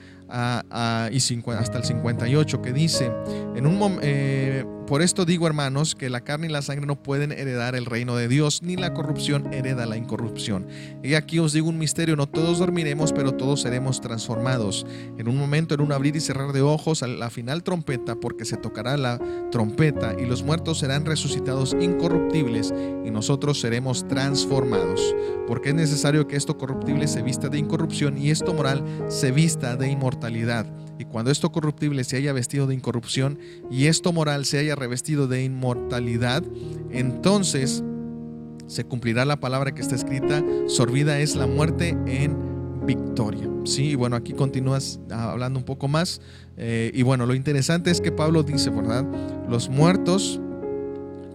y 1.12 1.20
hasta 1.58 1.78
el 1.78 1.84
58 1.84 2.62
que 2.62 2.74
dice, 2.74 3.12
en 3.56 3.66
un 3.66 4.00
eh, 4.02 4.66
por 4.88 5.02
esto 5.02 5.26
digo 5.26 5.48
hermanos 5.48 5.96
que 5.96 6.10
la 6.10 6.22
carne 6.22 6.48
y 6.48 6.50
la 6.50 6.62
sangre 6.62 6.86
no 6.86 6.96
pueden 6.96 7.34
heredar 7.34 7.76
el 7.76 7.86
reino 7.86 8.16
de 8.16 8.30
Dios, 8.30 8.64
ni 8.64 8.78
la 8.78 8.94
corrupción 8.94 9.54
hereda 9.54 9.86
la 9.86 9.98
incorrupción. 9.98 10.66
Y 11.04 11.16
aquí 11.16 11.40
os 11.40 11.52
digo 11.52 11.68
un 11.68 11.78
misterio, 11.78 12.16
no 12.16 12.28
todos 12.28 12.60
dormiremos, 12.60 13.12
pero 13.12 13.34
todos 13.34 13.62
seremos 13.62 14.00
transformados. 14.00 14.86
En 15.18 15.28
un 15.28 15.36
momento, 15.38 15.76
en 15.76 15.82
un 15.82 15.92
abrir 15.92 16.16
y 16.16 16.22
cerrar 16.22 16.54
de 16.54 16.62
ojos, 16.62 17.04
a 17.04 17.08
la 17.08 17.30
final 17.30 17.64
trompeta, 17.64 18.16
porque 18.16 18.46
se 18.46 18.56
tocará 18.56 18.96
la 18.96 19.20
trompeta, 19.52 20.16
y 20.18 20.26
los 20.26 20.42
muertos 20.42 20.80
serán 20.80 21.06
resucitados 21.06 21.76
incorruptibles, 21.80 22.74
y 23.06 23.12
nosotros 23.12 23.60
seremos 23.60 24.08
transformados. 24.08 25.14
Porque 25.48 25.70
es 25.70 25.76
necesario 25.76 26.28
que 26.28 26.38
esto 26.38 26.58
corruptible 26.58 27.08
se 27.08 27.22
vista 27.22 27.50
de 27.50 27.60
incorrupción 27.60 28.18
y 28.18 28.30
esto 28.30 28.54
moral 28.54 28.84
se 29.10 29.32
vista 29.32 29.76
de 29.76 29.90
inmortalidad. 29.90 30.66
Y 31.00 31.06
cuando 31.06 31.32
esto 31.32 31.52
corruptible 31.52 32.04
se 32.04 32.18
haya 32.18 32.34
vestido 32.34 32.68
de 32.68 32.74
incorrupción 32.74 33.40
y 33.70 33.86
esto 33.86 34.14
moral 34.14 34.46
se 34.46 34.60
haya 34.60 34.76
revestido 34.76 35.28
de 35.28 35.44
inmortalidad, 35.44 36.44
entonces 36.92 37.84
se 38.68 38.84
cumplirá 38.84 39.26
la 39.26 39.40
palabra 39.40 39.74
que 39.74 39.82
está 39.82 39.96
escrita, 39.96 40.44
sorbida 40.68 41.20
es 41.20 41.36
la 41.36 41.48
muerte 41.48 41.98
en 42.06 42.86
victoria. 42.86 43.48
Sí, 43.66 43.90
y 43.90 43.96
bueno, 43.96 44.16
aquí 44.16 44.34
continúas 44.34 45.00
hablando 45.12 45.60
un 45.60 45.66
poco 45.66 45.88
más. 45.88 46.22
Eh, 46.58 46.92
y 46.94 47.04
bueno, 47.04 47.26
lo 47.26 47.36
interesante 47.36 47.92
es 47.92 48.02
que 48.02 48.12
Pablo 48.12 48.44
dice, 48.44 48.70
¿verdad? 48.70 49.06
Los 49.50 49.70
muertos 49.70 50.40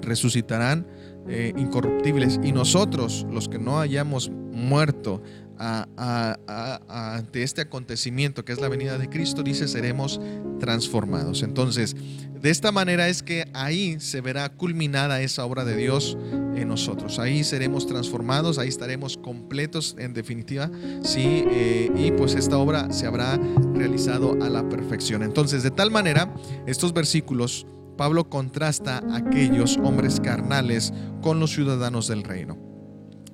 resucitarán 0.01 0.86
eh, 1.28 1.52
incorruptibles 1.56 2.40
y 2.43 2.52
nosotros, 2.52 3.26
los 3.30 3.48
que 3.48 3.59
no 3.59 3.78
hayamos 3.78 4.30
muerto 4.30 5.22
ante 5.62 7.43
este 7.43 7.60
acontecimiento 7.60 8.44
que 8.44 8.52
es 8.52 8.60
la 8.60 8.68
venida 8.68 8.98
de 8.98 9.09
Cristo, 9.09 9.43
dice, 9.43 9.68
seremos 9.68 10.20
transformados. 10.59 11.43
Entonces, 11.43 11.94
de 12.40 12.51
esta 12.51 12.72
manera 12.72 13.09
es 13.09 13.22
que 13.22 13.48
ahí 13.55 14.01
se 14.01 14.20
verá 14.20 14.48
culminada 14.48 15.20
esa 15.20 15.44
obra 15.44 15.64
de 15.64 15.76
Dios 15.76 16.18
en 16.56 16.66
nosotros. 16.66 17.20
Ahí 17.20 17.44
seremos 17.44 17.86
transformados, 17.86 18.59
ahí 18.59 18.68
estaremos 18.68 19.16
completos 19.16 19.94
en 19.98 20.12
definitiva, 20.12 20.68
sí, 21.05 21.44
eh, 21.48 21.90
y 21.94 22.10
pues 22.10 22.34
esta 22.34 22.59
obra 22.59 22.93
se 22.93 23.06
habrá 23.06 23.39
realizado 23.74 24.43
a 24.43 24.48
la 24.48 24.68
perfección. 24.68 25.22
Entonces, 25.22 25.62
de 25.62 25.70
tal 25.70 25.93
manera, 25.93 26.34
estos 26.66 26.93
versículos, 26.93 27.66
Pablo 27.97 28.28
contrasta 28.28 28.98
a 29.10 29.18
aquellos 29.18 29.76
hombres 29.76 30.18
carnales 30.18 30.93
con 31.20 31.39
los 31.39 31.52
ciudadanos 31.52 32.09
del 32.09 32.24
reino 32.24 32.72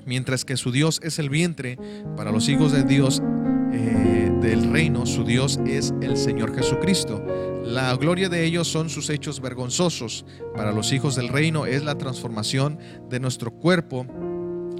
mientras 0.08 0.44
que 0.44 0.56
su 0.56 0.72
Dios 0.72 0.98
es 1.04 1.18
el 1.18 1.28
vientre, 1.28 1.78
para 2.16 2.32
los 2.32 2.48
hijos 2.48 2.72
de 2.72 2.82
Dios 2.82 3.22
eh, 3.72 4.32
del 4.40 4.72
reino, 4.72 5.04
su 5.04 5.22
Dios 5.22 5.60
es 5.66 5.92
el 6.00 6.16
Señor 6.16 6.56
Jesucristo. 6.56 7.22
La 7.62 7.94
gloria 7.96 8.30
de 8.30 8.44
ellos 8.44 8.66
son 8.66 8.88
sus 8.88 9.10
hechos 9.10 9.40
vergonzosos. 9.40 10.24
Para 10.56 10.72
los 10.72 10.92
hijos 10.92 11.14
del 11.14 11.28
reino 11.28 11.66
es 11.66 11.84
la 11.84 11.98
transformación 11.98 12.78
de 13.10 13.20
nuestro 13.20 13.50
cuerpo 13.50 14.06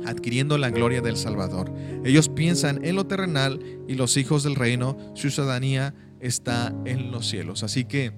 adquiriendo 0.06 0.56
la 0.56 0.70
gloria 0.70 1.02
del 1.02 1.18
Salvador. 1.18 1.70
Ellos 2.05 2.30
piensan 2.30 2.82
en 2.82 2.96
lo 2.96 3.06
terrenal 3.06 3.60
y 3.86 3.94
los 3.94 4.16
hijos 4.16 4.42
del 4.42 4.55
reino, 4.55 4.96
su 5.14 5.28
ciudadanía 5.28 5.94
está 6.20 6.74
en 6.86 7.10
los 7.10 7.28
cielos. 7.28 7.62
Así 7.62 7.84
que 7.84 8.12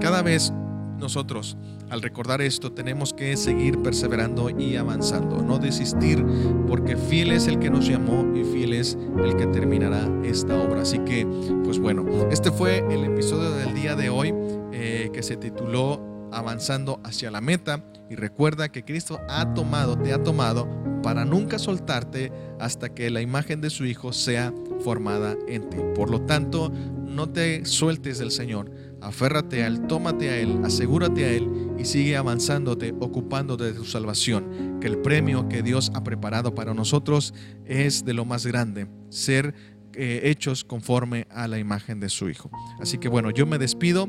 cada 0.00 0.22
vez 0.22 0.54
nosotros 1.02 1.56
al 1.90 2.00
recordar 2.00 2.40
esto 2.40 2.72
tenemos 2.72 3.12
que 3.12 3.36
seguir 3.36 3.82
perseverando 3.82 4.48
y 4.48 4.76
avanzando, 4.76 5.42
no 5.42 5.58
desistir, 5.58 6.24
porque 6.66 6.96
fiel 6.96 7.32
es 7.32 7.48
el 7.48 7.58
que 7.58 7.68
nos 7.68 7.86
llamó 7.86 8.34
y 8.34 8.44
fiel 8.44 8.72
es 8.72 8.96
el 9.22 9.36
que 9.36 9.46
terminará 9.48 10.08
esta 10.24 10.56
obra. 10.56 10.80
Así 10.80 11.00
que, 11.00 11.26
pues 11.64 11.78
bueno, 11.78 12.06
este 12.30 12.50
fue 12.50 12.78
el 12.90 13.04
episodio 13.04 13.50
del 13.50 13.74
día 13.74 13.94
de 13.94 14.08
hoy 14.08 14.32
eh, 14.72 15.10
que 15.12 15.22
se 15.22 15.36
tituló 15.36 16.00
Avanzando 16.32 16.98
hacia 17.04 17.30
la 17.30 17.42
meta. 17.42 17.84
Y 18.08 18.14
recuerda 18.14 18.70
que 18.70 18.86
Cristo 18.86 19.20
ha 19.28 19.52
tomado, 19.52 19.98
te 19.98 20.14
ha 20.14 20.22
tomado 20.22 20.66
para 21.02 21.26
nunca 21.26 21.58
soltarte 21.58 22.32
hasta 22.58 22.88
que 22.88 23.10
la 23.10 23.20
imagen 23.20 23.60
de 23.60 23.68
su 23.68 23.84
Hijo 23.84 24.14
sea 24.14 24.50
formada 24.82 25.36
en 25.46 25.68
ti. 25.68 25.76
Por 25.94 26.08
lo 26.08 26.22
tanto, 26.22 26.72
no 27.04 27.28
te 27.28 27.66
sueltes 27.66 28.18
del 28.18 28.30
Señor 28.30 28.70
Aférrate 29.02 29.62
a 29.62 29.66
Él, 29.66 29.86
tómate 29.86 30.30
a 30.30 30.36
Él, 30.38 30.60
asegúrate 30.64 31.24
a 31.24 31.32
Él 31.32 31.72
y 31.78 31.84
sigue 31.84 32.16
avanzándote, 32.16 32.94
ocupándote 33.00 33.64
de 33.64 33.72
tu 33.72 33.84
salvación, 33.84 34.78
que 34.80 34.86
el 34.86 34.98
premio 34.98 35.48
que 35.48 35.62
Dios 35.62 35.90
ha 35.94 36.04
preparado 36.04 36.54
para 36.54 36.74
nosotros 36.74 37.34
es 37.64 38.04
de 38.04 38.14
lo 38.14 38.24
más 38.24 38.46
grande, 38.46 38.86
ser 39.10 39.54
eh, 39.94 40.20
hechos 40.24 40.64
conforme 40.64 41.26
a 41.30 41.48
la 41.48 41.58
imagen 41.58 42.00
de 42.00 42.08
su 42.08 42.28
Hijo. 42.28 42.50
Así 42.80 42.98
que 42.98 43.08
bueno, 43.08 43.30
yo 43.30 43.46
me 43.46 43.58
despido 43.58 44.08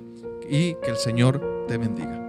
y 0.49 0.75
que 0.83 0.91
el 0.91 0.97
Señor 0.97 1.65
te 1.67 1.77
bendiga. 1.77 2.22